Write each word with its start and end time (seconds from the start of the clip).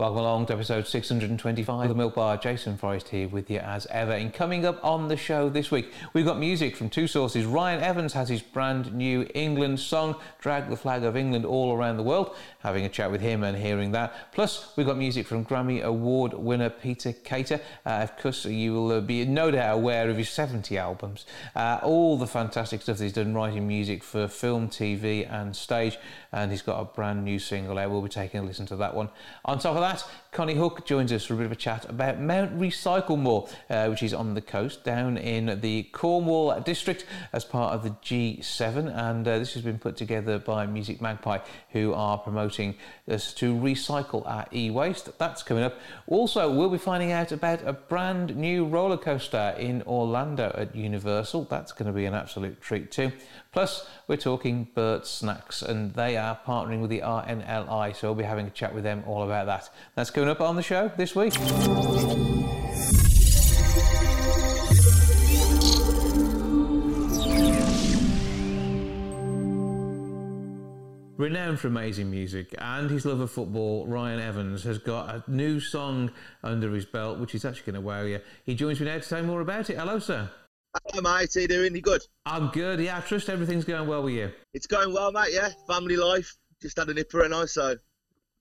Welcome 0.00 0.20
along 0.20 0.46
to 0.46 0.54
episode 0.54 0.86
625 0.86 1.82
of 1.82 1.88
the 1.90 1.94
Milk 1.94 2.14
Bar. 2.14 2.38
Jason 2.38 2.78
Forrest 2.78 3.10
here 3.10 3.28
with 3.28 3.50
you 3.50 3.58
as 3.58 3.84
ever. 3.90 4.12
And 4.12 4.32
coming 4.32 4.64
up 4.64 4.82
on 4.82 5.08
the 5.08 5.16
show 5.18 5.50
this 5.50 5.70
week, 5.70 5.92
we've 6.14 6.24
got 6.24 6.38
music 6.38 6.74
from 6.74 6.88
two 6.88 7.06
sources. 7.06 7.44
Ryan 7.44 7.82
Evans 7.82 8.14
has 8.14 8.30
his 8.30 8.40
brand 8.40 8.94
new 8.94 9.28
England 9.34 9.78
song, 9.78 10.16
Drag 10.40 10.70
the 10.70 10.76
Flag 10.78 11.04
of 11.04 11.18
England 11.18 11.44
All 11.44 11.76
Around 11.76 11.98
the 11.98 12.02
World. 12.02 12.34
Having 12.60 12.86
a 12.86 12.88
chat 12.88 13.10
with 13.10 13.20
him 13.20 13.44
and 13.44 13.58
hearing 13.58 13.92
that. 13.92 14.32
Plus, 14.32 14.72
we've 14.74 14.86
got 14.86 14.96
music 14.96 15.26
from 15.26 15.44
Grammy 15.44 15.82
Award 15.82 16.32
winner 16.32 16.70
Peter 16.70 17.12
Kater. 17.12 17.60
Uh, 17.84 17.90
of 18.00 18.16
course, 18.16 18.46
you 18.46 18.72
will 18.72 18.92
uh, 18.92 19.00
be 19.02 19.26
no 19.26 19.50
doubt 19.50 19.74
aware 19.74 20.08
of 20.08 20.16
his 20.16 20.30
70 20.30 20.78
albums. 20.78 21.26
Uh, 21.54 21.78
all 21.82 22.16
the 22.16 22.26
fantastic 22.26 22.80
stuff 22.80 22.96
that 22.96 23.04
he's 23.04 23.12
done 23.12 23.34
writing 23.34 23.68
music 23.68 24.02
for 24.02 24.28
film, 24.28 24.70
TV, 24.70 25.30
and 25.30 25.54
stage. 25.54 25.98
And 26.32 26.50
he's 26.50 26.62
got 26.62 26.80
a 26.80 26.84
brand 26.84 27.24
new 27.24 27.38
single 27.38 27.78
out. 27.78 27.90
We'll 27.90 28.02
be 28.02 28.08
taking 28.08 28.40
a 28.40 28.42
listen 28.42 28.66
to 28.66 28.76
that 28.76 28.94
one. 28.94 29.08
On 29.44 29.58
top 29.58 29.74
of 29.74 29.80
that, 29.80 29.98
that, 30.00 30.04
Konnie 30.32 30.54
Huq 30.54 30.84
joins 30.84 31.12
us 31.12 31.24
for 31.24 31.34
a 31.34 31.36
bit 31.38 31.46
of 31.46 31.52
a 31.52 31.56
chat 31.56 31.90
about 31.90 32.20
Mount 32.20 32.56
Recyclemore, 32.56 33.50
uh, 33.68 33.88
which 33.88 34.04
is 34.04 34.14
on 34.14 34.34
the 34.34 34.40
coast 34.40 34.84
down 34.84 35.16
in 35.16 35.60
the 35.60 35.82
Cornwall 35.90 36.60
district 36.60 37.04
as 37.32 37.44
part 37.44 37.74
of 37.74 37.82
the 37.82 37.90
G7. 37.90 38.96
And 38.96 39.26
uh, 39.26 39.40
this 39.40 39.54
has 39.54 39.64
been 39.64 39.80
put 39.80 39.96
together 39.96 40.38
by 40.38 40.68
musicMagpie, 40.68 41.42
who 41.70 41.92
are 41.94 42.16
promoting 42.16 42.76
us 43.08 43.34
to 43.34 43.52
recycle 43.56 44.24
our 44.24 44.46
e 44.54 44.70
waste. 44.70 45.18
That's 45.18 45.42
coming 45.42 45.64
up. 45.64 45.76
Also, 46.06 46.48
we'll 46.48 46.70
be 46.70 46.78
finding 46.78 47.10
out 47.10 47.32
about 47.32 47.66
a 47.66 47.72
brand 47.72 48.36
new 48.36 48.66
roller 48.66 48.98
coaster 48.98 49.56
in 49.58 49.82
Orlando 49.82 50.54
at 50.56 50.76
Universal. 50.76 51.48
That's 51.50 51.72
going 51.72 51.88
to 51.88 51.92
be 51.92 52.04
an 52.04 52.14
absolute 52.14 52.60
treat, 52.60 52.92
too. 52.92 53.10
Plus, 53.50 53.88
we're 54.06 54.16
talking 54.16 54.68
Burt 54.76 55.08
Snacks, 55.08 55.60
and 55.60 55.92
they 55.94 56.16
are 56.16 56.38
partnering 56.46 56.80
with 56.80 56.90
the 56.90 57.00
RNLI, 57.00 57.96
so 57.96 58.06
we'll 58.06 58.14
be 58.14 58.22
having 58.22 58.46
a 58.46 58.50
chat 58.50 58.72
with 58.72 58.84
them 58.84 59.02
all 59.08 59.24
about 59.24 59.46
that. 59.46 59.68
That's 59.96 60.10
coming 60.20 60.32
up 60.32 60.42
on 60.42 60.54
the 60.54 60.62
show 60.62 60.92
this 60.98 61.16
week. 61.16 61.32
Renowned 71.16 71.58
for 71.58 71.68
amazing 71.68 72.10
music 72.10 72.54
and 72.58 72.90
his 72.90 73.06
love 73.06 73.20
of 73.20 73.30
football, 73.30 73.86
Ryan 73.86 74.20
Evans 74.20 74.62
has 74.64 74.76
got 74.76 75.08
a 75.08 75.24
new 75.26 75.58
song 75.58 76.10
under 76.44 76.70
his 76.74 76.84
belt, 76.84 77.18
which 77.18 77.34
is 77.34 77.46
actually 77.46 77.72
going 77.72 77.82
to 77.82 77.88
wow 77.88 78.02
you. 78.02 78.20
He 78.44 78.54
joins 78.54 78.78
me 78.78 78.86
now 78.88 78.96
to 78.96 79.02
say 79.02 79.22
more 79.22 79.40
about 79.40 79.70
it. 79.70 79.78
Hello, 79.78 79.98
sir. 79.98 80.28
Hello, 80.84 81.00
mate. 81.00 81.30
How 81.34 81.40
you 81.40 81.48
doing? 81.48 81.74
You 81.74 81.80
good? 81.80 82.02
I'm 82.26 82.48
good. 82.48 82.78
Yeah, 82.78 82.98
I 82.98 83.00
trust 83.00 83.30
everything's 83.30 83.64
going 83.64 83.88
well 83.88 84.02
with 84.02 84.12
you. 84.12 84.32
It's 84.52 84.66
going 84.66 84.92
well, 84.92 85.12
mate. 85.12 85.30
Yeah, 85.32 85.48
family 85.66 85.96
life. 85.96 86.36
Just 86.60 86.78
had 86.78 86.90
a 86.90 86.94
nipper 86.94 87.22
and 87.22 87.34
I, 87.34 87.46
so 87.46 87.76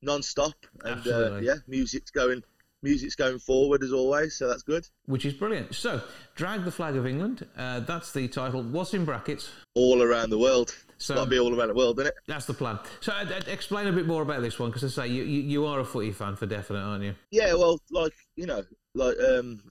non-stop. 0.02 0.54
And 0.84 1.08
uh, 1.08 1.38
yeah, 1.38 1.56
music's 1.68 2.12
going. 2.12 2.44
Music's 2.82 3.16
going 3.16 3.40
forward 3.40 3.84
as 3.84 3.92
always, 3.92 4.38
so 4.38 4.48
that's 4.48 4.64
good. 4.64 4.88
Which 5.06 5.26
is 5.26 5.34
brilliant. 5.34 5.76
So, 5.76 6.02
drag 6.36 6.64
the 6.64 6.72
flag 6.72 6.96
of 6.96 7.06
England. 7.06 7.46
Uh, 7.58 7.82
that's 7.82 8.14
the 8.14 8.26
title. 8.30 8.64
What's 8.64 8.94
in 8.94 9.04
brackets? 9.04 9.52
All 9.76 10.02
around 10.02 10.30
the 10.30 10.38
world. 10.38 10.74
So 10.98 11.16
to 11.16 11.26
be 11.26 11.40
all 11.40 11.54
around 11.58 11.70
the 11.70 11.74
world, 11.74 12.00
isn't 12.00 12.08
it? 12.08 12.14
That's 12.28 12.46
the 12.46 12.54
plan. 12.54 12.80
So, 13.02 13.12
uh, 13.12 13.26
uh 13.26 13.42
explain 13.48 13.88
a 13.88 13.92
bit 13.92 14.06
more 14.06 14.22
about 14.22 14.42
this 14.42 14.60
one, 14.60 14.70
because 14.70 14.86
I 14.86 15.04
say 15.04 15.12
you, 15.12 15.24
you, 15.24 15.42
you 15.42 15.66
are 15.66 15.82
a 15.82 15.86
footy 15.86 16.14
fan 16.14 16.38
for 16.38 16.46
definite, 16.46 16.80
aren't 16.80 17.04
you? 17.04 17.16
Yeah, 17.32 17.54
well, 17.56 17.82
like 17.92 18.14
you 18.38 18.46
know, 18.46 18.64
like 18.96 19.18
um, 19.20 19.62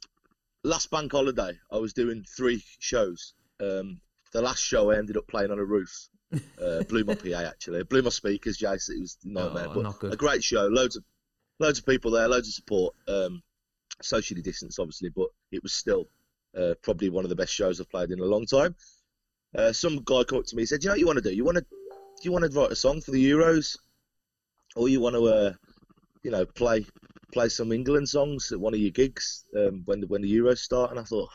last 0.65 0.91
bank 0.91 1.13
holiday, 1.13 1.53
I 1.71 1.79
was 1.79 1.93
doing 1.93 2.25
three 2.37 2.63
shows. 2.79 3.35
Um, 3.61 4.01
the 4.33 4.43
last 4.43 4.63
show, 4.63 4.91
I 4.91 4.99
ended 4.99 5.17
up 5.17 5.27
playing 5.29 5.51
on 5.51 5.59
a 5.59 5.65
roof. 5.65 6.09
Uh, 6.33 6.83
blew 6.85 7.05
my 7.05 7.15
PA 7.15 7.43
actually, 7.47 7.83
blew 7.85 8.03
my 8.03 8.11
speakers, 8.11 8.59
Jason. 8.59 8.97
It 8.99 9.01
was 9.01 9.17
a 9.25 9.29
nightmare, 9.29 9.69
oh, 9.69 9.97
but 10.01 10.13
a 10.13 10.17
great 10.17 10.45
show. 10.45 10.67
Loads 10.67 10.97
of 10.97 11.05
loads 11.59 11.79
of 11.79 11.87
people 11.87 12.11
there, 12.11 12.29
loads 12.29 12.49
of 12.49 12.55
support. 12.55 12.95
Um, 13.07 13.43
socially 14.03 14.43
distanced, 14.43 14.79
obviously, 14.79 15.09
but 15.09 15.29
it 15.51 15.63
was 15.63 15.73
still 15.73 16.09
uh, 16.57 16.75
probably 16.83 17.09
one 17.09 17.25
of 17.25 17.31
the 17.31 17.37
best 17.37 17.53
shows 17.53 17.81
I've 17.81 17.91
played 17.91 18.11
in 18.11 18.21
a 18.21 18.25
long 18.25 18.47
time. 18.47 18.75
Uh, 19.57 19.73
some 19.73 20.03
guy 20.05 20.25
come 20.25 20.41
up 20.41 20.47
to 20.47 20.57
me 20.57 20.63
and 20.63 20.69
said, 20.69 20.85
"You 20.85 20.89
know 20.89 20.93
what 20.93 21.01
you 21.01 21.07
want 21.07 21.17
to 21.23 21.31
do? 21.31 21.35
You 21.35 21.45
want 21.45 21.57
to 21.57 21.63
do 21.63 22.23
you 22.23 22.33
want 22.33 22.51
to 22.51 22.59
write 22.59 22.73
a 22.73 22.77
song 22.77 23.01
for 23.01 23.13
the 23.13 23.31
Euros, 23.31 23.79
or 24.77 24.89
you 24.89 25.01
want 25.01 25.15
to, 25.15 25.25
uh, 25.27 25.53
you 26.23 26.31
know, 26.31 26.45
play 26.45 26.85
play 27.33 27.49
some 27.49 27.73
England 27.73 28.09
songs 28.09 28.53
at 28.53 28.61
one 28.61 28.75
of 28.75 28.81
your 28.81 28.91
gigs 28.91 29.45
um, 29.57 29.83
when 29.85 30.01
the, 30.01 30.07
when 30.07 30.23
the 30.23 30.37
Euros 30.37 30.59
start, 30.59 30.91
and 30.91 30.99
I 30.99 31.05
thought, 31.05 31.31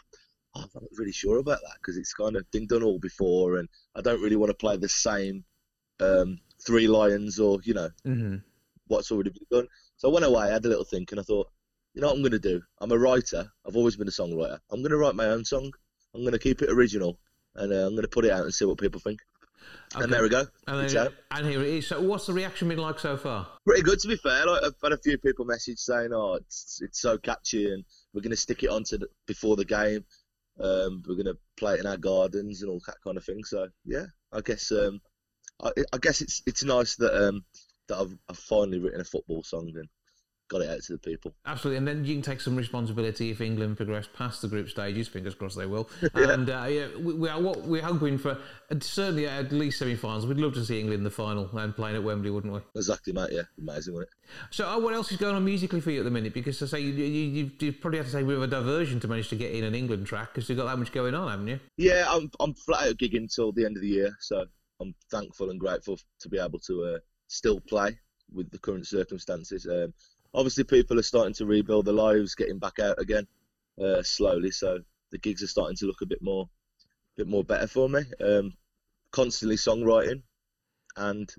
I'm 0.56 0.70
not 0.74 0.84
really 0.98 1.12
sure 1.12 1.38
about 1.38 1.62
that 1.62 1.78
because 1.82 1.98
it's 1.98 2.14
kind 2.14 2.36
of 2.36 2.50
been 2.52 2.68
done 2.68 2.84
all 2.84 3.00
before, 3.00 3.58
and 3.58 3.68
I 3.96 4.02
don't 4.02 4.22
really 4.22 4.36
want 4.36 4.52
to 4.52 4.58
play 4.58 4.78
the 4.78 4.90
same 4.90 5.44
um, 6.00 6.40
Three 6.66 6.88
Lions 6.88 7.40
or 7.40 7.60
you 7.64 7.74
know 7.74 7.90
mm-hmm. 8.06 8.38
what's 8.88 9.12
already 9.12 9.32
been 9.32 9.48
done. 9.50 9.68
So 9.98 10.10
I 10.10 10.14
went 10.14 10.26
away, 10.26 10.44
I 10.44 10.54
had 10.54 10.66
a 10.66 10.70
little 10.70 10.84
think, 10.84 11.12
and 11.12 11.20
I 11.20 11.24
thought, 11.24 11.50
you 11.94 12.02
know 12.02 12.08
what 12.08 12.16
I'm 12.16 12.22
going 12.22 12.32
to 12.34 12.40
do? 12.40 12.62
I'm 12.80 12.92
a 12.92 12.98
writer. 12.98 13.46
I've 13.66 13.76
always 13.76 13.96
been 13.96 14.08
a 14.08 14.12
songwriter. 14.12 14.60
I'm 14.72 14.82
going 14.82 14.92
to 14.92 14.98
write 14.98 15.16
my 15.16 15.28
own 15.28 15.46
song. 15.46 15.72
I'm 16.14 16.22
going 16.22 16.34
to 16.34 16.40
keep 16.40 16.62
it 16.62 16.70
original, 16.70 17.18
and 17.56 17.72
uh, 17.72 17.88
I'm 17.88 17.92
going 17.92 18.04
to 18.04 18.08
put 18.08 18.26
it 18.26 18.32
out 18.32 18.44
and 18.44 18.54
see 18.54 18.66
what 18.66 18.78
people 18.78 19.00
think. 19.00 19.20
Okay. 19.96 20.04
And 20.04 20.14
there 20.14 20.24
we 20.24 20.30
go. 20.30 20.46
And, 20.68 20.90
then, 20.90 21.08
and, 21.32 21.48
here 21.48 21.62
it 21.62 21.68
is. 21.68 21.88
So, 21.88 22.02
what's 22.02 22.26
the 22.26 22.34
reaction 22.34 22.68
been 22.68 22.80
like 22.80 23.00
so 23.00 23.16
far? 23.16 23.48
Pretty 23.66 23.84
good, 23.84 24.00
to 24.00 24.08
be 24.08 24.16
fair. 24.16 24.46
Like, 24.46 24.64
I've 24.64 24.74
had 24.82 24.92
a 24.92 24.98
few 24.98 25.18
people 25.18 25.46
message 25.46 25.78
saying, 25.78 26.10
"Oh, 26.14 26.34
it's 26.36 26.82
it's 26.82 27.00
so 27.00 27.18
catchy, 27.18 27.72
and 27.72 27.84
we're 28.14 28.22
going 28.22 28.32
to 28.32 28.38
stick 28.38 28.64
it 28.64 28.70
on 28.70 28.84
to 28.86 28.98
the, 28.98 29.08
before 29.28 29.56
the 29.56 29.66
game. 29.66 30.04
Um, 30.60 31.04
we're 31.08 31.16
going 31.16 31.26
to 31.26 31.38
play 31.58 31.76
it 31.76 31.80
in 31.80 31.88
our 31.88 31.98
gardens 31.98 32.62
and 32.62 32.70
all 32.70 32.82
that 32.86 33.02
kind 33.04 33.18
of 33.18 33.26
thing." 33.26 33.44
So, 33.44 33.68
yeah, 33.86 34.06
I 34.32 34.42
guess 34.42 34.72
um, 34.72 35.02
I, 35.62 35.72
I 35.94 35.98
guess 35.98 36.22
it's 36.22 36.42
it's 36.46 36.64
nice 36.64 36.96
that 36.98 37.28
um, 37.28 37.44
that 37.88 37.98
I've, 37.98 38.18
I've 38.30 38.40
finally 38.40 38.80
written 38.80 39.02
a 39.02 39.06
football 39.06 39.44
song 39.44 39.72
and 39.76 39.90
got 40.54 40.62
it 40.62 40.70
out 40.70 40.82
to 40.84 40.94
the 40.94 41.00
people. 41.00 41.34
Absolutely, 41.46 41.78
and 41.80 41.88
then 41.88 42.06
you 42.06 42.14
can 42.14 42.22
take 42.22 42.40
some 42.40 42.56
responsibility 42.56 43.32
if 43.32 43.42
England 43.42 43.76
progress 43.78 44.08
past 44.16 44.42
the 44.42 44.48
group 44.48 44.70
stages. 44.70 45.08
Fingers 45.08 45.34
crossed 45.34 45.58
they 45.58 45.66
will. 45.66 45.90
yeah. 46.02 46.32
And 46.32 46.50
uh, 46.50 46.66
yeah, 46.70 46.88
we, 47.00 47.14
we, 47.14 47.30
are 47.30 47.42
what 47.42 47.62
we're 47.64 47.82
hoping 47.82 48.18
for. 48.18 48.38
Uh, 48.72 48.76
certainly 48.80 49.28
at 49.28 49.52
least 49.52 49.80
semi-finals. 49.80 50.28
We'd 50.28 50.38
love 50.38 50.54
to 50.54 50.64
see 50.64 50.80
England 50.80 51.00
in 51.00 51.04
the 51.04 51.10
final 51.10 51.50
and 51.58 51.76
playing 51.76 51.96
at 51.96 52.04
Wembley, 52.04 52.30
wouldn't 52.30 52.54
we? 52.54 52.60
Exactly, 52.76 53.14
mate. 53.14 53.30
Yeah, 53.32 53.44
amazing, 53.58 53.96
wasn't 53.96 54.12
it? 54.12 54.30
So, 54.52 54.68
uh, 54.68 54.80
what 54.80 54.94
else 54.94 55.12
is 55.12 55.18
going 55.18 55.36
on 55.36 55.44
musically 55.44 55.82
for 55.82 55.92
you 55.92 56.00
at 56.00 56.06
the 56.06 56.12
minute? 56.12 56.34
Because 56.34 56.62
I 56.62 56.68
say 56.68 56.80
you, 56.82 56.94
you, 56.94 57.52
you 57.60 57.74
probably 57.74 57.98
have 57.98 58.08
to 58.08 58.14
take 58.14 58.24
a 58.24 58.28
bit 58.28 58.38
of 58.38 58.44
a 58.44 58.48
diversion 58.48 59.00
to 59.00 59.08
manage 59.08 59.30
to 59.30 59.36
get 59.36 59.54
in 59.54 59.64
an 59.64 59.74
England 59.74 60.06
track 60.06 60.34
because 60.34 60.48
you've 60.48 60.58
got 60.58 60.66
that 60.66 60.78
much 60.78 60.92
going 60.92 61.16
on, 61.16 61.30
haven't 61.30 61.48
you? 61.48 61.60
Yeah, 61.78 62.06
I'm 62.08 62.30
I'm 62.40 62.54
flat 62.54 62.88
out 62.88 62.98
gigging 62.98 63.18
until 63.18 63.52
the 63.52 63.66
end 63.66 63.76
of 63.76 63.82
the 63.82 63.90
year, 63.90 64.16
so 64.20 64.46
I'm 64.80 64.94
thankful 65.10 65.50
and 65.50 65.60
grateful 65.60 65.98
to 66.20 66.30
be 66.30 66.38
able 66.38 66.60
to 66.60 66.84
uh, 66.84 66.98
still 67.28 67.60
play 67.60 67.98
with 68.32 68.50
the 68.52 68.60
current 68.60 68.88
circumstances. 68.88 69.68
Um, 69.68 69.94
obviously 70.34 70.64
people 70.64 71.00
are 71.00 71.04
starting 71.04 71.34
to 71.36 71.46
rebuild 71.46 71.86
their 71.86 71.94
lives, 71.94 72.36
getting 72.36 72.60
back 72.60 72.80
out 72.80 73.00
again 73.00 73.28
uh, 73.82 74.02
slowly. 74.04 74.52
So 74.52 74.80
the 75.12 75.18
gigs 75.18 75.44
are 75.44 75.48
starting 75.48 75.78
to 75.78 75.86
look 75.86 76.02
a 76.02 76.08
bit 76.08 76.22
more, 76.22 76.50
a 76.84 77.18
bit 77.18 77.28
more 77.28 77.44
better 77.44 77.68
for 77.68 77.88
me. 77.90 78.02
Um, 78.24 78.54
constantly 79.12 79.58
songwriting 79.58 80.24
and 80.98 81.34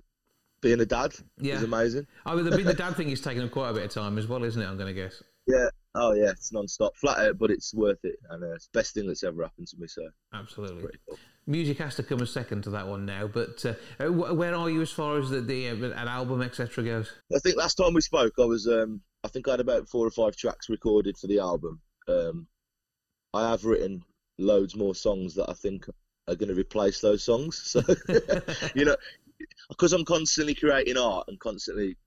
being 0.61 0.79
a 0.79 0.85
dad 0.85 1.13
yeah. 1.37 1.55
is 1.55 1.63
amazing. 1.63 2.07
I 2.25 2.35
mean, 2.35 2.45
the, 2.45 2.57
the 2.57 2.73
dad 2.73 2.95
thing 2.95 3.09
is 3.09 3.21
taking 3.21 3.43
up 3.43 3.51
quite 3.51 3.69
a 3.69 3.73
bit 3.73 3.83
of 3.83 3.91
time 3.91 4.17
as 4.17 4.27
well, 4.27 4.43
isn't 4.43 4.61
it? 4.61 4.65
I'm 4.65 4.77
going 4.77 4.93
to 4.93 4.99
guess. 4.99 5.21
Yeah. 5.47 5.69
Oh 5.93 6.13
yeah, 6.13 6.31
it's 6.31 6.51
non-stop, 6.51 6.97
flat 6.97 7.19
out, 7.19 7.37
but 7.37 7.51
it's 7.51 7.73
worth 7.73 8.03
it, 8.03 8.17
and 8.29 8.43
uh, 8.43 8.55
it's 8.55 8.67
the 8.67 8.79
best 8.79 8.93
thing 8.93 9.07
that's 9.07 9.23
ever 9.23 9.43
happened 9.43 9.67
to 9.69 9.77
me. 9.77 9.87
So 9.87 10.01
absolutely. 10.33 10.91
Cool. 11.07 11.17
Music 11.47 11.77
has 11.77 11.95
to 11.95 12.03
come 12.03 12.21
a 12.21 12.27
second 12.27 12.63
to 12.63 12.71
that 12.71 12.87
one 12.87 13.05
now, 13.05 13.27
but 13.27 13.63
uh, 13.65 13.73
uh 14.03 14.11
where 14.11 14.55
are 14.55 14.69
you 14.69 14.81
as 14.81 14.91
far 14.91 15.19
as 15.19 15.29
the, 15.29 15.41
the 15.41 15.69
uh, 15.69 15.75
an 15.75 16.07
album 16.07 16.41
etc. 16.41 16.83
goes? 16.83 17.13
I 17.35 17.39
think 17.39 17.55
last 17.55 17.75
time 17.75 17.93
we 17.93 18.01
spoke, 18.01 18.33
I 18.39 18.45
was 18.45 18.67
um, 18.67 19.01
I 19.23 19.27
think 19.27 19.47
I 19.47 19.51
had 19.51 19.59
about 19.59 19.87
four 19.87 20.07
or 20.07 20.11
five 20.11 20.35
tracks 20.35 20.69
recorded 20.69 21.17
for 21.17 21.27
the 21.27 21.39
album. 21.39 21.81
Um, 22.07 22.47
I 23.33 23.49
have 23.51 23.63
written 23.63 24.03
loads 24.37 24.75
more 24.75 24.95
songs 24.95 25.35
that 25.35 25.49
I 25.49 25.53
think 25.53 25.85
are 26.27 26.35
going 26.35 26.49
to 26.49 26.59
replace 26.59 27.01
those 27.01 27.23
songs. 27.23 27.61
So 27.63 27.81
you 28.75 28.85
know, 28.85 28.95
because 29.69 29.93
I'm 29.93 30.05
constantly 30.05 30.55
creating 30.55 30.97
art 30.97 31.27
and 31.27 31.39
constantly 31.39 31.97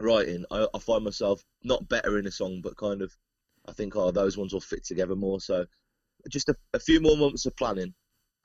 writing, 0.00 0.44
I, 0.50 0.66
I, 0.74 0.78
find 0.78 1.04
myself 1.04 1.42
not 1.62 1.88
better 1.88 2.18
in 2.18 2.26
a 2.26 2.30
song, 2.30 2.60
but 2.62 2.76
kind 2.76 3.02
of, 3.02 3.12
I 3.66 3.72
think, 3.72 3.96
oh, 3.96 4.10
those 4.10 4.36
ones 4.36 4.52
will 4.52 4.60
fit 4.60 4.84
together 4.84 5.16
more. 5.16 5.40
So, 5.40 5.66
just 6.28 6.48
a, 6.48 6.56
a 6.74 6.80
few 6.80 7.00
more 7.00 7.16
months 7.16 7.46
of 7.46 7.56
planning. 7.56 7.94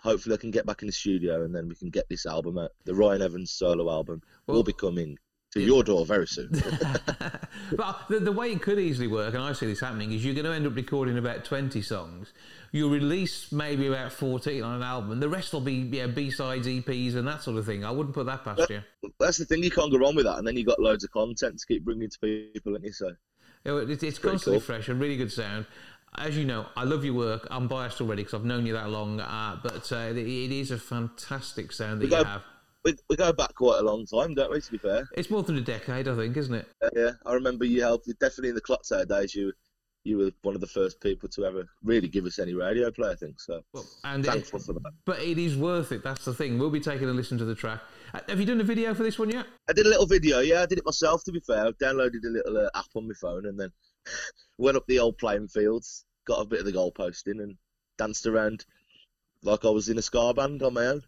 Hopefully, 0.01 0.35
I 0.35 0.37
can 0.37 0.51
get 0.51 0.65
back 0.65 0.81
in 0.81 0.87
the 0.87 0.93
studio 0.93 1.43
and 1.43 1.53
then 1.53 1.67
we 1.67 1.75
can 1.75 1.89
get 1.89 2.09
this 2.09 2.25
album 2.25 2.57
out. 2.57 2.71
The 2.85 2.95
Ryan 2.95 3.21
Evans 3.21 3.51
solo 3.51 3.91
album 3.91 4.21
well, 4.47 4.57
will 4.57 4.63
be 4.63 4.73
coming 4.73 5.17
to 5.51 5.59
your 5.59 5.83
door 5.83 6.05
very 6.05 6.27
soon. 6.27 6.49
but 7.73 7.99
the, 8.09 8.19
the, 8.19 8.31
way 8.31 8.51
it 8.51 8.61
could 8.61 8.79
easily 8.79 9.07
work, 9.07 9.33
and 9.33 9.43
I 9.43 9.53
see 9.53 9.67
this 9.67 9.81
happening, 9.81 10.11
is 10.13 10.23
you're 10.23 10.33
going 10.33 10.45
to 10.45 10.53
end 10.53 10.65
up 10.65 10.75
recording 10.75 11.17
about 11.17 11.43
20 11.45 11.81
songs. 11.81 12.33
You'll 12.71 12.89
release 12.89 13.51
maybe 13.51 13.87
about 13.87 14.13
14 14.13 14.63
on 14.63 14.75
an 14.77 14.83
album, 14.83 15.19
the 15.19 15.29
rest 15.29 15.53
will 15.53 15.61
be 15.61 15.73
yeah, 15.73 16.07
B-sides, 16.07 16.67
EPs, 16.67 17.15
and 17.15 17.27
that 17.27 17.43
sort 17.43 17.57
of 17.57 17.65
thing. 17.65 17.83
I 17.83 17.91
wouldn't 17.91 18.15
put 18.15 18.25
that 18.27 18.43
past 18.43 18.69
you. 18.69 18.81
That's 19.19 19.37
the 19.37 19.45
thing, 19.45 19.61
you 19.61 19.71
can't 19.71 19.91
go 19.91 19.97
wrong 19.97 20.15
with 20.15 20.25
that, 20.25 20.37
and 20.37 20.47
then 20.47 20.55
you've 20.55 20.67
got 20.67 20.79
loads 20.79 21.03
of 21.03 21.11
content 21.11 21.59
to 21.59 21.65
keep 21.65 21.83
bringing 21.83 22.09
to 22.09 22.19
people, 22.19 22.75
and 22.75 22.83
you 22.83 22.93
so. 22.93 23.11
Oh, 23.63 23.77
it's 23.77 24.17
constantly 24.17 24.59
cool. 24.59 24.65
fresh 24.65 24.89
and 24.89 24.99
really 24.99 25.17
good 25.17 25.31
sound 25.31 25.67
as 26.17 26.37
you 26.37 26.45
know, 26.45 26.65
I 26.75 26.83
love 26.83 27.03
your 27.05 27.13
work. 27.13 27.47
I'm 27.51 27.67
biased 27.67 28.01
already 28.01 28.23
because 28.23 28.33
I've 28.33 28.45
known 28.45 28.65
you 28.65 28.73
that 28.73 28.89
long, 28.89 29.19
uh, 29.19 29.59
but 29.61 29.91
uh, 29.91 29.95
it, 29.95 30.17
it 30.17 30.51
is 30.51 30.71
a 30.71 30.77
fantastic 30.77 31.71
sound 31.71 32.01
that 32.01 32.09
go, 32.09 32.19
you 32.19 32.23
have 32.23 32.43
we, 32.83 32.95
we 33.09 33.15
go 33.15 33.31
back 33.33 33.55
quite 33.55 33.79
a 33.79 33.83
long 33.83 34.05
time, 34.05 34.33
don't 34.33 34.51
we? 34.51 34.61
To 34.61 34.71
be 34.71 34.77
fair, 34.77 35.07
it's 35.15 35.29
more 35.29 35.43
than 35.43 35.57
a 35.57 35.61
decade, 35.61 36.07
I 36.07 36.15
think, 36.15 36.35
isn't 36.37 36.53
it? 36.53 36.67
Uh, 36.83 36.89
yeah, 36.95 37.11
I 37.25 37.33
remember 37.33 37.65
you 37.65 37.81
helped. 37.81 38.07
Definitely 38.19 38.49
in 38.49 38.55
the 38.55 38.61
Clotsair 38.61 39.07
days, 39.07 39.35
you 39.35 39.53
you 40.03 40.17
were 40.17 40.31
one 40.41 40.55
of 40.55 40.61
the 40.61 40.67
first 40.67 40.99
people 40.99 41.29
to 41.29 41.45
ever 41.45 41.67
really 41.83 42.07
give 42.07 42.25
us 42.25 42.39
any 42.39 42.55
radio 42.55 42.89
play. 42.89 43.11
I 43.11 43.15
think 43.15 43.39
so. 43.39 43.61
Well, 43.73 43.85
and 44.03 44.25
thankful 44.25 44.59
it, 44.59 44.63
for 44.63 44.73
that. 44.73 44.91
But 45.05 45.19
it 45.19 45.37
is 45.37 45.55
worth 45.55 45.91
it. 45.91 46.03
That's 46.03 46.25
the 46.25 46.33
thing. 46.33 46.57
We'll 46.57 46.71
be 46.71 46.79
taking 46.79 47.07
a 47.07 47.13
listen 47.13 47.37
to 47.37 47.45
the 47.45 47.55
track. 47.55 47.81
Uh, 48.13 48.19
have 48.27 48.39
you 48.39 48.45
done 48.45 48.59
a 48.61 48.63
video 48.63 48.93
for 48.93 49.03
this 49.03 49.19
one 49.19 49.29
yet? 49.29 49.45
I 49.69 49.73
did 49.73 49.85
a 49.85 49.89
little 49.89 50.07
video. 50.07 50.39
Yeah, 50.39 50.63
I 50.63 50.65
did 50.65 50.79
it 50.79 50.85
myself. 50.85 51.23
To 51.25 51.31
be 51.31 51.39
fair, 51.39 51.67
I 51.67 51.71
downloaded 51.71 52.25
a 52.25 52.29
little 52.29 52.57
uh, 52.57 52.69
app 52.75 52.87
on 52.95 53.07
my 53.07 53.13
phone 53.13 53.45
and 53.45 53.59
then 53.59 53.71
went 54.57 54.77
up 54.77 54.85
the 54.87 54.99
old 54.99 55.17
playing 55.17 55.47
fields, 55.47 56.05
got 56.25 56.41
a 56.41 56.45
bit 56.45 56.59
of 56.59 56.65
the 56.65 56.73
goalposting, 56.73 57.41
and 57.41 57.57
danced 57.97 58.25
around 58.25 58.65
like 59.43 59.65
I 59.65 59.69
was 59.69 59.89
in 59.89 59.97
a 59.97 60.01
ska 60.01 60.33
band 60.33 60.63
on 60.63 60.73
my 60.73 60.85
own. 60.85 61.01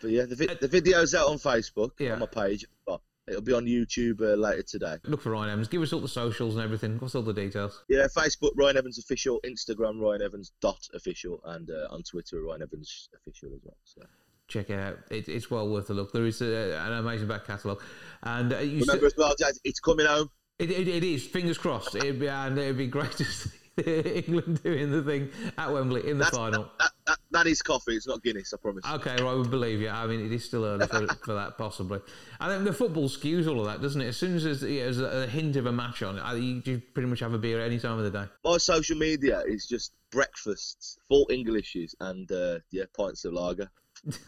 But 0.00 0.10
yeah, 0.10 0.24
the, 0.24 0.36
vi- 0.36 0.48
uh, 0.48 0.56
the 0.60 0.68
video's 0.68 1.14
out 1.14 1.28
on 1.28 1.38
Facebook 1.38 1.92
yeah. 1.98 2.14
on 2.14 2.18
my 2.20 2.26
page. 2.26 2.64
But 2.86 3.00
it'll 3.28 3.40
be 3.40 3.52
on 3.52 3.66
YouTube 3.66 4.20
uh, 4.20 4.34
later 4.34 4.62
today. 4.62 4.96
Look 5.04 5.22
for 5.22 5.30
Ryan 5.30 5.50
Evans. 5.50 5.68
Give 5.68 5.82
us 5.82 5.92
all 5.92 6.00
the 6.00 6.08
socials 6.08 6.56
and 6.56 6.64
everything. 6.64 6.98
What's 6.98 7.14
all 7.14 7.22
the 7.22 7.32
details? 7.32 7.84
Yeah, 7.88 8.06
Facebook 8.14 8.50
Ryan 8.56 8.78
Evans 8.78 8.98
official, 8.98 9.40
Instagram 9.44 10.00
Ryan 10.00 10.22
Evans 10.22 10.52
dot 10.60 10.88
official, 10.94 11.40
and 11.44 11.70
uh, 11.70 11.94
on 11.94 12.02
Twitter 12.02 12.42
Ryan 12.42 12.62
Evans 12.62 13.08
official 13.14 13.50
as 13.54 13.60
well. 13.62 13.76
So 13.84 14.02
check 14.48 14.70
it 14.70 14.78
out. 14.78 14.98
It, 15.10 15.28
it's 15.28 15.50
well 15.50 15.68
worth 15.68 15.88
a 15.90 15.94
look. 15.94 16.12
There 16.12 16.26
is 16.26 16.42
a, 16.42 16.76
an 16.84 16.92
amazing 16.94 17.28
back 17.28 17.46
catalogue, 17.46 17.82
and 18.22 18.52
uh, 18.52 18.58
you 18.58 18.80
remember 18.80 19.08
st- 19.08 19.12
as 19.12 19.16
well, 19.16 19.34
Jazz, 19.38 19.60
it's 19.64 19.80
coming 19.80 20.06
home. 20.06 20.30
It, 20.58 20.70
it, 20.70 20.88
it 20.88 21.04
is. 21.04 21.26
Fingers 21.26 21.58
crossed. 21.58 21.94
It'd 21.94 22.20
be, 22.20 22.28
and 22.28 22.58
it'd 22.58 22.78
be 22.78 22.86
great 22.86 23.12
to 23.12 23.24
see 23.24 23.50
England 23.86 24.62
doing 24.62 24.90
the 24.90 25.02
thing 25.02 25.30
at 25.56 25.72
Wembley 25.72 26.08
in 26.08 26.18
the 26.18 26.24
That's, 26.24 26.36
final. 26.36 26.68
That, 26.78 26.90
that, 27.06 27.18
that 27.30 27.46
is 27.46 27.62
coffee. 27.62 27.96
It's 27.96 28.06
not 28.06 28.22
Guinness. 28.22 28.52
I 28.52 28.58
promise. 28.58 28.84
Okay, 28.86 29.22
right. 29.22 29.36
We 29.36 29.48
believe 29.48 29.80
you. 29.80 29.88
I 29.88 30.06
mean, 30.06 30.24
it 30.24 30.32
is 30.32 30.44
still 30.44 30.64
early 30.64 30.86
for, 30.86 31.06
for 31.24 31.34
that, 31.34 31.56
possibly. 31.56 32.00
I 32.38 32.48
think 32.48 32.64
the 32.64 32.72
football 32.72 33.08
skews 33.08 33.48
all 33.48 33.60
of 33.60 33.66
that, 33.66 33.80
doesn't 33.80 34.00
it? 34.00 34.08
As 34.08 34.16
soon 34.16 34.36
as 34.36 34.44
there's, 34.44 34.60
there's 34.60 35.00
a 35.00 35.26
hint 35.26 35.56
of 35.56 35.66
a 35.66 35.72
match 35.72 36.02
on 36.02 36.18
it, 36.18 36.42
you, 36.42 36.62
you 36.64 36.82
pretty 36.92 37.08
much 37.08 37.20
have 37.20 37.32
a 37.32 37.38
beer 37.38 37.60
at 37.60 37.66
any 37.66 37.78
time 37.78 37.98
of 37.98 38.04
the 38.04 38.10
day. 38.10 38.24
My 38.44 38.58
social 38.58 38.96
media 38.96 39.42
is 39.46 39.66
just 39.66 39.92
breakfasts, 40.10 40.98
full 41.08 41.26
Englishes, 41.30 41.94
and 42.00 42.30
uh, 42.30 42.58
yeah, 42.70 42.84
pints 42.94 43.24
of 43.24 43.32
lager. 43.32 43.70
and, 44.04 44.18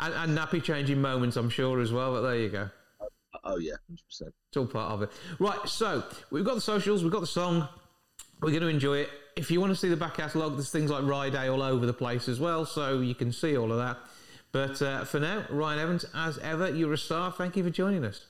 and 0.00 0.38
nappy 0.38 0.62
changing 0.62 1.00
moments, 1.00 1.36
I'm 1.36 1.50
sure 1.50 1.80
as 1.80 1.92
well. 1.92 2.12
But 2.12 2.22
there 2.22 2.36
you 2.36 2.50
go. 2.50 2.70
Oh 3.48 3.56
yeah, 3.56 3.74
hundred 3.88 4.04
percent. 4.06 4.34
It's 4.50 4.56
all 4.58 4.66
part 4.66 4.92
of 4.92 5.02
it. 5.02 5.10
Right, 5.38 5.66
so 5.66 6.04
we've 6.30 6.44
got 6.44 6.54
the 6.54 6.60
socials, 6.60 7.02
we've 7.02 7.12
got 7.12 7.22
the 7.22 7.26
song. 7.26 7.66
We're 8.42 8.50
going 8.50 8.62
to 8.62 8.68
enjoy 8.68 8.98
it. 8.98 9.10
If 9.36 9.50
you 9.50 9.60
want 9.60 9.72
to 9.72 9.76
see 9.76 9.88
the 9.88 9.96
back 9.96 10.16
catalogue, 10.16 10.54
there's 10.54 10.70
things 10.70 10.90
like 10.90 11.04
Rye 11.04 11.30
Day 11.30 11.48
all 11.48 11.62
over 11.62 11.86
the 11.86 11.94
place 11.94 12.28
as 12.28 12.38
well, 12.38 12.66
so 12.66 13.00
you 13.00 13.14
can 13.14 13.32
see 13.32 13.56
all 13.56 13.72
of 13.72 13.78
that. 13.78 13.96
But 14.52 14.80
uh, 14.82 15.04
for 15.04 15.18
now, 15.18 15.44
Ryan 15.48 15.78
Evans, 15.78 16.04
as 16.14 16.38
ever, 16.38 16.70
you're 16.70 16.92
a 16.92 16.98
star. 16.98 17.32
Thank 17.32 17.56
you 17.56 17.64
for 17.64 17.70
joining 17.70 18.04
us. 18.04 18.26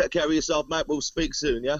Take 0.00 0.10
care 0.10 0.26
of 0.26 0.32
yourself, 0.32 0.66
mate. 0.68 0.86
We'll 0.88 1.00
speak 1.00 1.34
soon, 1.34 1.64
yeah? 1.64 1.78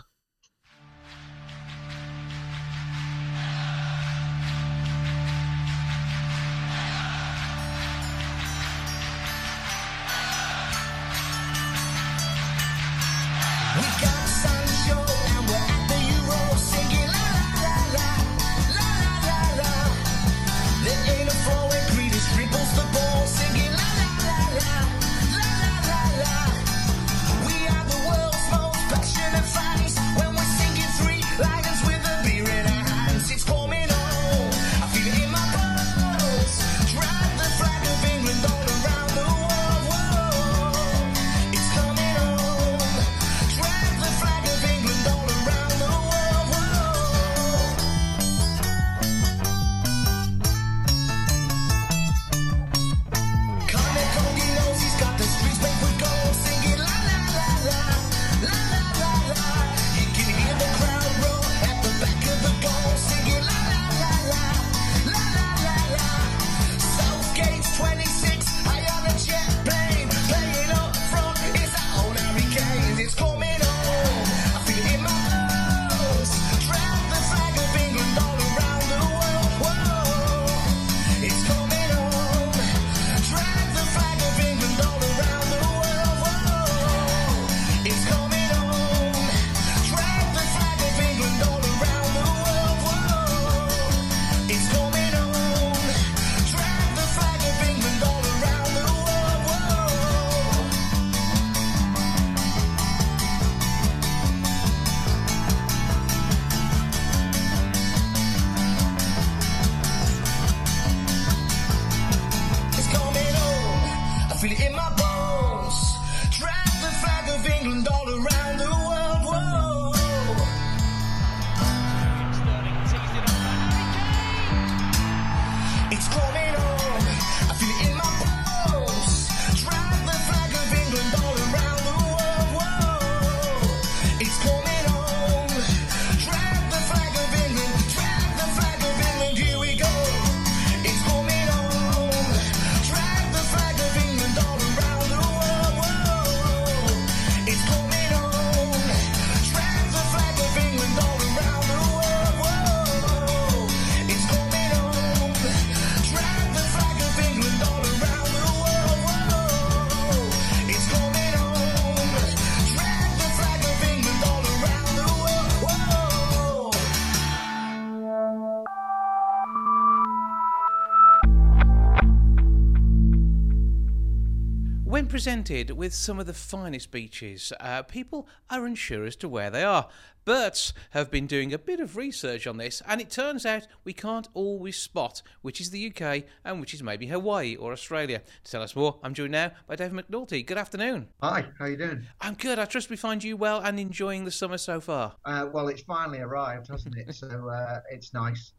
Presented 175.26 175.72
with 175.72 175.92
some 175.92 176.20
of 176.20 176.26
the 176.26 176.32
finest 176.32 176.92
beaches, 176.92 177.52
uh, 177.58 177.82
people 177.82 178.28
are 178.48 178.64
unsure 178.64 179.04
as 179.04 179.16
to 179.16 179.28
where 179.28 179.50
they 179.50 179.64
are. 179.64 179.88
Burts 180.24 180.72
have 180.90 181.10
been 181.10 181.26
doing 181.26 181.52
a 181.52 181.58
bit 181.58 181.80
of 181.80 181.96
research 181.96 182.46
on 182.46 182.58
this, 182.58 182.80
and 182.86 183.00
it 183.00 183.10
turns 183.10 183.44
out 183.44 183.66
we 183.82 183.92
can't 183.92 184.28
always 184.34 184.76
spot 184.76 185.22
which 185.42 185.60
is 185.60 185.70
the 185.70 185.92
UK 185.92 186.22
and 186.44 186.60
which 186.60 186.72
is 186.72 186.80
maybe 186.80 187.08
Hawaii 187.08 187.56
or 187.56 187.72
Australia. 187.72 188.22
To 188.44 188.50
tell 188.52 188.62
us 188.62 188.76
more, 188.76 189.00
I'm 189.02 189.14
joined 189.14 189.32
now 189.32 189.50
by 189.66 189.74
Dave 189.74 189.90
McNulty. 189.90 190.46
Good 190.46 190.58
afternoon. 190.58 191.08
Hi, 191.20 191.46
how 191.58 191.66
you 191.66 191.76
doing? 191.76 192.06
I'm 192.20 192.34
good. 192.34 192.60
I 192.60 192.64
trust 192.64 192.88
we 192.88 192.96
find 192.96 193.24
you 193.24 193.36
well 193.36 193.60
and 193.60 193.80
enjoying 193.80 194.26
the 194.26 194.30
summer 194.30 194.58
so 194.58 194.80
far. 194.80 195.16
Uh, 195.24 195.46
well, 195.52 195.66
it's 195.66 195.82
finally 195.82 196.20
arrived, 196.20 196.68
hasn't 196.68 196.96
it? 196.96 197.12
so 197.12 197.48
uh, 197.48 197.80
it's 197.90 198.14
nice 198.14 198.52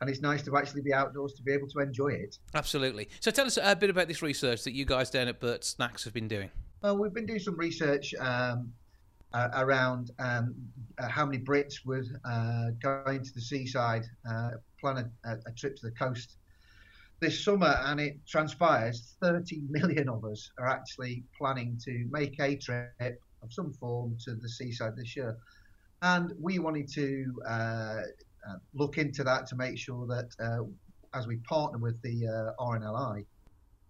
and 0.00 0.10
it's 0.10 0.20
nice 0.20 0.42
to 0.42 0.56
actually 0.56 0.82
be 0.82 0.92
outdoors 0.92 1.32
to 1.34 1.42
be 1.42 1.52
able 1.52 1.68
to 1.68 1.78
enjoy 1.80 2.08
it. 2.08 2.38
Absolutely. 2.54 3.08
So 3.20 3.30
tell 3.30 3.46
us 3.46 3.58
a 3.62 3.76
bit 3.76 3.90
about 3.90 4.08
this 4.08 4.22
research 4.22 4.64
that 4.64 4.72
you 4.72 4.84
guys 4.84 5.10
down 5.10 5.28
at 5.28 5.40
Burt 5.40 5.64
Snacks 5.64 6.04
have 6.04 6.12
been 6.12 6.28
doing. 6.28 6.50
Well, 6.82 6.98
we've 6.98 7.14
been 7.14 7.26
doing 7.26 7.38
some 7.38 7.56
research 7.56 8.14
um, 8.18 8.72
uh, 9.32 9.48
around 9.54 10.10
um, 10.18 10.54
uh, 10.98 11.08
how 11.08 11.26
many 11.26 11.38
Brits 11.38 11.84
would 11.84 12.06
uh, 12.24 12.70
go 12.82 13.02
into 13.08 13.32
the 13.32 13.40
seaside, 13.40 14.04
uh, 14.28 14.50
plan 14.80 15.10
a, 15.24 15.32
a, 15.46 15.52
trip 15.52 15.76
to 15.76 15.86
the 15.86 15.92
coast 15.92 16.36
this 17.20 17.42
summer, 17.42 17.74
and 17.84 18.00
it 18.00 18.18
transpires 18.28 19.16
30 19.22 19.62
million 19.70 20.08
of 20.08 20.24
us 20.24 20.50
are 20.58 20.68
actually 20.68 21.24
planning 21.36 21.78
to 21.84 22.06
make 22.10 22.38
a 22.40 22.56
trip 22.56 23.20
of 23.42 23.52
some 23.52 23.72
form 23.72 24.16
to 24.24 24.34
the 24.34 24.48
seaside 24.48 24.94
this 24.96 25.16
year. 25.16 25.36
And 26.02 26.32
we 26.38 26.58
wanted 26.58 26.88
to 26.92 27.34
uh, 28.48 28.56
look 28.74 28.98
into 28.98 29.24
that 29.24 29.46
to 29.48 29.56
make 29.56 29.78
sure 29.78 30.06
that 30.06 30.28
uh, 30.40 30.64
as 31.14 31.26
we 31.26 31.36
partner 31.38 31.78
with 31.78 32.00
the 32.02 32.26
uh, 32.26 32.62
RNLI, 32.62 33.24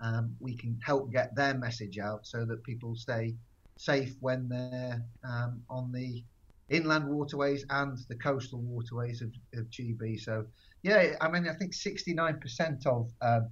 um, 0.01 0.37
we 0.41 0.57
can 0.57 0.79
help 0.85 1.13
get 1.13 1.35
their 1.35 1.55
message 1.55 1.99
out 1.99 2.27
so 2.27 2.45
that 2.45 2.63
people 2.65 2.95
stay 2.97 3.35
safe 3.77 4.15
when 4.21 4.49
they're 4.49 5.03
um, 5.25 5.63
on 5.71 5.91
the 5.93 6.23
inland 6.69 7.07
waterways 7.07 7.65
and 7.71 7.99
the 8.09 8.15
coastal 8.17 8.61
waterways 8.61 9.23
of, 9.23 9.31
of, 9.55 9.69
GB. 9.71 10.21
So, 10.21 10.47
yeah, 10.83 11.15
I 11.21 11.29
mean, 11.29 11.49
I 11.49 11.55
think 11.55 11.73
69% 11.73 12.87
of 12.87 13.11
um, 13.21 13.49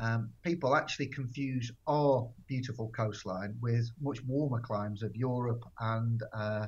um, 0.00 0.30
people 0.42 0.74
actually 0.74 1.06
confuse 1.06 1.70
our 1.86 2.28
beautiful 2.46 2.90
coastline 2.96 3.54
with 3.60 3.88
much 4.00 4.22
warmer 4.24 4.60
climes 4.60 5.02
of 5.02 5.14
Europe 5.14 5.64
and 5.80 6.22
uh, 6.32 6.66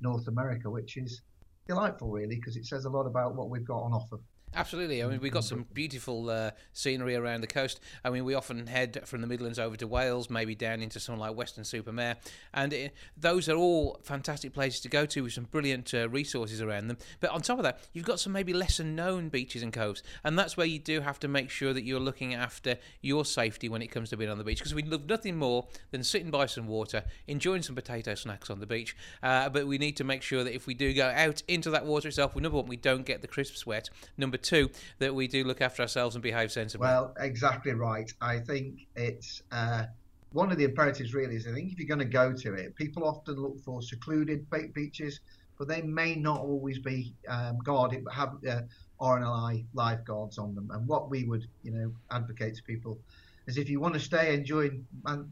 North 0.00 0.28
America, 0.28 0.70
which 0.70 0.96
is 0.96 1.22
delightful, 1.68 2.10
really, 2.10 2.36
because 2.36 2.56
it 2.56 2.66
says 2.66 2.84
a 2.84 2.90
lot 2.90 3.06
about 3.06 3.34
what 3.34 3.50
we've 3.50 3.66
got 3.66 3.82
on 3.82 3.92
offer. 3.92 4.18
Absolutely. 4.54 5.04
I 5.04 5.06
mean, 5.06 5.20
we've 5.20 5.32
got 5.32 5.44
some 5.44 5.66
beautiful 5.72 6.30
uh, 6.30 6.50
scenery 6.72 7.14
around 7.14 7.42
the 7.42 7.46
coast. 7.46 7.80
I 8.04 8.10
mean, 8.10 8.24
we 8.24 8.34
often 8.34 8.66
head 8.66 9.02
from 9.04 9.20
the 9.20 9.26
Midlands 9.26 9.58
over 9.58 9.76
to 9.76 9.86
Wales, 9.86 10.30
maybe 10.30 10.54
down 10.54 10.80
into 10.82 10.98
something 10.98 11.20
like 11.20 11.36
Weston-super-Mare, 11.36 12.16
and 12.54 12.72
it, 12.72 12.94
those 13.16 13.48
are 13.48 13.56
all 13.56 14.00
fantastic 14.02 14.54
places 14.54 14.80
to 14.80 14.88
go 14.88 15.06
to 15.06 15.22
with 15.22 15.34
some 15.34 15.44
brilliant 15.44 15.92
uh, 15.94 16.08
resources 16.08 16.60
around 16.60 16.88
them. 16.88 16.96
But 17.20 17.30
on 17.30 17.42
top 17.42 17.58
of 17.58 17.64
that, 17.64 17.80
you've 17.92 18.06
got 18.06 18.20
some 18.20 18.32
maybe 18.32 18.52
lesser 18.52 18.84
known 18.84 19.28
beaches 19.28 19.62
and 19.62 19.72
coves, 19.72 20.02
and 20.24 20.38
that's 20.38 20.56
where 20.56 20.66
you 20.66 20.78
do 20.78 21.02
have 21.02 21.20
to 21.20 21.28
make 21.28 21.50
sure 21.50 21.72
that 21.72 21.84
you're 21.84 22.00
looking 22.00 22.34
after 22.34 22.78
your 23.02 23.24
safety 23.24 23.68
when 23.68 23.82
it 23.82 23.88
comes 23.88 24.10
to 24.10 24.16
being 24.16 24.30
on 24.30 24.38
the 24.38 24.44
beach, 24.44 24.58
because 24.58 24.74
we 24.74 24.82
love 24.82 25.08
nothing 25.08 25.36
more 25.36 25.68
than 25.90 26.02
sitting 26.02 26.30
by 26.30 26.46
some 26.46 26.66
water, 26.66 27.04
enjoying 27.28 27.62
some 27.62 27.76
potato 27.76 28.14
snacks 28.14 28.50
on 28.50 28.60
the 28.60 28.66
beach. 28.66 28.96
Uh, 29.22 29.48
but 29.50 29.66
we 29.66 29.78
need 29.78 29.96
to 29.98 30.04
make 30.04 30.22
sure 30.22 30.42
that 30.42 30.54
if 30.54 30.66
we 30.66 30.74
do 30.74 30.92
go 30.94 31.12
out 31.14 31.42
into 31.46 31.70
that 31.70 31.84
water 31.84 32.08
itself, 32.08 32.34
we 32.34 32.40
number 32.40 32.56
one, 32.56 32.66
we 32.66 32.76
don't 32.76 33.04
get 33.04 33.20
the 33.20 33.28
crisp 33.28 33.54
sweat. 33.54 33.90
Number 34.16 34.37
two, 34.38 34.70
that 34.98 35.14
we 35.14 35.28
do 35.28 35.44
look 35.44 35.60
after 35.60 35.82
ourselves 35.82 36.14
and 36.14 36.22
behave 36.22 36.52
sensibly. 36.52 36.86
Well, 36.86 37.14
exactly 37.18 37.72
right. 37.72 38.12
I 38.20 38.38
think 38.38 38.86
it's 38.96 39.42
uh, 39.52 39.84
one 40.32 40.52
of 40.52 40.58
the 40.58 40.64
imperatives 40.64 41.14
really 41.14 41.36
is 41.36 41.46
I 41.46 41.52
think 41.52 41.72
if 41.72 41.78
you're 41.78 41.88
going 41.88 41.98
to 41.98 42.04
go 42.04 42.32
to 42.32 42.54
it, 42.54 42.74
people 42.76 43.04
often 43.04 43.36
look 43.36 43.60
for 43.60 43.82
secluded 43.82 44.46
beaches, 44.74 45.20
but 45.58 45.68
they 45.68 45.82
may 45.82 46.14
not 46.14 46.40
always 46.40 46.78
be 46.78 47.14
um, 47.28 47.58
guarded, 47.64 48.04
have 48.12 48.36
uh, 48.48 48.60
RNLI 49.00 49.64
lifeguards 49.74 50.38
on 50.38 50.54
them. 50.54 50.70
And 50.72 50.86
what 50.86 51.10
we 51.10 51.24
would, 51.24 51.46
you 51.62 51.72
know, 51.72 51.92
advocate 52.10 52.56
to 52.56 52.62
people 52.62 52.98
is 53.46 53.56
if 53.56 53.68
you 53.68 53.80
want 53.80 53.94
to 53.94 54.00
stay 54.00 54.34
enjoying 54.34 54.86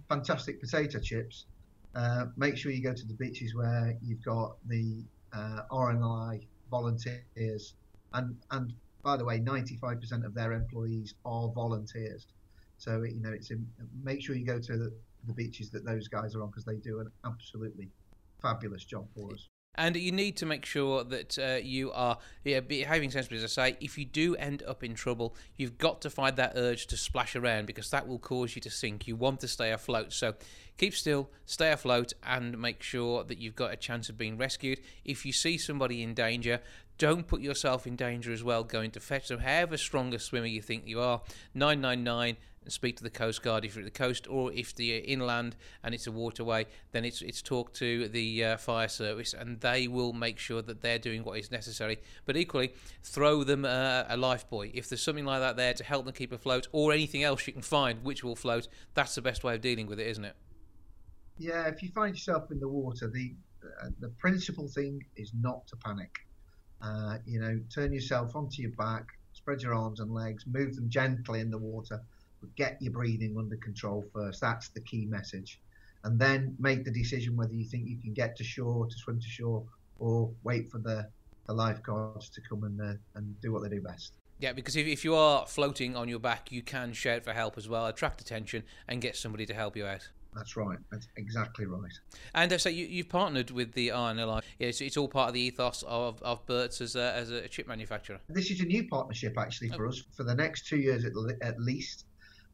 fantastic 0.09 0.61
potato 0.61 0.99
chips, 0.99 1.45
uh, 1.95 2.27
make 2.37 2.57
sure 2.57 2.73
you 2.73 2.83
go 2.83 2.95
to 2.95 3.07
the 3.07 3.15
beaches 3.15 3.55
where 3.55 3.97
you've 4.03 4.25
got 4.25 4.57
the 4.67 5.05
uh, 5.33 5.63
RNLI 5.71 6.47
volunteers 6.71 7.75
and 8.15 8.37
and 8.51 8.73
by 9.07 9.17
the 9.17 9.25
way, 9.25 9.39
95% 9.39 10.27
of 10.27 10.35
their 10.35 10.53
employees 10.53 11.15
are 11.25 11.49
volunteers. 11.55 12.27
So 12.77 13.05
you 13.05 13.23
know, 13.23 13.31
it's 13.31 13.53
make 14.03 14.21
sure 14.21 14.35
you 14.35 14.45
go 14.45 14.59
to 14.59 14.77
the, 14.77 14.93
the 15.29 15.33
beaches 15.33 15.71
that 15.71 15.85
those 15.85 16.09
guys 16.09 16.35
are 16.35 16.43
on 16.43 16.49
because 16.49 16.65
they 16.65 16.75
do 16.75 16.99
an 16.99 17.13
absolutely 17.25 17.89
fabulous 18.43 18.85
job 18.85 19.07
for 19.15 19.33
us. 19.33 19.49
And 19.77 19.95
you 19.95 20.11
need 20.11 20.37
to 20.39 20.47
make 20.47 20.65
sure 20.65 21.05
that 21.05 21.39
uh, 21.39 21.61
you 21.63 21.93
are 21.93 22.19
yeah, 22.45 22.61
behaving 22.61 23.11
sensibly. 23.11 23.37
As 23.37 23.45
I 23.45 23.47
say, 23.47 23.77
if 23.81 23.99
you 23.99 24.07
do 24.07 24.35
end 24.37 24.63
up 24.67 24.83
in 24.83 24.95
trouble, 24.95 25.37
you've 25.57 25.77
got 25.77 26.01
to 26.03 26.11
find 26.11 26.37
that 26.37 26.55
urge 26.57 26.87
to 26.89 26.97
splash 26.97 27.37
around 27.37 27.67
because 27.67 27.91
that 27.91 28.09
will 28.09 28.19
cause 28.19 28.57
you 28.57 28.63
to 28.63 28.71
sink. 28.71 29.07
You 29.07 29.17
want 29.17 29.41
to 29.41 29.49
stay 29.49 29.71
afloat. 29.71 30.15
So 30.15 30.35
keep 30.79 30.95
still, 30.95 31.31
stay 31.45 31.73
afloat, 31.73 32.15
and 32.23 32.59
make 32.59 32.83
sure 32.83 33.23
that 33.25 33.39
you've 33.39 33.55
got 33.55 33.73
a 33.73 33.77
chance 33.77 34.09
of 34.09 34.17
being 34.17 34.39
rescued. 34.39 34.81
If 35.05 35.27
you 35.27 35.33
see 35.33 35.59
somebody 35.59 36.03
in 36.03 36.15
danger, 36.15 36.61
don't 36.99 37.27
put 37.27 37.41
yourself 37.41 37.87
in 37.87 37.97
danger 37.97 38.33
as 38.33 38.43
well 38.43 38.65
going 38.65 38.91
to 38.93 39.01
fetch 39.01 39.29
them. 39.29 39.41
However 39.41 39.77
strong 39.77 40.15
a 40.15 40.19
swimmer 40.19 40.47
you 40.47 40.63
think 40.63 40.87
you 40.87 41.01
are, 41.01 41.23
999 41.55 42.37
and 42.67 42.73
speak 42.73 42.97
to 42.97 43.05
the 43.05 43.11
Coast 43.11 43.43
Guard 43.43 43.65
if 43.65 43.77
you're 43.77 43.87
at 43.87 43.93
the 43.93 43.97
coast, 43.97 44.27
or 44.29 44.53
if 44.53 44.75
the 44.75 44.99
inland 44.99 45.55
and 45.85 45.95
it's 45.95 46.09
a 46.09 46.13
waterway, 46.13 46.67
then 46.91 47.05
it's 47.05 47.23
it's 47.23 47.41
talk 47.41 47.73
to 47.75 48.09
the 48.09 48.45
uh, 48.45 48.57
fire 48.57 48.89
service, 48.89 49.33
and 49.33 49.61
they 49.61 49.87
will 49.87 50.13
make 50.13 50.37
sure 50.39 50.61
that 50.63 50.83
they're 50.83 50.99
doing 50.99 51.23
what 51.23 51.39
is 51.39 51.51
necessary. 51.51 51.99
But 52.25 52.37
equally, 52.37 52.75
throw 53.05 53.45
them 53.45 53.65
uh, 53.65 54.05
a 54.09 54.17
life 54.17 54.51
buoy 54.51 54.73
if 54.75 54.89
there's 54.89 55.01
something 55.01 55.25
like 55.25 55.41
that 55.41 55.57
there 55.57 55.75
to 55.75 55.85
help 55.85 56.07
them 56.07 56.15
keep 56.15 56.33
afloat, 56.33 56.67
or 56.73 56.93
anything 56.93 57.23
else 57.23 57.47
you 57.47 57.53
can 57.53 57.63
find 57.63 58.03
which 58.03 58.25
will 58.25 58.37
float. 58.37 58.67
That's 58.95 59.15
the 59.15 59.23
best 59.23 59.45
way 59.45 59.55
of 59.55 59.61
dealing 59.61 59.87
with 59.87 60.01
it, 60.01 60.09
isn't 60.09 60.25
it? 60.25 60.35
Yeah, 61.39 61.69
if 61.69 61.85
you 61.85 61.91
find 61.91 62.17
yourself 62.17 62.51
in 62.51 62.59
the 62.59 62.69
water, 62.69 63.09
the 63.09 63.33
uh, 63.83 63.91
the 64.01 64.09
principal 64.09 64.67
thing 64.67 65.05
is 65.17 65.33
not 65.41 65.67
to 65.69 65.77
panic. 65.77 66.26
Uh, 66.83 67.19
you 67.27 67.41
know, 67.41 67.59
turn 67.73 67.93
yourself 67.93 68.37
onto 68.37 68.63
your 68.63 68.73
back, 68.73 69.07
spread 69.33 69.63
your 69.63 69.75
arms 69.75 70.01
and 70.01 70.13
legs, 70.13 70.45
move 70.47 70.75
them 70.77 70.89
gently 70.89 71.41
in 71.41 71.51
the 71.51 71.59
water, 71.59 72.01
but 72.41 72.55
get 72.57 72.81
your 72.81 72.93
breathing 72.93 73.37
under 73.39 73.57
control 73.57 74.05
first. 74.13 74.41
That's 74.41 74.69
the 74.69 74.81
key 74.81 75.07
message. 75.07 75.61
And 76.05 76.19
then 76.19 76.55
make 76.59 76.85
the 76.85 76.91
decision 76.91 77.37
whether 77.37 77.55
you 77.55 77.65
think 77.65 77.89
you 77.89 77.97
can 77.97 78.13
get 78.13 78.37
to 78.37 78.45
shore, 78.45 78.87
to 78.87 78.97
swim 78.97 79.21
to 79.21 79.29
shore, 79.29 79.65
or 79.99 80.31
wait 80.45 80.71
for 80.71 80.79
the, 80.79 81.09
the 81.47 81.53
lifeguards 81.53 82.29
to 82.31 82.41
come 82.49 82.65
and, 82.65 82.81
uh, 82.81 82.95
and 83.15 83.41
do 83.41 83.53
what 83.53 83.63
they 83.63 83.69
do 83.69 83.81
best. 83.81 84.13
Yeah, 84.39 84.53
because 84.53 84.77
if, 84.77 84.87
if 84.87 85.05
you 85.05 85.15
are 85.15 85.47
floating 85.47 85.97
on 85.97 86.09
your 86.09 86.19
back, 86.19 86.53
you 86.53 86.63
can 86.63 86.93
shout 86.93 87.25
for 87.25 87.33
help 87.33 87.57
as 87.57 87.69
well, 87.69 87.87
attract 87.87 88.21
attention, 88.21 88.65
and 88.87 89.01
get 89.01 89.17
somebody 89.17 89.47
to 89.47 89.55
help 89.55 89.77
you 89.77 89.87
out. 89.87 90.11
That's 90.37 90.55
right. 90.55 90.79
That's 90.91 91.09
exactly 91.17 91.65
right. 91.65 91.93
And 92.35 92.53
uh, 92.53 92.59
so 92.59 92.69
you, 92.69 92.99
have 92.99 93.09
partnered 93.09 93.51
with 93.51 93.73
the 93.73 93.89
RNLI. 93.89 94.43
Yeah, 94.59 94.69
it's, 94.69 94.83
it's 94.83 94.97
all 94.97 95.09
part 95.09 95.29
of 95.29 95.35
the 95.35 95.41
ethos 95.41 95.83
of, 95.87 96.23
of 96.23 96.45
Burt's 96.45 96.81
as 96.83 96.95
a, 96.95 97.15
as 97.15 97.31
a 97.31 97.49
chip 97.49 97.67
manufacturer. 97.67 98.21
This 98.29 98.51
is 98.51 98.61
a 98.61 98.67
new 98.67 98.87
partnership 98.87 99.39
actually 99.39 99.71
for 99.71 99.89
us 99.89 100.03
for 100.15 100.25
the 100.25 100.35
next 100.35 100.67
two 100.67 100.77
years 100.77 101.05
at, 101.05 101.13
at 101.41 101.59
least. 101.59 102.05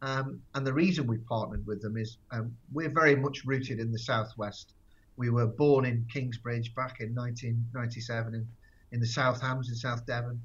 Um, 0.00 0.40
and 0.54 0.66
the 0.66 0.72
reason 0.72 1.06
we 1.06 1.18
partnered 1.18 1.66
with 1.66 1.82
them 1.82 1.96
is 1.96 2.18
um, 2.30 2.54
we're 2.72 2.88
very 2.88 3.16
much 3.16 3.44
rooted 3.44 3.80
in 3.80 3.90
the 3.90 3.98
southwest. 3.98 4.74
We 5.16 5.30
were 5.30 5.46
born 5.46 5.84
in 5.84 6.06
Kingsbridge 6.12 6.74
back 6.74 7.00
in 7.00 7.14
1997 7.14 8.34
in, 8.34 8.46
in 8.92 9.00
the 9.00 9.06
South 9.06 9.40
Hams 9.40 9.68
in 9.68 9.74
South 9.74 10.06
Devon. 10.06 10.40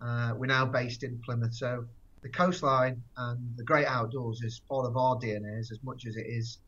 Uh, 0.00 0.34
we're 0.36 0.46
now 0.46 0.64
based 0.66 1.04
in 1.04 1.20
Plymouth. 1.24 1.54
So 1.54 1.84
the 2.22 2.28
coastline 2.28 3.00
and 3.16 3.56
the 3.56 3.64
great 3.64 3.86
outdoors 3.86 4.42
is 4.42 4.60
part 4.68 4.86
of 4.86 4.96
our 4.96 5.16
DNA 5.16 5.58
as 5.58 5.78
much 5.82 6.06
as 6.06 6.16
it 6.16 6.26
is 6.26 6.58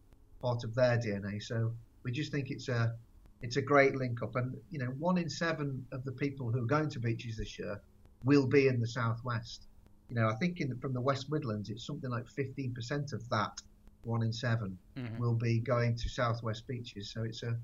part 0.43 0.65
of 0.65 0.75
their 0.75 0.99
DNA. 0.99 1.43
So 1.43 1.73
we 2.03 2.13
just 2.13 2.33
think 2.33 2.51
it's 2.51 2.69
a 2.69 2.95
it's 3.41 3.57
a 3.57 3.63
great 3.63 3.95
link 3.97 4.23
up. 4.23 4.37
And 4.37 4.57
you 4.71 4.79
know, 4.79 4.93
one 4.99 5.19
in 5.19 5.31
seven 5.31 5.87
of 5.93 6.05
the 6.05 6.13
people 6.13 6.51
who 6.51 6.63
are 6.63 6.67
going 6.67 6.91
to 6.91 7.01
beaches 7.01 7.37
this 7.37 7.59
year 7.59 7.81
will 8.25 8.47
be 8.47 8.69
in 8.69 8.81
the 8.81 8.87
southwest. 8.87 9.67
You 10.09 10.17
know, 10.17 10.29
I 10.29 10.35
think 10.35 10.61
in, 10.61 10.77
from 10.79 10.93
the 10.93 11.01
West 11.01 11.31
Midlands, 11.31 11.71
it's 11.71 11.87
something 11.87 12.11
like 12.11 12.27
15% 12.27 13.13
of 13.13 13.29
that 13.31 13.63
one 14.05 14.23
in 14.23 14.33
7 14.33 14.77
mm-hmm. 14.97 15.19
will 15.19 15.35
be 15.35 15.59
going 15.61 15.97
to 15.97 16.09
southwest 16.09 16.67
beaches. 16.67 17.11
So 17.13 17.23
it's 17.23 17.43
a 17.43 17.57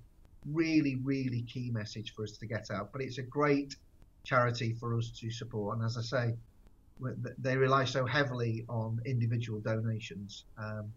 really, 0.47 0.97
really 0.97 1.43
key 1.43 1.71
message 1.71 2.15
for 2.15 2.23
us 2.23 2.33
to 2.39 2.47
get 2.47 2.71
out. 2.71 2.93
But 2.93 3.03
it's 3.03 3.19
a 3.19 3.23
great 3.23 3.77
charity 4.25 4.73
for 4.73 4.97
us 4.97 5.11
to 5.21 5.31
support. 5.31 5.77
And 5.77 5.85
as 5.85 5.97
I 5.97 6.03
say, 6.03 6.35
they 7.39 7.57
rely 7.57 7.85
so 7.85 8.07
heavily 8.07 8.65
on 8.69 9.01
individual 9.05 9.61
donations. 9.61 10.45
Um, 10.57 10.93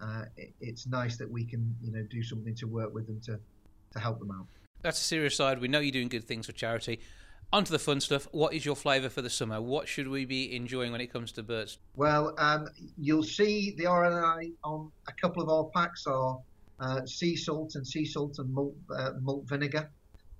uh, 0.00 0.24
it, 0.36 0.52
it's 0.60 0.86
nice 0.86 1.16
that 1.16 1.30
we 1.30 1.44
can 1.44 1.74
you 1.82 1.92
know 1.92 2.02
do 2.10 2.22
something 2.22 2.54
to 2.56 2.66
work 2.66 2.92
with 2.94 3.06
them 3.06 3.20
to 3.26 3.38
to 3.92 3.98
help 3.98 4.18
them 4.18 4.30
out. 4.30 4.46
That's 4.82 5.00
a 5.00 5.04
serious 5.04 5.36
side. 5.36 5.60
We 5.60 5.68
know 5.68 5.80
you're 5.80 5.92
doing 5.92 6.08
good 6.08 6.24
things 6.24 6.46
for 6.46 6.52
charity. 6.52 7.00
On 7.52 7.62
to 7.62 7.70
the 7.70 7.78
fun 7.78 8.00
stuff. 8.00 8.26
What 8.32 8.54
is 8.54 8.66
your 8.66 8.74
flavour 8.74 9.08
for 9.08 9.22
the 9.22 9.30
summer? 9.30 9.60
What 9.60 9.86
should 9.86 10.08
we 10.08 10.24
be 10.24 10.54
enjoying 10.54 10.90
when 10.90 11.00
it 11.00 11.12
comes 11.12 11.30
to 11.32 11.42
Burt's? 11.44 11.78
Well, 11.94 12.34
um, 12.38 12.68
you'll 12.98 13.22
see 13.22 13.74
the 13.78 13.84
RNLI 13.84 14.52
on 14.64 14.90
a 15.08 15.12
couple 15.12 15.42
of 15.42 15.48
our 15.48 15.64
packs 15.72 16.06
are 16.06 16.38
uh, 16.80 17.06
sea 17.06 17.36
salt 17.36 17.76
and 17.76 17.86
sea 17.86 18.04
salt 18.04 18.38
and 18.38 18.52
malt, 18.52 18.74
uh, 18.94 19.12
malt 19.22 19.44
vinegar, 19.46 19.88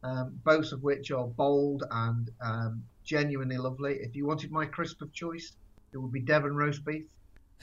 um, 0.03 0.39
both 0.45 0.73
of 0.73 0.83
which 0.83 1.13
are 1.13 1.27
bold 1.27 1.85
and 1.91 2.31
um, 2.41 2.83
genuinely 3.05 3.57
lovely. 3.57 3.99
If 4.01 4.17
you 4.17 4.27
wanted 4.27 4.51
my 4.51 4.67
crisp 4.67 5.01
of 5.01 5.13
choice, 5.13 5.53
it 5.93 5.99
would 5.99 6.13
be 6.13 6.21
Devon 6.21 6.55
roast 6.57 6.85
beef. 6.85 7.05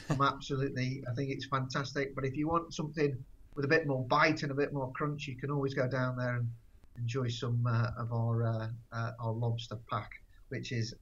I'm 0.10 0.22
absolutely, 0.22 1.04
I 1.10 1.14
think 1.14 1.30
it's 1.30 1.46
fantastic. 1.46 2.16
But 2.16 2.26
if 2.26 2.36
you 2.36 2.48
want 2.48 2.74
something 2.74 3.18
with 3.56 3.66
a 3.66 3.68
bit 3.68 3.88
more 3.88 4.04
bite 4.06 4.44
and 4.44 4.52
a 4.52 4.56
bit 4.56 4.74
more 4.74 4.92
crunch, 4.92 5.28
you 5.28 5.36
can 5.36 5.52
always 5.52 5.74
go 5.74 5.88
down 5.88 6.18
there 6.18 6.36
and 6.36 6.50
enjoy 6.98 7.28
some 7.28 7.66
uh, 7.68 7.92
of 7.98 8.12
our 8.12 8.44
uh, 8.44 8.68
uh, 8.92 9.12
our 9.20 9.32
lobster 9.32 9.78
pack, 9.90 10.12
which 10.50 10.72
is 10.72 10.94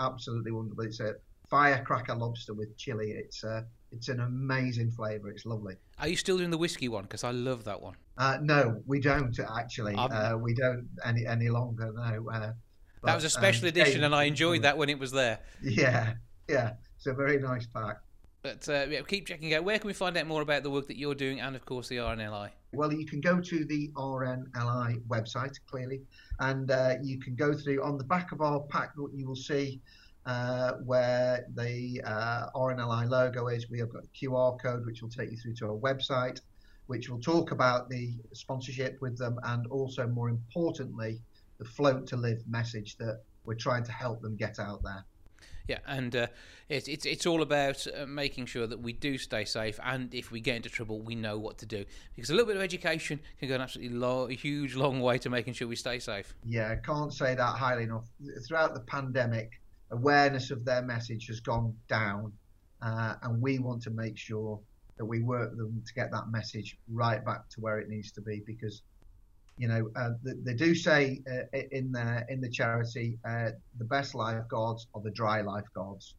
absolutely 0.00 0.52
wonderful. 0.52 0.84
It's 0.84 1.00
a 1.00 1.14
firecracker 1.48 2.14
lobster 2.14 2.54
with 2.54 2.76
chili. 2.76 3.12
It's 3.12 3.44
uh, 3.44 3.62
it's 3.92 4.08
an 4.08 4.20
amazing 4.20 4.90
flavour. 4.90 5.30
It's 5.30 5.46
lovely. 5.46 5.76
Are 5.98 6.08
you 6.08 6.16
still 6.16 6.38
doing 6.38 6.50
the 6.50 6.58
whiskey 6.58 6.88
one? 6.88 7.02
Because 7.04 7.24
I 7.24 7.30
love 7.30 7.64
that 7.64 7.80
one. 7.80 7.96
Uh, 8.16 8.38
no, 8.42 8.82
we 8.86 9.00
don't 9.00 9.38
actually. 9.56 9.94
Uh, 9.94 10.36
we 10.36 10.54
don't 10.54 10.88
any 11.04 11.26
any 11.26 11.48
longer. 11.48 11.92
No. 11.94 12.30
Uh, 12.30 12.52
but, 13.00 13.06
that 13.06 13.14
was 13.14 13.24
a 13.24 13.30
special 13.30 13.66
um, 13.66 13.68
edition, 13.68 14.04
and 14.04 14.14
I 14.14 14.24
enjoyed 14.24 14.62
that 14.62 14.76
when 14.76 14.88
it 14.88 14.98
was 14.98 15.12
there. 15.12 15.38
Yeah, 15.62 16.14
yeah. 16.48 16.72
It's 16.96 17.06
a 17.06 17.12
very 17.12 17.38
nice 17.38 17.66
pack. 17.66 17.98
But 18.48 18.66
uh, 18.66 18.86
yeah, 18.88 19.02
keep 19.02 19.26
checking 19.26 19.52
out. 19.52 19.64
Where 19.64 19.78
can 19.78 19.88
we 19.88 19.92
find 19.92 20.16
out 20.16 20.26
more 20.26 20.40
about 20.40 20.62
the 20.62 20.70
work 20.70 20.86
that 20.86 20.96
you're 20.96 21.14
doing, 21.14 21.40
and 21.40 21.54
of 21.54 21.66
course 21.66 21.88
the 21.88 21.96
RNLI? 21.98 22.48
Well, 22.72 22.90
you 22.90 23.04
can 23.04 23.20
go 23.20 23.40
to 23.40 23.64
the 23.66 23.88
RNLI 23.88 25.02
website 25.06 25.54
clearly, 25.70 26.00
and 26.40 26.70
uh, 26.70 26.94
you 27.02 27.18
can 27.20 27.34
go 27.34 27.52
through 27.52 27.84
on 27.84 27.98
the 27.98 28.04
back 28.04 28.32
of 28.32 28.40
our 28.40 28.60
pack. 28.60 28.92
What 28.96 29.12
you 29.12 29.28
will 29.28 29.36
see 29.36 29.82
uh, 30.24 30.72
where 30.84 31.44
the 31.56 32.00
uh, 32.06 32.48
RNLI 32.54 33.10
logo 33.10 33.48
is. 33.48 33.68
We 33.68 33.80
have 33.80 33.92
got 33.92 34.04
a 34.04 34.08
QR 34.18 34.58
code 34.58 34.86
which 34.86 35.02
will 35.02 35.10
take 35.10 35.30
you 35.30 35.36
through 35.36 35.56
to 35.56 35.66
our 35.66 35.76
website, 35.76 36.40
which 36.86 37.10
will 37.10 37.20
talk 37.20 37.50
about 37.50 37.90
the 37.90 38.14
sponsorship 38.32 38.98
with 39.02 39.18
them 39.18 39.38
and 39.44 39.66
also, 39.66 40.06
more 40.06 40.30
importantly, 40.30 41.20
the 41.58 41.66
float 41.66 42.06
to 42.06 42.16
live 42.16 42.42
message 42.48 42.96
that 42.96 43.20
we're 43.44 43.54
trying 43.54 43.84
to 43.84 43.92
help 43.92 44.22
them 44.22 44.36
get 44.36 44.58
out 44.58 44.82
there. 44.82 45.04
Yeah, 45.68 45.78
and 45.86 46.16
uh, 46.16 46.26
it, 46.70 46.88
it's 46.88 47.04
it's 47.04 47.26
all 47.26 47.42
about 47.42 47.86
uh, 47.86 48.06
making 48.06 48.46
sure 48.46 48.66
that 48.66 48.80
we 48.80 48.94
do 48.94 49.18
stay 49.18 49.44
safe, 49.44 49.78
and 49.84 50.12
if 50.14 50.32
we 50.32 50.40
get 50.40 50.56
into 50.56 50.70
trouble, 50.70 51.00
we 51.00 51.14
know 51.14 51.38
what 51.38 51.58
to 51.58 51.66
do. 51.66 51.84
Because 52.16 52.30
a 52.30 52.32
little 52.32 52.46
bit 52.46 52.56
of 52.56 52.62
education 52.62 53.20
can 53.38 53.48
go 53.50 53.54
an 53.54 53.60
absolutely 53.60 53.96
lo- 53.96 54.26
huge, 54.28 54.74
long 54.74 55.00
way 55.00 55.18
to 55.18 55.28
making 55.28 55.52
sure 55.52 55.68
we 55.68 55.76
stay 55.76 55.98
safe. 55.98 56.34
Yeah, 56.44 56.70
I 56.70 56.76
can't 56.76 57.12
say 57.12 57.34
that 57.34 57.56
highly 57.56 57.84
enough. 57.84 58.06
Throughout 58.46 58.72
the 58.72 58.80
pandemic, 58.80 59.60
awareness 59.90 60.50
of 60.50 60.64
their 60.64 60.82
message 60.82 61.26
has 61.26 61.40
gone 61.40 61.74
down, 61.86 62.32
uh, 62.80 63.16
and 63.22 63.42
we 63.42 63.58
want 63.58 63.82
to 63.82 63.90
make 63.90 64.16
sure 64.16 64.58
that 64.96 65.04
we 65.04 65.20
work 65.20 65.54
them 65.56 65.82
to 65.86 65.94
get 65.94 66.10
that 66.12 66.30
message 66.30 66.78
right 66.90 67.22
back 67.24 67.48
to 67.50 67.60
where 67.60 67.78
it 67.78 67.90
needs 67.90 68.10
to 68.12 68.22
be. 68.22 68.42
Because, 68.46 68.80
you 69.58 69.68
know, 69.68 69.90
uh, 69.96 70.10
they, 70.22 70.32
they, 70.44 70.54
do 70.54 70.74
say 70.74 71.20
uh, 71.30 71.58
in 71.72 71.92
the 71.92 72.24
in 72.28 72.40
the 72.40 72.48
charity, 72.48 73.18
uh, 73.28 73.50
the 73.78 73.84
best 73.84 74.14
lifeguards 74.14 74.86
are 74.94 75.00
the 75.00 75.10
dry 75.10 75.40
lifeguards, 75.40 76.14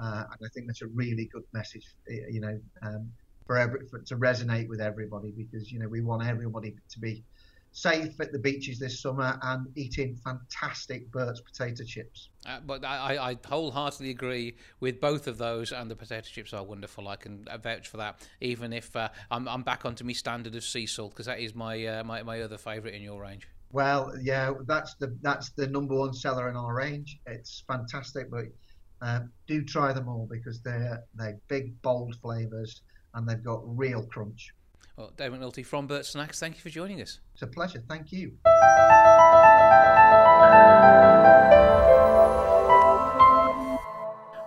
uh, 0.00 0.24
and 0.30 0.38
I 0.44 0.48
think 0.54 0.66
that's 0.66 0.82
a 0.82 0.86
really 0.86 1.26
good 1.26 1.44
message. 1.52 1.86
You 2.06 2.40
know. 2.40 2.60
Um, 2.82 3.12
for 3.46 3.56
every 3.56 3.80
for, 3.88 3.98
to 4.00 4.16
resonate 4.16 4.68
with 4.68 4.80
everybody 4.80 5.32
because 5.32 5.72
you 5.72 5.78
know 5.80 5.88
we 5.88 6.02
want 6.02 6.22
everybody 6.22 6.76
to 6.90 7.00
be 7.00 7.24
safe 7.72 8.20
at 8.20 8.32
the 8.32 8.38
beaches 8.38 8.78
this 8.78 9.00
summer 9.00 9.38
and 9.42 9.66
eating 9.76 10.16
fantastic 10.16 11.10
Burt's 11.10 11.40
potato 11.40 11.84
chips. 11.84 12.28
Uh, 12.46 12.60
but 12.66 12.84
I, 12.84 13.30
I, 13.30 13.36
wholeheartedly 13.46 14.10
agree 14.10 14.56
with 14.80 15.00
both 15.00 15.26
of 15.26 15.38
those, 15.38 15.72
and 15.72 15.90
the 15.90 15.96
potato 15.96 16.26
chips 16.28 16.52
are 16.52 16.64
wonderful. 16.64 17.08
I 17.08 17.16
can 17.16 17.46
vouch 17.62 17.88
for 17.88 17.98
that, 17.98 18.26
even 18.40 18.72
if 18.72 18.94
uh, 18.96 19.08
I'm, 19.30 19.46
I'm 19.48 19.62
back 19.62 19.84
onto 19.84 20.04
my 20.04 20.12
standard 20.12 20.54
of 20.54 20.64
sea 20.64 20.86
salt 20.86 21.12
because 21.12 21.26
that 21.26 21.40
is 21.40 21.54
my, 21.54 21.84
uh, 21.84 22.04
my 22.04 22.22
my 22.22 22.40
other 22.40 22.58
favourite 22.58 22.94
in 22.94 23.02
your 23.02 23.20
range. 23.20 23.46
Well, 23.70 24.14
yeah, 24.20 24.52
that's 24.66 24.94
the 24.94 25.16
that's 25.20 25.50
the 25.50 25.66
number 25.66 25.94
one 25.94 26.14
seller 26.14 26.48
in 26.48 26.56
our 26.56 26.74
range. 26.74 27.18
It's 27.26 27.64
fantastic, 27.66 28.30
but 28.30 28.46
uh, 29.02 29.20
do 29.46 29.62
try 29.62 29.92
them 29.92 30.08
all 30.08 30.26
because 30.30 30.60
they're 30.62 31.04
they're 31.14 31.38
big, 31.48 31.80
bold 31.82 32.16
flavours 32.22 32.82
and 33.14 33.28
they've 33.28 33.42
got 33.42 33.60
real 33.64 34.04
crunch. 34.06 34.54
Well, 34.98 35.12
Dave 35.16 35.30
McNulty 35.30 35.64
from 35.64 35.86
Burt 35.86 36.04
Snacks, 36.04 36.40
thank 36.40 36.56
you 36.56 36.60
for 36.60 36.70
joining 36.70 37.00
us. 37.00 37.20
It's 37.32 37.42
a 37.42 37.46
pleasure. 37.46 37.80
Thank 37.88 38.10
you. 38.10 38.32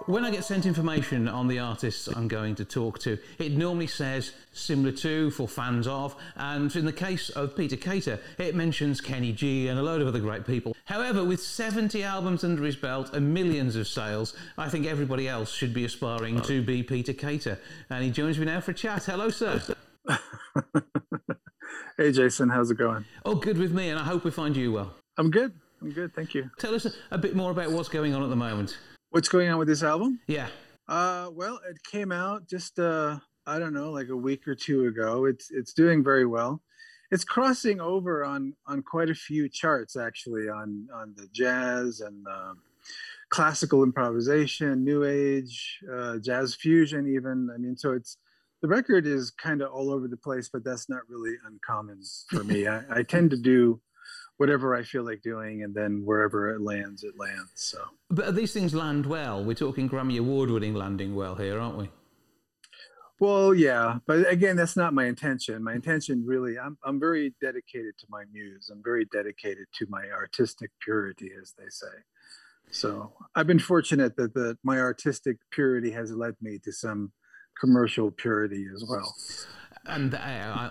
When 0.08 0.26
I 0.26 0.30
get 0.30 0.44
sent 0.44 0.66
information 0.66 1.30
on 1.30 1.48
the 1.48 1.60
artists 1.60 2.08
I'm 2.08 2.28
going 2.28 2.56
to 2.56 2.66
talk 2.66 3.00
to, 3.00 3.18
it 3.40 3.54
normally 3.54 3.88
says 3.88 4.34
similar 4.52 4.92
to, 4.98 5.32
for 5.32 5.48
fans 5.48 5.88
of, 5.88 6.18
and 6.36 6.76
in 6.76 6.84
the 6.84 6.92
case 6.92 7.30
of 7.30 7.56
Peter 7.56 7.78
Kater, 7.78 8.20
it 8.38 8.54
mentions 8.54 9.00
Kenny 9.00 9.32
G 9.32 9.70
and 9.70 9.80
a 9.80 9.82
load 9.82 10.02
of 10.02 10.10
other 10.10 10.20
great 10.20 10.46
people. 10.46 10.76
However, 10.84 11.24
with 11.24 11.42
70 11.42 12.04
albums 12.04 12.44
under 12.44 12.64
his 12.64 12.76
belt 12.76 13.14
and 13.14 13.34
millions 13.34 13.78
of 13.78 13.88
sales, 13.88 14.36
I 14.58 14.68
think 14.68 14.86
everybody 14.86 15.30
else 15.30 15.50
should 15.50 15.74
be 15.74 15.86
aspiring 15.86 16.42
to 16.42 16.62
be 16.62 16.84
Peter 16.84 17.14
Kater. 17.14 17.58
And 17.90 18.04
he 18.04 18.12
joins 18.12 18.38
me 18.38 18.48
now 18.48 18.60
for 18.60 18.72
a 18.72 18.74
chat. 18.74 19.06
Hello, 19.06 19.30
sir. 19.30 19.62
hey, 21.98 22.12
Jason, 22.12 22.50
how's 22.50 22.72
it 22.72 22.78
going? 22.78 23.06
Oh, 23.26 23.36
good 23.36 23.58
with 23.58 23.72
me, 23.72 23.90
and 23.90 24.00
I 24.00 24.04
hope 24.04 24.24
we 24.24 24.32
find 24.32 24.56
you 24.56 24.72
well. 24.72 24.96
I'm 25.18 25.30
good. 25.30 25.54
I'm 25.82 25.92
good. 25.92 26.14
Thank 26.14 26.34
you. 26.34 26.50
Tell 26.60 26.74
us 26.76 26.88
a, 27.12 27.18
bit 27.18 27.36
more 27.36 27.52
about 27.52 27.72
what's 27.72 27.90
going 27.90 28.14
on 28.14 28.24
at 28.24 28.30
the 28.30 28.36
moment. 28.36 28.78
What's 29.10 29.30
going 29.30 29.50
on 29.50 29.58
with 29.58 29.68
this 29.68 29.84
album? 29.84 30.20
Yeah. 30.28 30.48
Uh, 30.88 31.30
well, 31.34 31.60
it 31.70 31.78
came 31.84 32.12
out 32.12 32.48
just 32.48 32.80
uh, 32.80 33.20
I 33.46 33.60
don't 33.60 33.74
know, 33.74 33.92
like 33.92 34.10
a 34.10 34.16
week 34.16 34.48
or 34.48 34.56
two 34.56 34.86
ago. 34.86 35.26
It's 35.26 35.50
it's 35.52 35.74
doing 35.74 36.04
very 36.04 36.26
well. 36.26 36.62
It's 37.12 37.24
crossing 37.24 37.82
over 37.82 38.24
on 38.24 38.54
on 38.68 38.84
quite 38.84 39.10
a 39.10 39.16
few 39.16 39.50
charts 39.50 39.96
actually 39.96 40.50
on 40.50 40.88
on 40.94 41.14
the 41.18 41.28
jazz 41.34 42.02
and 42.02 42.26
uh, 42.28 42.54
classical 43.30 43.84
improvisation, 43.84 44.84
new 44.84 45.04
age, 45.04 45.80
uh, 45.92 46.18
jazz 46.18 46.56
fusion, 46.56 47.08
even. 47.08 47.50
I 47.54 47.58
mean, 47.58 47.78
so 47.78 47.92
it's 47.94 48.18
the 48.62 48.68
record 48.68 49.08
is 49.08 49.32
kind 49.32 49.62
of 49.62 49.72
all 49.72 49.92
over 49.92 50.08
the 50.08 50.18
place, 50.18 50.50
but 50.52 50.64
that's 50.64 50.90
not 50.90 51.02
really 51.10 51.36
uncommon 51.46 52.02
for 52.30 52.44
me. 52.44 52.68
I, 52.68 52.82
I, 52.90 53.04
tend 53.04 53.32
to 53.32 53.38
do 53.38 53.82
whatever 54.38 54.76
I 54.76 54.84
feel 54.84 55.04
like 55.04 55.22
doing, 55.22 55.64
and 55.64 55.74
then 55.74 56.04
wherever 56.06 56.54
it 56.54 56.62
lands, 56.62 57.04
it 57.04 57.18
lands. 57.18 57.52
So, 57.56 57.80
but 58.10 58.36
these 58.36 58.54
things 58.54 58.74
land 58.74 59.06
well. 59.06 59.44
We're 59.44 59.56
talking 59.56 59.90
Grammy 59.90 60.20
award-winning 60.20 60.76
landing 60.76 61.16
well 61.16 61.36
here, 61.36 61.60
aren't 61.60 61.78
we? 61.78 61.90
Well, 63.20 63.54
yeah, 63.54 64.00
but 64.08 64.28
again, 64.32 64.56
that's 64.56 64.76
not 64.76 64.96
my 64.96 65.06
intention. 65.06 65.64
My 65.64 65.74
intention, 65.74 66.24
really, 66.26 66.58
I'm 66.58 66.78
I'm 66.84 67.00
very 67.00 67.36
dedicated 67.40 67.98
to 68.00 68.08
my 68.10 68.24
muse. 68.32 68.70
I'm 68.72 68.82
very 68.84 69.06
dedicated 69.06 69.68
to 69.78 69.86
my 69.90 70.06
artistic 70.12 70.72
purity, 70.82 71.32
as 71.40 71.54
they 71.58 71.70
say. 71.70 71.96
So 72.72 73.14
I've 73.36 73.46
been 73.48 73.60
fortunate 73.60 74.16
that 74.18 74.34
the 74.34 74.58
my 74.64 74.80
artistic 74.80 75.38
purity 75.52 75.92
has 75.92 76.12
led 76.12 76.36
me 76.42 76.58
to 76.64 76.72
some 76.72 77.12
commercial 77.60 78.12
purity 78.12 78.66
as 78.74 78.84
well. 78.88 79.16
And 79.86 80.14
uh, 80.14 80.18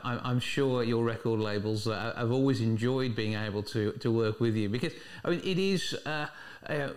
I, 0.05 0.31
am 0.31 0.39
sure 0.39 0.85
your 0.85 1.05
record 1.05 1.41
labels 1.41 1.89
uh, 1.89 2.15
have 2.17 2.31
always 2.31 2.61
enjoyed 2.61 3.17
being 3.17 3.35
able 3.35 3.63
to, 3.65 3.93
to 3.93 4.11
work 4.11 4.39
with 4.39 4.55
you 4.55 4.69
because 4.69 4.93
I 5.25 5.31
mean 5.31 5.41
it 5.45 5.59
is 5.59 5.95
uh, 6.07 6.29
uh, 6.69 6.91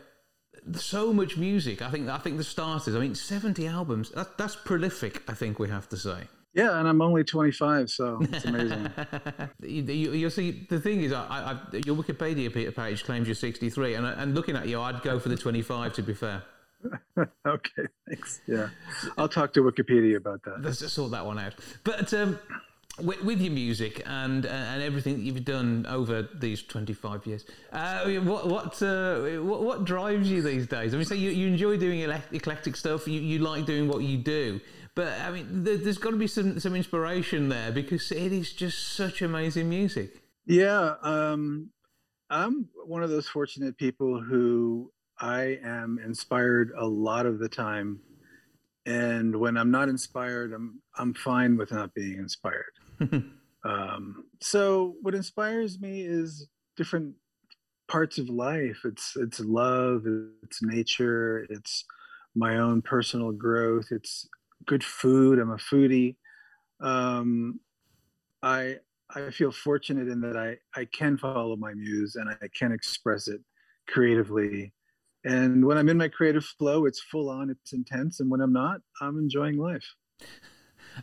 so 0.75 1.11
much 1.11 1.37
music. 1.37 1.81
I 1.81 1.89
think 1.89 2.07
I 2.09 2.19
think 2.19 2.37
the 2.37 2.43
starters. 2.43 2.95
I 2.95 2.99
mean, 2.99 3.15
70 3.15 3.65
albums. 3.65 4.11
That, 4.11 4.37
that's 4.37 4.55
prolific. 4.55 5.23
I 5.27 5.33
think 5.33 5.57
we 5.57 5.69
have 5.69 5.89
to 5.89 5.97
say. 5.97 6.27
Yeah, 6.53 6.79
and 6.79 6.87
I'm 6.87 7.01
only 7.01 7.23
25, 7.23 7.89
so 7.89 8.19
it's 8.21 8.45
amazing. 8.45 8.87
you, 9.63 9.81
you, 9.81 10.11
you, 10.11 10.29
see, 10.29 10.67
the 10.69 10.79
thing 10.79 11.01
is, 11.01 11.11
I, 11.11 11.57
I, 11.73 11.77
your 11.77 11.95
Wikipedia 11.95 12.75
page 12.75 13.03
claims 13.03 13.27
you're 13.27 13.33
63, 13.33 13.95
and, 13.95 14.05
and 14.05 14.35
looking 14.35 14.55
at 14.55 14.67
you, 14.67 14.79
I'd 14.79 15.01
go 15.01 15.17
for 15.17 15.29
the 15.29 15.35
25. 15.35 15.93
To 15.93 16.03
be 16.03 16.13
fair. 16.13 16.43
okay, 17.47 17.83
thanks. 18.07 18.41
Yeah, 18.47 18.69
I'll 19.17 19.29
talk 19.29 19.53
to 19.53 19.61
Wikipedia 19.61 20.17
about 20.17 20.43
that. 20.43 20.61
Let's 20.61 20.79
just 20.79 20.95
sort 20.95 21.11
that 21.11 21.25
one 21.25 21.39
out. 21.39 21.55
But 21.83 22.13
um, 22.13 22.39
with, 23.01 23.23
with, 23.23 23.41
your 23.41 23.53
music 23.53 24.03
and 24.05 24.45
uh, 24.45 24.49
and 24.49 24.83
everything 24.83 25.17
that 25.17 25.23
you've 25.23 25.45
done 25.45 25.85
over 25.87 26.27
these 26.35 26.61
twenty 26.63 26.93
five 26.93 27.25
years, 27.25 27.45
uh, 27.71 28.05
what 28.21 28.47
what, 28.47 28.81
uh, 28.81 29.41
what, 29.41 29.63
what 29.63 29.85
drives 29.85 30.29
you 30.29 30.41
these 30.41 30.67
days? 30.67 30.93
I 30.93 30.97
mean, 30.97 31.05
so 31.05 31.15
you, 31.15 31.29
you 31.29 31.47
enjoy 31.47 31.77
doing 31.77 32.01
eclectic 32.31 32.75
stuff. 32.75 33.07
You 33.07 33.19
you 33.19 33.39
like 33.39 33.65
doing 33.65 33.87
what 33.87 34.03
you 34.03 34.17
do. 34.17 34.59
But 34.95 35.19
I 35.21 35.31
mean, 35.31 35.63
there, 35.63 35.77
has 35.77 35.97
got 35.97 36.11
to 36.11 36.17
be 36.17 36.27
some, 36.27 36.59
some 36.59 36.75
inspiration 36.75 37.49
there 37.49 37.71
because 37.71 38.11
it 38.11 38.31
is 38.31 38.53
just 38.53 38.95
such 38.95 39.21
amazing 39.21 39.67
music. 39.67 40.21
Yeah, 40.45 40.95
um, 41.01 41.71
I'm 42.29 42.69
one 42.85 43.01
of 43.01 43.09
those 43.09 43.27
fortunate 43.27 43.77
people 43.77 44.21
who 44.21 44.91
I 45.19 45.59
am 45.63 45.99
inspired 46.03 46.71
a 46.77 46.85
lot 46.85 47.25
of 47.25 47.39
the 47.39 47.49
time. 47.49 47.99
And 48.85 49.35
when 49.35 49.57
I'm 49.57 49.71
not 49.71 49.89
inspired, 49.89 50.51
I'm 50.53 50.81
I'm 50.97 51.13
fine 51.13 51.57
with 51.57 51.71
not 51.71 51.93
being 51.93 52.17
inspired. 52.17 52.73
um, 53.63 54.25
so 54.41 54.95
what 55.01 55.15
inspires 55.15 55.79
me 55.79 56.01
is 56.01 56.47
different 56.75 57.15
parts 57.87 58.17
of 58.17 58.29
life. 58.29 58.81
It's 58.83 59.13
it's 59.15 59.39
love, 59.39 60.03
it's 60.43 60.61
nature, 60.61 61.45
it's 61.49 61.85
my 62.35 62.57
own 62.57 62.81
personal 62.81 63.31
growth. 63.31 63.87
It's 63.91 64.27
good 64.65 64.83
food. 64.83 65.39
I'm 65.39 65.51
a 65.51 65.57
foodie. 65.57 66.15
Um, 66.81 67.59
I 68.41 68.77
I 69.15 69.29
feel 69.29 69.51
fortunate 69.51 70.07
in 70.09 70.21
that 70.21 70.35
I 70.35 70.57
I 70.79 70.85
can 70.85 71.17
follow 71.17 71.55
my 71.55 71.73
muse 71.73 72.15
and 72.15 72.29
I 72.29 72.47
can 72.53 72.71
express 72.71 73.27
it 73.27 73.41
creatively. 73.87 74.73
And 75.25 75.65
when 75.65 75.77
I'm 75.77 75.89
in 75.89 75.97
my 75.97 76.09
creative 76.09 76.43
flow, 76.43 76.85
it's 76.85 76.99
full 76.99 77.29
on, 77.29 77.49
it's 77.49 77.73
intense. 77.73 78.19
And 78.19 78.29
when 78.29 78.41
I'm 78.41 78.53
not, 78.53 78.81
I'm 79.01 79.17
enjoying 79.17 79.57
life. 79.57 79.85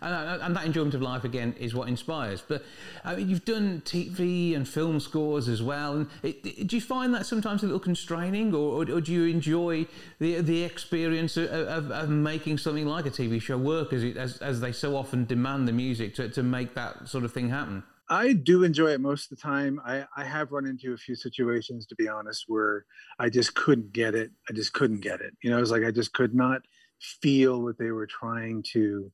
And, 0.01 0.15
uh, 0.15 0.17
uh, 0.17 0.39
and, 0.43 0.57
that 0.57 0.65
enjoyment 0.65 0.95
of 0.95 1.03
life 1.03 1.25
again 1.25 1.55
is 1.59 1.75
what 1.75 1.89
inspires. 1.89 2.43
But 2.47 2.65
I 3.05 3.17
mean, 3.17 3.29
you've 3.29 3.45
done 3.45 3.83
TV 3.85 4.55
and 4.55 4.69
film 4.69 5.01
scores 5.01 5.49
as 5.49 5.63
well. 5.63 5.95
And 5.95 6.07
it, 6.23 6.45
it, 6.45 6.67
do 6.69 6.77
you 6.77 6.83
find 6.83 7.13
that 7.15 7.27
sometimes 7.27 7.63
a 7.63 7.67
little 7.67 7.81
constraining, 7.81 8.55
or, 8.55 8.83
or, 8.85 8.91
or 8.91 9.01
do 9.01 9.13
you 9.13 9.25
enjoy 9.25 9.87
the 10.21 10.41
the 10.41 10.63
experience 10.63 11.37
of, 11.37 11.51
of, 11.51 11.91
of, 11.91 12.09
making 12.09 12.59
something 12.59 12.87
like 12.87 13.07
a 13.07 13.11
TV 13.11 13.43
show 13.43 13.59
work, 13.59 13.93
as, 13.93 14.05
it, 14.05 14.17
as 14.17 14.39
as 14.39 14.61
they 14.61 14.73
so 14.73 14.97
often 14.97 15.25
demand 15.25 15.67
the 15.67 15.73
music 15.73 16.15
to 16.15 16.29
to 16.29 16.43
make 16.43 16.75
that 16.75 17.09
sort 17.09 17.25
of 17.25 17.33
thing 17.33 17.49
happen? 17.49 17.83
I 18.11 18.33
do 18.33 18.65
enjoy 18.65 18.89
it 18.89 19.01
most 19.01 19.31
of 19.31 19.39
the 19.39 19.43
time. 19.43 19.81
I, 19.87 20.05
I 20.17 20.25
have 20.25 20.51
run 20.51 20.67
into 20.67 20.93
a 20.93 20.97
few 20.97 21.15
situations, 21.15 21.87
to 21.87 21.95
be 21.95 22.09
honest, 22.09 22.45
where 22.49 22.85
I 23.21 23.31
just 23.31 23.55
couldn't 23.55 23.93
get 23.93 24.17
it. 24.17 24.33
I 24.49 24.53
just 24.53 24.73
couldn't 24.73 25.01
get 25.01 25.21
it. 25.21 25.33
You 25.43 25.51
know, 25.51 25.59
it's 25.59 25.71
like 25.71 25.85
I 25.85 25.93
just 25.93 26.13
could 26.13 26.35
not 26.35 26.63
feel 27.01 27.63
what 27.63 27.79
they 27.79 27.93
were 27.93 28.09
trying 28.09 28.65
to 28.73 29.13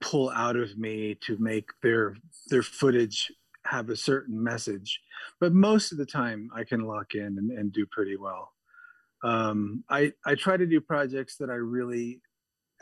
pull 0.00 0.30
out 0.30 0.56
of 0.56 0.76
me 0.78 1.16
to 1.26 1.36
make 1.38 1.68
their 1.82 2.16
their 2.48 2.62
footage 2.62 3.30
have 3.64 3.88
a 3.88 3.96
certain 3.96 4.42
message 4.42 5.00
but 5.40 5.52
most 5.52 5.92
of 5.92 5.98
the 5.98 6.06
time 6.06 6.50
i 6.54 6.64
can 6.64 6.84
lock 6.84 7.14
in 7.14 7.38
and, 7.38 7.50
and 7.52 7.72
do 7.72 7.86
pretty 7.86 8.16
well 8.16 8.52
um, 9.22 9.84
i 9.88 10.12
i 10.24 10.34
try 10.34 10.56
to 10.56 10.66
do 10.66 10.80
projects 10.80 11.36
that 11.36 11.50
i 11.50 11.54
really 11.54 12.20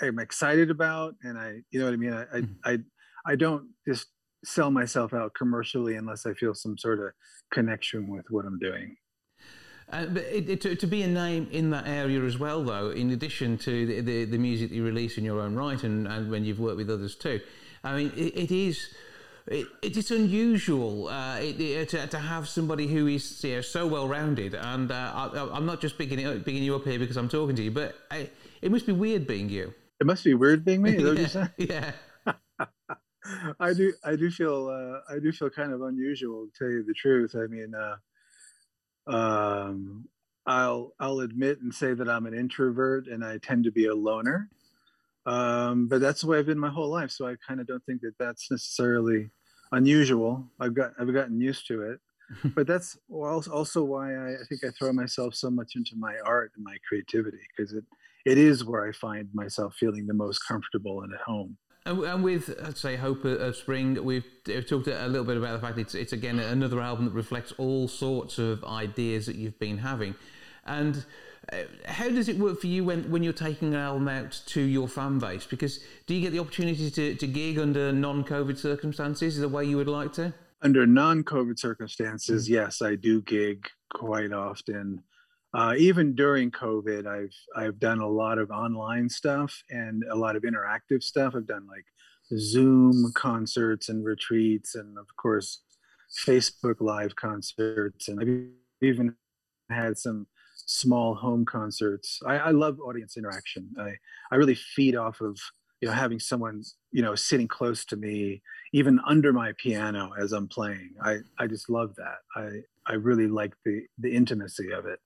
am 0.01 0.19
excited 0.19 0.71
about 0.71 1.15
and 1.23 1.39
i 1.39 1.61
you 1.71 1.79
know 1.79 1.85
what 1.85 1.95
i 1.95 1.97
mean 1.97 2.13
i 2.13 2.23
i, 2.23 2.41
mm-hmm. 2.41 2.53
I, 2.65 2.79
I 3.27 3.37
don't 3.37 3.69
just 3.87 4.07
sell 4.45 4.71
myself 4.71 5.13
out 5.13 5.33
commercially 5.35 5.97
unless 5.97 6.27
i 6.27 6.33
feel 6.35 6.55
some 6.55 6.77
sort 6.77 6.99
of 7.01 7.13
connection 7.53 8.09
with 8.09 8.25
what 8.31 8.45
i'm 8.45 8.59
doing 8.59 8.97
uh, 9.93 10.07
but 10.07 10.23
it, 10.25 10.49
it, 10.49 10.61
to, 10.63 10.75
to, 10.75 10.87
be 10.87 11.03
a 11.03 11.07
name 11.07 11.47
in 11.53 11.71
that 11.71 11.87
area 11.87 12.23
as 12.23 12.39
well, 12.39 12.65
though, 12.65 12.91
in 12.91 13.11
addition 13.11 13.59
to 13.59 13.87
the, 13.87 14.01
the, 14.01 14.25
the 14.25 14.39
music 14.39 14.71
that 14.71 14.75
you 14.75 14.85
release 14.85 15.19
in 15.19 15.25
your 15.25 15.41
own 15.41 15.55
right 15.55 15.83
and, 15.85 16.09
and 16.09 16.31
when 16.31 16.43
you've 16.45 16.59
worked 16.59 16.79
with 16.79 16.89
others 16.89 17.15
too, 17.15 17.41
I 17.83 17.97
mean, 17.97 18.13
it, 18.17 18.37
it 18.37 18.51
is. 18.51 18.95
It, 19.47 19.67
it's 19.83 20.11
unusual 20.11 21.09
uh, 21.09 21.37
it, 21.39 21.91
to, 21.91 22.07
to, 22.07 22.19
have 22.19 22.49
somebody 22.49 22.87
who 22.87 23.07
is 23.09 23.45
you 23.45 23.57
know, 23.57 23.61
so 23.61 23.87
well 23.87 24.09
rounded, 24.09 24.55
and 24.55 24.91
uh, 24.91 25.31
I, 25.53 25.57
am 25.59 25.67
not 25.67 25.83
just 25.83 25.99
picking, 25.99 26.19
it, 26.19 26.47
picking 26.47 26.63
you 26.63 26.75
up 26.75 26.85
here 26.85 26.99
because 26.99 27.19
I'm 27.19 27.29
talking 27.29 27.55
to 27.57 27.63
you, 27.63 27.71
but 27.71 27.95
I, 28.11 28.31
it 28.63 28.73
must 28.73 28.87
be 28.87 28.93
weird 28.93 29.27
being 29.27 29.51
you. 29.51 29.75
It 30.01 30.07
must 30.07 30.25
be 30.25 30.33
weird 30.33 30.65
being 30.65 30.81
me. 30.81 30.97
yeah. 31.59 31.93
yeah. 32.27 32.33
I 33.61 33.73
do. 33.73 33.93
I 34.05 34.17
do 34.17 34.31
feel. 34.31 34.69
Uh, 34.69 35.13
I 35.15 35.19
do 35.19 35.33
feel 35.33 35.51
kind 35.51 35.73
of 35.73 35.83
unusual, 35.83 36.47
to 36.47 36.53
tell 36.59 36.71
you 36.71 36.85
the 36.85 36.95
truth. 36.95 37.35
I 37.35 37.47
mean, 37.47 37.73
uh, 37.75 37.97
um, 39.07 40.09
I'll 40.47 40.95
I'll 41.01 41.21
admit 41.21 41.61
and 41.61 41.75
say 41.75 41.95
that 41.95 42.09
I'm 42.09 42.27
an 42.27 42.35
introvert 42.35 43.07
and 43.07 43.25
I 43.25 43.39
tend 43.39 43.65
to 43.65 43.73
be 43.73 43.87
a 43.87 43.95
loner. 43.95 44.51
Um, 45.27 45.89
but 45.89 46.01
that's 46.01 46.21
the 46.21 46.27
way 46.27 46.39
I've 46.39 46.47
been 46.47 46.59
my 46.59 46.69
whole 46.69 46.91
life, 46.91 47.11
so 47.11 47.27
I 47.27 47.37
kind 47.47 47.61
of 47.61 47.67
don't 47.67 47.85
think 47.87 48.03
that 48.03 48.19
that's 48.19 48.51
necessarily 48.51 49.31
unusual. 49.73 50.45
I've 50.61 50.75
got 50.75 50.93
I've 50.99 51.13
gotten 51.13 51.41
used 51.41 51.67
to 51.69 51.83
it, 51.83 52.01
but 52.55 52.67
that's 52.67 52.99
also 53.11 53.85
why 53.85 54.15
I, 54.15 54.33
I 54.33 54.45
think 54.49 54.65
I 54.65 54.71
throw 54.71 54.93
myself 54.93 55.35
so 55.35 55.51
much 55.51 55.77
into 55.77 55.97
my 55.97 56.15
art 56.27 56.53
and 56.57 56.65
my 56.65 56.77
creativity 56.87 57.41
because 57.57 57.73
it 57.73 57.85
it 58.27 58.37
is 58.39 58.65
where 58.65 58.87
I 58.87 58.93
find 58.93 59.29
myself 59.35 59.77
feeling 59.77 60.07
the 60.07 60.15
most 60.15 60.41
comfortable 60.47 61.03
and 61.03 61.13
at 61.15 61.21
home. 61.21 61.57
And, 61.87 62.25
with, 62.25 62.59
I'd 62.65 62.79
say, 62.79 62.97
Hope 62.97 63.27
of 63.27 63.57
Spring, 63.57 64.03
we've, 64.03 64.25
we've, 64.47 64.67
talked 64.67 64.87
a 64.87 65.07
little 65.07 65.25
bit 65.25 65.37
about 65.37 65.53
the 65.53 65.67
fact 65.67 65.77
it's, 65.77 65.95
it's 65.95 66.15
again 66.15 66.39
another 66.39 66.81
album 66.81 67.05
that 67.05 67.13
reflects 67.13 67.53
all 67.59 67.89
sorts 67.89 68.39
of 68.39 68.65
ideas 68.65 69.27
that 69.27 69.37
you've 69.37 69.59
been 69.59 69.79
having. 69.79 70.15
And 70.65 71.05
uh, 71.53 71.65
how 71.85 72.09
does 72.09 72.31
it 72.31 72.39
work 72.39 72.59
for 72.59 72.69
you 72.69 72.85
when, 72.85 73.11
when 73.11 73.23
you're 73.23 73.35
taking 73.35 73.75
an 73.75 73.81
album 73.81 74.09
out 74.09 74.41
to 74.47 74.63
your 74.63 74.89
fan 74.89 75.19
base? 75.19 75.45
Because 75.45 75.81
do 76.07 76.15
you 76.15 76.23
get 76.23 76.33
the 76.33 76.39
opportunity 76.39 76.91
to, 76.91 77.17
to 77.17 77.27
gig 77.27 77.59
under 77.59 77.93
non 77.93 78.25
COVID 78.25 78.57
circumstances 78.57 79.37
the 79.39 79.49
way 79.49 79.67
you 79.67 79.77
would 79.77 79.87
like 79.87 80.15
to? 80.15 80.33
Under 80.63 80.87
non 80.87 81.23
COVID 81.23 81.59
circumstances, 81.59 82.49
yes, 82.49 82.81
I 82.81 82.95
do 82.95 83.21
gig 83.21 83.69
quite 83.93 84.33
often 84.33 85.03
uh, 85.55 85.75
even 85.79 86.15
during 86.15 86.51
COVID, 86.51 87.07
I've 87.07 87.35
I've 87.57 87.79
done 87.79 88.01
a 88.01 88.09
lot 88.09 88.39
of 88.39 88.51
online 88.51 89.09
stuff 89.09 89.63
and 89.71 90.03
a 90.11 90.17
lot 90.17 90.35
of 90.35 90.43
interactive 90.43 91.03
stuff. 91.03 91.35
I've 91.37 91.47
done 91.47 91.67
like 91.69 91.85
Zoom 92.37 93.13
concerts 93.15 93.89
and 93.89 94.05
retreats, 94.05 94.75
and 94.75 94.99
of 94.99 95.07
course, 95.17 95.63
Facebook 96.27 96.81
Live 96.81 97.15
concerts, 97.15 98.09
and 98.09 98.21
I've 98.21 98.87
even 98.87 99.15
had 99.71 99.97
some 99.97 100.27
small 100.57 101.15
home 101.15 101.45
concerts. 101.45 102.21
I, 102.27 102.37
I 102.37 102.51
love 102.51 102.81
audience 102.81 103.17
interaction. 103.17 103.69
I 103.79 103.93
I 104.33 104.37
really 104.37 104.57
feed 104.57 104.97
off 104.97 105.21
of 105.21 105.39
you 105.81 105.89
know 105.89 105.95
having 105.95 106.19
someone 106.19 106.65
you 106.91 107.03
know 107.03 107.15
sitting 107.15 107.47
close 107.47 107.85
to 107.85 107.97
me 107.97 108.43
even 108.73 108.99
under 109.07 109.33
my 109.35 109.53
piano 109.59 110.13
as 110.19 110.33
i'm 110.33 110.49
playing 110.49 110.91
i 111.03 111.19
i 111.39 111.47
just 111.47 111.69
love 111.69 111.95
that 111.97 112.19
i 112.37 112.49
i 112.87 112.95
really 112.95 113.27
like 113.27 113.53
the 113.67 113.83
the 113.99 114.15
intimacy 114.15 114.71
of 114.73 114.87
it 114.87 114.99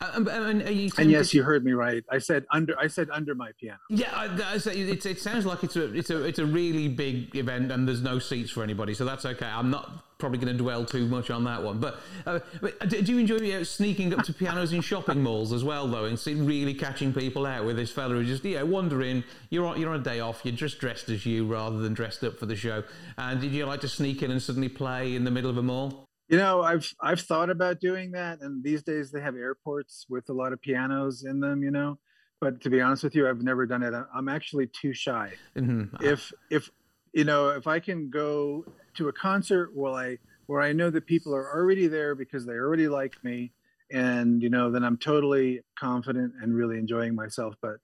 um, 0.00 0.28
and, 0.28 0.62
and, 0.62 1.10
yes, 1.10 1.32
you 1.32 1.42
heard 1.42 1.64
me 1.64 1.72
right. 1.72 2.04
I 2.10 2.18
said 2.18 2.44
under. 2.50 2.78
I 2.78 2.86
said 2.86 3.08
under 3.10 3.34
my 3.34 3.52
piano. 3.60 3.78
Yeah, 3.88 4.10
I, 4.14 4.26
I 4.26 4.56
it, 4.70 5.06
it 5.06 5.20
sounds 5.20 5.46
like 5.46 5.64
it's 5.64 5.76
a 5.76 5.92
it's 5.94 6.10
a 6.10 6.22
it's 6.22 6.38
a 6.38 6.46
really 6.46 6.88
big 6.88 7.34
event, 7.34 7.72
and 7.72 7.88
there's 7.88 8.02
no 8.02 8.18
seats 8.18 8.50
for 8.50 8.62
anybody, 8.62 8.94
so 8.94 9.04
that's 9.04 9.24
okay. 9.24 9.46
I'm 9.46 9.70
not 9.70 10.04
probably 10.18 10.38
going 10.38 10.56
to 10.56 10.62
dwell 10.62 10.84
too 10.84 11.06
much 11.06 11.30
on 11.30 11.44
that 11.44 11.62
one. 11.62 11.78
But, 11.78 11.98
uh, 12.24 12.40
but 12.60 12.88
do 12.88 12.96
you 13.02 13.18
enjoy 13.18 13.36
you 13.36 13.52
know, 13.52 13.62
sneaking 13.62 14.14
up 14.14 14.24
to 14.24 14.32
pianos 14.32 14.72
in 14.72 14.80
shopping 14.80 15.22
malls 15.22 15.52
as 15.52 15.62
well, 15.62 15.86
though, 15.86 16.06
and 16.06 16.18
see, 16.18 16.34
really 16.34 16.72
catching 16.72 17.12
people 17.12 17.44
out 17.44 17.66
with 17.66 17.76
this 17.76 17.90
fella 17.90 18.14
who 18.14 18.24
just 18.24 18.44
yeah 18.44 18.62
wondering 18.62 19.24
you're 19.50 19.66
on, 19.66 19.80
you're 19.80 19.90
on 19.90 20.00
a 20.00 20.02
day 20.02 20.20
off, 20.20 20.40
you're 20.44 20.54
just 20.54 20.78
dressed 20.78 21.08
as 21.08 21.26
you 21.26 21.46
rather 21.46 21.78
than 21.78 21.94
dressed 21.94 22.24
up 22.24 22.38
for 22.38 22.46
the 22.46 22.56
show, 22.56 22.82
and 23.18 23.40
did 23.40 23.52
you 23.52 23.64
like 23.66 23.80
to 23.80 23.88
sneak 23.88 24.22
in 24.22 24.30
and 24.30 24.42
suddenly 24.42 24.68
play 24.68 25.14
in 25.14 25.24
the 25.24 25.30
middle 25.30 25.50
of 25.50 25.56
a 25.56 25.62
mall? 25.62 26.05
You 26.28 26.38
know, 26.38 26.62
I've 26.62 26.92
I've 27.00 27.20
thought 27.20 27.50
about 27.50 27.80
doing 27.80 28.10
that, 28.12 28.40
and 28.40 28.62
these 28.64 28.82
days 28.82 29.10
they 29.12 29.20
have 29.20 29.36
airports 29.36 30.06
with 30.08 30.28
a 30.28 30.32
lot 30.32 30.52
of 30.52 30.60
pianos 30.60 31.24
in 31.24 31.40
them. 31.40 31.62
You 31.62 31.70
know, 31.70 31.98
but 32.40 32.60
to 32.62 32.70
be 32.70 32.80
honest 32.80 33.04
with 33.04 33.14
you, 33.14 33.28
I've 33.28 33.42
never 33.42 33.66
done 33.66 33.82
it. 33.82 33.94
I'm 34.14 34.28
actually 34.28 34.66
too 34.66 34.92
shy. 34.92 35.32
Mm-hmm. 35.56 36.04
If 36.04 36.32
if 36.50 36.70
you 37.12 37.24
know, 37.24 37.50
if 37.50 37.66
I 37.66 37.80
can 37.80 38.10
go 38.10 38.64
to 38.94 39.08
a 39.08 39.12
concert 39.12 39.70
where 39.74 39.92
I 39.92 40.18
where 40.46 40.60
I 40.60 40.72
know 40.72 40.90
that 40.90 41.06
people 41.06 41.34
are 41.34 41.54
already 41.54 41.86
there 41.86 42.14
because 42.14 42.44
they 42.44 42.52
already 42.54 42.88
like 42.88 43.22
me, 43.24 43.52
and 43.90 44.42
you 44.42 44.50
know, 44.50 44.70
then 44.70 44.84
I'm 44.84 44.96
totally 44.96 45.60
confident 45.78 46.34
and 46.42 46.54
really 46.54 46.78
enjoying 46.78 47.14
myself. 47.14 47.54
But 47.62 47.76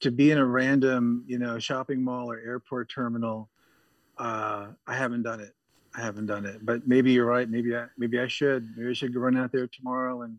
to 0.00 0.10
be 0.10 0.30
in 0.30 0.38
a 0.38 0.46
random, 0.46 1.24
you 1.26 1.38
know, 1.38 1.58
shopping 1.58 2.02
mall 2.02 2.30
or 2.30 2.38
airport 2.38 2.90
terminal, 2.90 3.50
uh, 4.18 4.68
I 4.86 4.96
haven't 4.96 5.22
done 5.22 5.40
it. 5.40 5.54
I 5.98 6.02
haven't 6.02 6.26
done 6.26 6.46
it, 6.46 6.64
but 6.64 6.86
maybe 6.86 7.12
you're 7.12 7.26
right. 7.26 7.48
Maybe 7.48 7.74
I 7.74 7.86
maybe 7.96 8.20
I 8.20 8.28
should. 8.28 8.68
Maybe 8.76 8.90
I 8.90 8.92
should 8.92 9.14
run 9.16 9.36
out 9.36 9.50
there 9.50 9.66
tomorrow 9.66 10.22
and 10.22 10.38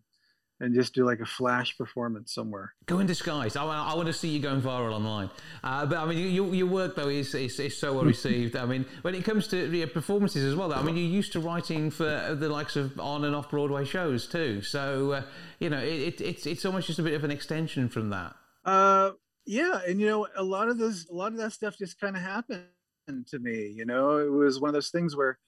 and 0.62 0.76
just 0.76 0.93
do 0.93 1.06
like 1.06 1.19
a 1.19 1.26
flash 1.26 1.78
performance 1.78 2.34
somewhere. 2.34 2.74
Go 2.86 3.00
in 3.00 3.08
disguise. 3.08 3.56
I, 3.56 3.63
I 3.63 3.93
want 3.95 4.08
to 4.08 4.13
see 4.13 4.30
you 4.30 4.39
going 4.39 4.62
viral 4.62 4.93
online. 4.93 5.30
Uh, 5.63 5.86
but 5.86 5.98
I 5.98 6.06
mean, 6.06 6.34
your, 6.34 6.54
your 6.54 6.67
work 6.67 6.95
though 6.95 7.08
is, 7.08 7.34
is, 7.34 7.60
is 7.60 7.78
so 7.78 7.93
well 7.93 8.04
received. 8.15 8.56
I 8.56 8.65
mean, 8.65 8.86
when 9.02 9.15
it 9.15 9.24
comes 9.24 9.48
to 9.50 9.88
performances 9.88 10.43
as 10.43 10.56
well, 10.56 10.69
though, 10.69 10.76
I 10.76 10.82
mean, 10.82 10.98
you're 10.98 11.06
used 11.06 11.32
to 11.34 11.39
writing 11.39 11.89
for 11.91 12.36
the 12.38 12.50
likes 12.50 12.76
of 12.76 13.00
on 13.00 13.24
and 13.26 13.36
off 13.36 13.50
Broadway 13.50 13.86
shows 13.86 14.28
too. 14.28 14.62
So 14.62 15.12
uh, 15.12 15.24
you 15.60 15.69
know, 15.69 15.80
it, 15.80 16.19
it, 16.19 16.22
it's 16.22 16.45
it's 16.45 16.65
almost 16.65 16.88
just 16.88 17.00
a 17.00 17.04
bit 17.04 17.13
of 17.13 17.24
an 17.24 17.32
extension 17.32 17.89
from 17.89 18.10
that. 18.10 18.36
Uh, 18.65 19.12
yeah, 19.45 19.80
and 19.88 20.00
you 20.00 20.08
know, 20.08 20.28
a 20.36 20.43
lot 20.43 20.67
of 20.67 20.78
those, 20.78 21.08
a 21.10 21.13
lot 21.13 21.32
of 21.32 21.38
that 21.38 21.54
stuff 21.54 21.78
just 21.78 22.00
kind 22.00 22.15
of 22.15 22.22
happened 22.22 22.65
to 23.28 23.39
me. 23.39 23.74
You 23.76 23.86
know, 23.86 24.17
it 24.17 24.32
was 24.32 24.60
one 24.60 24.69
of 24.69 24.74
those 24.74 24.89
things 24.89 25.15
where 25.15 25.39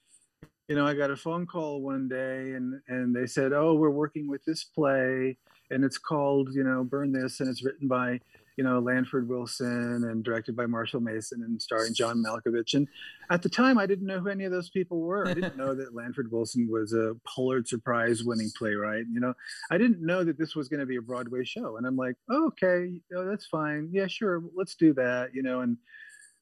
you 0.68 0.76
know, 0.76 0.86
I 0.86 0.94
got 0.94 1.10
a 1.10 1.16
phone 1.16 1.46
call 1.46 1.80
one 1.80 2.08
day 2.08 2.52
and 2.52 2.80
and 2.88 3.14
they 3.14 3.26
said, 3.26 3.52
"Oh, 3.52 3.74
we're 3.74 3.90
working 3.90 4.28
with 4.28 4.44
this 4.44 4.64
play 4.64 5.36
and 5.70 5.84
it's 5.84 5.98
called, 5.98 6.50
you 6.54 6.64
know, 6.64 6.84
Burn 6.84 7.12
This 7.12 7.40
and 7.40 7.48
it's 7.48 7.64
written 7.64 7.88
by, 7.88 8.20
you 8.56 8.64
know, 8.64 8.78
Lanford 8.80 9.26
Wilson 9.26 10.04
and 10.04 10.22
directed 10.22 10.54
by 10.54 10.66
Marshall 10.66 11.00
Mason 11.00 11.42
and 11.42 11.60
starring 11.60 11.94
John 11.94 12.22
Malkovich." 12.22 12.74
And 12.74 12.86
at 13.30 13.42
the 13.42 13.48
time, 13.48 13.76
I 13.76 13.86
didn't 13.86 14.06
know 14.06 14.20
who 14.20 14.28
any 14.28 14.44
of 14.44 14.52
those 14.52 14.70
people 14.70 15.00
were. 15.00 15.26
I 15.26 15.34
didn't 15.34 15.56
know 15.56 15.74
that 15.74 15.94
Lanford 15.94 16.30
Wilson 16.30 16.68
was 16.70 16.92
a 16.92 17.16
Pulitzer 17.26 17.78
Prize 17.78 18.22
winning 18.22 18.50
playwright. 18.56 19.06
You 19.12 19.20
know, 19.20 19.34
I 19.70 19.78
didn't 19.78 20.00
know 20.00 20.22
that 20.24 20.38
this 20.38 20.54
was 20.54 20.68
going 20.68 20.80
to 20.80 20.86
be 20.86 20.96
a 20.96 21.02
Broadway 21.02 21.44
show. 21.44 21.76
And 21.76 21.86
I'm 21.86 21.96
like, 21.96 22.14
oh, 22.30 22.46
"Okay, 22.46 23.00
oh, 23.16 23.24
that's 23.24 23.46
fine. 23.46 23.88
Yeah, 23.92 24.06
sure. 24.06 24.42
Let's 24.54 24.76
do 24.76 24.94
that." 24.94 25.34
You 25.34 25.42
know, 25.42 25.62
and 25.62 25.76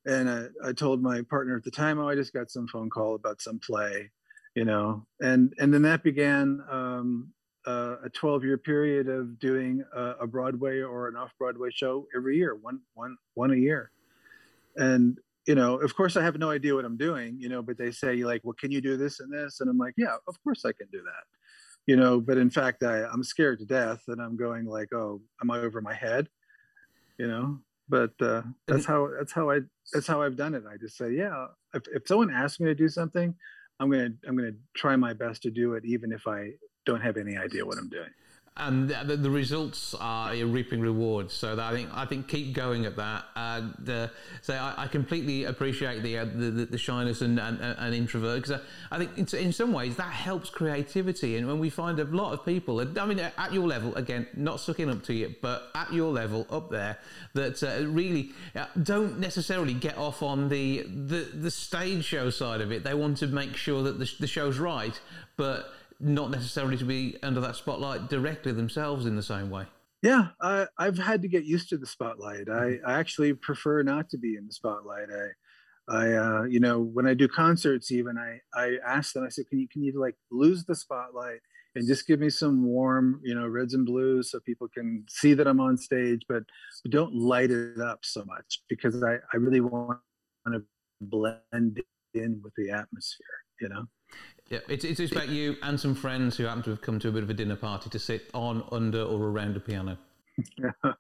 and 0.07 0.31
I, 0.31 0.69
I, 0.69 0.73
told 0.73 1.03
my 1.03 1.23
partner 1.23 1.57
at 1.57 1.65
the 1.65 1.71
time, 1.71 1.99
"Oh, 1.99 2.09
I 2.09 2.15
just 2.15 2.33
got 2.33 2.51
some 2.51 2.67
phone 2.69 2.91
call 2.91 3.15
about 3.15 3.41
some 3.41 3.59
play," 3.59 4.11
you 4.55 4.65
know, 4.65 5.07
and 5.21 5.53
and 5.59 5.73
then 5.73 5.83
that 5.83 6.03
began. 6.03 6.63
Um, 6.71 7.33
uh, 7.67 7.97
a 8.05 8.09
12 8.11 8.45
year 8.45 8.59
period 8.59 9.09
of 9.09 9.39
doing 9.39 9.85
a, 9.95 10.03
a 10.21 10.27
Broadway 10.27 10.81
or 10.81 11.09
an 11.09 11.17
off 11.17 11.33
Broadway 11.39 11.69
show 11.71 12.07
every 12.17 12.37
year, 12.37 12.55
one, 12.55 12.81
one, 12.95 13.17
one 13.35 13.51
a 13.51 13.57
year. 13.57 13.91
And, 14.77 15.19
you 15.47 15.55
know, 15.55 15.77
of 15.77 15.95
course, 15.95 16.17
I 16.17 16.23
have 16.23 16.39
no 16.39 16.51
idea 16.51 16.75
what 16.75 16.85
I'm 16.85 16.97
doing, 16.97 17.37
you 17.39 17.49
know, 17.49 17.63
but 17.63 17.77
they 17.77 17.91
say, 17.91 18.17
like, 18.25 18.43
well, 18.45 18.55
can 18.59 18.71
you 18.71 18.81
do 18.81 18.97
this 18.97 19.21
and 19.21 19.33
this? 19.33 19.61
And 19.61 19.69
I'm 19.69 19.79
like, 19.79 19.95
yeah, 19.97 20.17
of 20.27 20.43
course 20.43 20.65
I 20.65 20.73
can 20.73 20.89
do 20.93 21.03
that, 21.03 21.25
you 21.87 21.97
know, 21.97 22.21
but 22.21 22.39
in 22.39 22.51
fact, 22.51 22.83
I, 22.83 23.05
I'm 23.05 23.23
scared 23.23 23.59
to 23.59 23.67
death 23.67 24.03
and 24.09 24.21
I'm 24.21 24.37
going, 24.37 24.67
like, 24.67 24.93
oh, 24.95 25.21
am 25.43 25.51
I 25.51 25.59
over 25.59 25.81
my 25.81 25.95
head? 25.95 26.29
You 27.19 27.29
know, 27.29 27.59
but 27.91 28.13
uh, 28.23 28.43
that's 28.67 28.87
how 28.87 29.11
that's 29.19 29.33
how 29.33 29.51
I 29.51 29.61
that's 29.93 30.07
how 30.07 30.23
I've 30.23 30.37
done 30.37 30.55
it. 30.55 30.63
I 30.71 30.77
just 30.77 30.97
say, 30.97 31.13
yeah, 31.13 31.47
if, 31.75 31.83
if 31.93 32.03
someone 32.07 32.31
asks 32.31 32.61
me 32.61 32.67
to 32.67 32.75
do 32.75 32.89
something, 32.89 33.35
I'm 33.79 33.91
gonna 33.91 34.11
I'm 34.27 34.37
gonna 34.37 34.53
try 34.75 34.97
my 34.97 35.13
best 35.13 35.43
to 35.43 35.51
do 35.51 35.75
it, 35.75 35.85
even 35.85 36.13
if 36.13 36.27
I 36.27 36.53
don't 36.87 37.01
have 37.03 37.17
any 37.17 37.37
idea 37.37 37.67
what 37.67 37.77
I'm 37.77 37.89
doing 37.89 38.11
and 38.61 38.89
the, 38.89 39.17
the, 39.17 39.31
results 39.31 39.95
are 39.95 40.35
reaping 40.35 40.81
rewards. 40.81 41.33
So 41.33 41.59
I 41.59 41.73
think 41.73 41.89
I 41.93 42.05
think 42.05 42.29
keep 42.29 42.55
going 42.55 42.85
at 42.85 42.97
that. 42.97 43.25
And 43.35 43.89
uh, 43.89 44.09
so 44.43 44.55
I, 44.55 44.85
I, 44.85 44.87
completely 44.87 45.45
appreciate 45.45 46.03
the 46.03 46.19
uh, 46.19 46.25
the, 46.27 46.67
the, 46.67 46.79
shyness 46.79 47.23
and, 47.23 47.39
and, 47.39 47.61
and 47.61 47.95
introvert 47.95 48.43
because 48.43 48.61
I, 48.91 48.97
I, 48.97 48.99
think 48.99 49.19
in, 49.19 49.39
in, 49.39 49.53
some 49.53 49.73
ways 49.73 49.97
that 49.97 50.13
helps 50.13 50.51
creativity. 50.51 51.37
And 51.37 51.47
when 51.47 51.59
we 51.59 51.71
find 51.71 51.99
a 51.99 52.05
lot 52.05 52.33
of 52.33 52.45
people, 52.45 52.81
I 52.81 53.07
mean, 53.07 53.19
at 53.19 53.53
your 53.53 53.67
level 53.67 53.95
again, 53.95 54.27
not 54.37 54.61
sucking 54.61 54.91
up 54.91 55.03
to 55.05 55.15
you, 55.15 55.35
but 55.41 55.71
at 55.75 55.93
your 55.93 56.13
level 56.13 56.47
up 56.51 56.71
there, 56.71 56.99
that 57.35 57.63
uh, 57.63 57.87
really 57.87 58.31
uh, 58.55 58.67
don't 58.83 59.19
necessarily 59.19 59.75
get 59.75 59.97
off 59.97 60.23
on 60.23 60.49
the, 60.49 60.83
the 60.83 61.29
the 61.35 61.51
stage 61.51 62.05
show 62.05 62.31
side 62.31 62.61
of 62.61 62.73
it. 62.73 62.85
They 62.85 62.95
want 62.95 63.19
to 63.19 63.27
make 63.27 63.57
sure 63.57 63.83
that 63.85 63.99
the, 63.99 64.11
the 64.21 64.27
show's 64.27 64.59
right, 64.59 64.99
but 65.37 65.73
not 66.01 66.31
necessarily 66.31 66.77
to 66.79 66.85
be 66.85 67.17
under 67.23 67.41
that 67.41 67.57
spotlight 67.57 68.09
directly 68.09 68.53
themselves 68.53 69.07
in 69.07 69.17
the 69.17 69.23
same 69.23 69.51
way. 69.51 69.67
Yeah, 70.03 70.29
I, 70.41 70.67
have 70.79 70.99
had 70.99 71.21
to 71.23 71.29
get 71.29 71.45
used 71.45 71.69
to 71.71 71.77
the 71.77 71.87
spotlight. 71.87 72.49
I, 72.49 72.53
mm-hmm. 72.53 72.87
I, 72.87 72.99
actually 72.99 73.35
prefer 73.35 73.83
not 73.83 74.09
to 74.11 74.19
be 74.19 74.35
in 74.35 74.47
the 74.47 74.53
spotlight. 74.53 75.09
I, 75.13 75.95
I, 75.95 76.13
uh, 76.13 76.43
you 76.45 76.59
know, 76.59 76.81
when 76.81 77.07
I 77.07 77.13
do 77.13 77.29
concerts, 77.29 77.93
even 77.93 78.17
I, 78.17 78.41
I 78.55 78.79
ask 78.87 79.13
them. 79.13 79.25
I 79.25 79.29
said, 79.29 79.47
"Can 79.51 79.59
you, 79.59 79.69
can 79.69 79.83
you 79.83 80.01
like 80.01 80.17
lose 80.31 80.65
the 80.65 80.75
spotlight 80.75 81.41
and 81.75 81.87
just 81.87 82.07
give 82.07 82.19
me 82.19 82.31
some 82.31 82.65
warm, 82.65 83.21
you 83.23 83.35
know, 83.35 83.47
reds 83.47 83.75
and 83.75 83.85
blues 83.85 84.31
so 84.31 84.41
people 84.41 84.69
can 84.73 85.05
see 85.09 85.35
that 85.35 85.47
I'm 85.47 85.61
on 85.61 85.77
stage, 85.77 86.23
but 86.29 86.45
don't 86.89 87.15
light 87.15 87.51
it 87.51 87.79
up 87.81 88.01
so 88.03 88.25
much 88.25 88.63
because 88.69 89.03
I, 89.03 89.17
I 89.33 89.37
really 89.37 89.61
want 89.61 89.99
to 90.47 90.63
blend 91.03 91.83
in 92.15 92.41
with 92.43 92.55
the 92.57 92.71
atmosphere, 92.71 93.27
you 93.49 93.50
know." 93.50 93.50
Yeah, 94.51 94.59
it's, 94.69 94.85
it's 94.85 95.13
about 95.13 95.29
you 95.29 95.57
and 95.63 95.79
some 95.79 95.95
friends 95.95 96.37
who 96.37 96.45
happen 96.45 96.65
to 96.65 96.71
have 96.71 96.83
come 96.83 96.99
to 96.99 97.09
a 97.09 97.13
bit 97.13 97.23
of 97.23 97.31
a 97.31 97.35
dinner 97.35 97.55
party 97.55 97.89
to 97.89 97.99
sit 98.01 98.29
on, 98.35 98.65
under, 98.73 99.01
or 99.01 99.29
around 99.29 99.57
a 99.57 99.61
piano. 99.61 99.97
Yeah, 100.59 100.73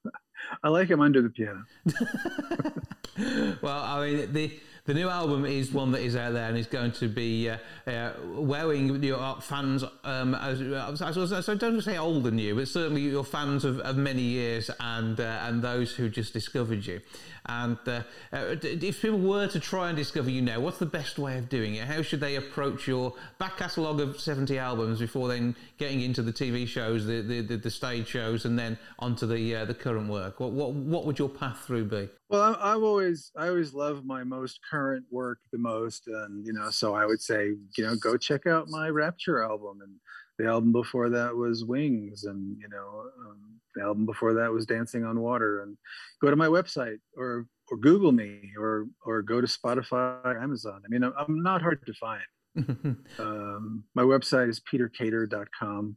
I 0.63 0.69
like 0.69 0.89
him 0.89 1.01
under 1.01 1.21
the 1.21 1.31
piano. 1.31 1.65
well, 3.61 3.83
I 3.83 4.07
mean, 4.07 4.33
the 4.33 4.61
the 4.85 4.95
new 4.95 5.09
album 5.09 5.45
is 5.45 5.73
one 5.73 5.93
that 5.93 6.01
is 6.01 6.16
out 6.16 6.33
there 6.33 6.49
and 6.49 6.57
is 6.57 6.66
going 6.66 6.93
to 6.93 7.09
be 7.09 7.49
uh, 7.49 7.59
uh, 7.87 8.12
wowing 8.35 9.03
your 9.03 9.40
fans. 9.40 9.85
Um, 10.05 10.35
as, 10.35 10.61
as, 11.01 11.45
so 11.47 11.55
don't 11.55 11.81
say 11.83 11.99
older 11.99 12.31
than 12.31 12.38
you, 12.38 12.55
but 12.55 12.69
certainly 12.69 13.03
your 13.03 13.25
fans 13.25 13.64
of, 13.64 13.79
of 13.81 13.97
many 13.97 14.23
years 14.23 14.71
and 14.81 15.19
uh, 15.19 15.40
and 15.43 15.62
those 15.62 15.93
who 15.93 16.09
just 16.09 16.33
discovered 16.33 16.85
you. 16.87 17.01
And 17.47 17.79
uh, 17.87 18.03
uh, 18.33 18.57
if 18.62 19.03
people 19.03 19.19
were 19.19 19.49
to 19.49 19.61
try 19.61 19.88
and 19.88 19.97
discover 19.97 20.31
you 20.31 20.43
now, 20.43 20.61
what's 20.61 20.79
the 20.79 20.87
best 20.87 21.19
way 21.19 21.38
of 21.38 21.49
doing 21.49 21.75
it? 21.77 21.87
How 21.87 22.03
should 22.03 22.21
they 22.21 22.37
approach 22.37 22.87
your 22.87 23.14
back 23.38 23.57
catalogue 23.57 24.01
of 24.01 24.21
70 24.21 24.59
albums 24.59 25.01
before 25.01 25.29
then 25.29 25.57
getting 25.79 26.01
into 26.03 26.23
the 26.23 26.33
TV 26.33 26.66
shows, 26.66 27.07
the, 27.07 27.23
the, 27.23 27.40
the, 27.40 27.57
the 27.57 27.71
stage 27.71 28.09
shows, 28.09 28.45
and 28.45 28.59
then 28.59 28.79
onto 28.99 29.27
the 29.27 29.57
uh, 29.57 29.64
the 29.64 29.75
current 29.75 30.09
work? 30.09 30.40
What, 30.40 30.53
what, 30.53 30.73
what 30.73 31.07
would 31.07 31.19
your 31.19 31.29
path 31.29 31.64
through 31.66 31.87
be? 31.87 32.09
Well, 32.29 32.57
I, 32.61 32.73
have 32.73 32.83
always 32.83 33.33
I 33.37 33.49
always 33.49 33.75
love 33.75 34.05
my 34.05 34.23
most 34.23 34.61
current 34.71 34.80
work 35.11 35.38
the 35.53 35.59
most, 35.59 36.07
and 36.07 36.47
you 36.47 36.53
know, 36.53 36.71
so 36.71 36.95
I 36.95 37.07
would 37.07 37.21
say, 37.21 37.55
you 37.77 37.85
know, 37.85 37.95
go 37.97 38.16
check 38.16 38.47
out 38.47 38.69
my 38.69 38.88
Rapture 38.88 39.43
album, 39.43 39.81
and 39.83 39.95
the 40.38 40.47
album 40.51 40.73
before 40.73 41.09
that 41.11 41.35
was 41.35 41.64
Wings, 41.64 42.25
and 42.25 42.57
you 42.61 42.69
know, 42.69 43.05
um, 43.21 43.61
the 43.75 43.83
album 43.83 44.07
before 44.07 44.35
that 44.35 44.53
was 44.53 44.66
Dancing 44.66 45.05
on 45.05 45.21
Water. 45.21 45.62
And 45.62 45.77
go 46.23 46.31
to 46.31 46.37
my 46.37 46.47
website 46.47 46.99
or 47.16 47.47
or 47.71 47.77
Google 47.77 48.12
me 48.12 48.53
or 48.59 48.87
or 49.05 49.23
go 49.23 49.40
to 49.40 49.47
Spotify, 49.47 50.43
Amazon. 50.43 50.83
I 50.85 50.88
mean, 50.88 51.05
I'm, 51.05 51.12
I'm 51.19 51.43
not 51.43 51.62
hard 51.62 51.85
to 51.87 51.95
find. 51.95 52.23
um, 53.19 53.85
my 53.95 54.03
website 54.03 54.49
is 54.49 54.61
peterkater.com. 54.61 55.97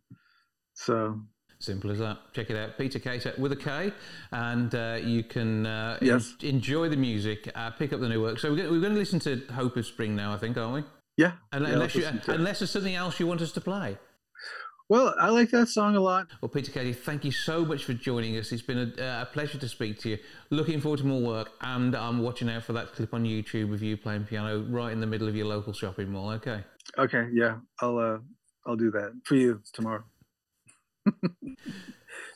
So 0.75 1.21
Simple 1.63 1.91
as 1.91 1.99
that. 1.99 2.17
Check 2.33 2.49
it 2.49 2.57
out, 2.57 2.77
Peter 2.77 2.99
Kater 2.99 3.33
with 3.37 3.53
a 3.53 3.55
K, 3.55 3.93
and 4.33 4.75
uh, 4.75 4.99
you 5.01 5.23
can 5.23 5.65
uh, 5.65 5.97
yes. 6.01 6.35
en- 6.41 6.49
enjoy 6.49 6.89
the 6.89 6.97
music, 6.97 7.49
uh, 7.55 7.71
pick 7.71 7.93
up 7.93 8.01
the 8.01 8.09
new 8.09 8.21
work. 8.21 8.37
So 8.37 8.51
we're 8.51 8.57
going, 8.57 8.71
we're 8.71 8.81
going, 8.81 8.91
to 8.91 8.99
listen 8.99 9.17
to 9.21 9.41
"Hope 9.53 9.77
of 9.77 9.85
Spring" 9.85 10.13
now, 10.13 10.33
I 10.33 10.37
think, 10.37 10.57
aren't 10.57 10.73
we? 10.73 10.83
Yeah. 11.15 11.31
Unless, 11.53 11.95
yeah, 11.95 12.15
you, 12.15 12.33
unless 12.33 12.59
there's 12.59 12.71
something 12.71 12.93
else 12.93 13.17
you 13.17 13.27
want 13.27 13.39
us 13.39 13.53
to 13.53 13.61
play. 13.61 13.97
Well, 14.89 15.15
I 15.17 15.29
like 15.29 15.51
that 15.51 15.69
song 15.69 15.95
a 15.95 16.01
lot. 16.01 16.27
Well, 16.41 16.49
Peter 16.49 16.69
Kater, 16.69 16.91
thank 16.91 17.23
you 17.23 17.31
so 17.31 17.63
much 17.63 17.85
for 17.85 17.93
joining 17.93 18.35
us. 18.35 18.51
It's 18.51 18.61
been 18.61 18.93
a, 18.99 19.21
a, 19.21 19.25
pleasure 19.31 19.57
to 19.57 19.69
speak 19.69 19.99
to 19.99 20.09
you. 20.09 20.17
Looking 20.49 20.81
forward 20.81 20.99
to 20.99 21.05
more 21.05 21.21
work, 21.21 21.51
and 21.61 21.95
I'm 21.95 22.21
watching 22.21 22.49
out 22.49 22.63
for 22.63 22.73
that 22.73 22.91
clip 22.91 23.13
on 23.13 23.23
YouTube 23.23 23.73
of 23.73 23.81
you 23.81 23.95
playing 23.95 24.25
piano 24.25 24.65
right 24.69 24.91
in 24.91 24.99
the 24.99 25.07
middle 25.07 25.29
of 25.29 25.35
your 25.37 25.45
local 25.45 25.71
shopping 25.71 26.11
mall. 26.11 26.31
Okay. 26.31 26.61
Okay. 26.97 27.29
Yeah, 27.31 27.59
I'll 27.79 27.97
uh, 27.97 28.17
I'll 28.67 28.75
do 28.75 28.91
that 28.91 29.13
for 29.23 29.35
you 29.35 29.61
tomorrow. 29.71 30.03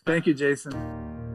Thank 0.05 0.27
you, 0.27 0.33
Jason. 0.33 1.26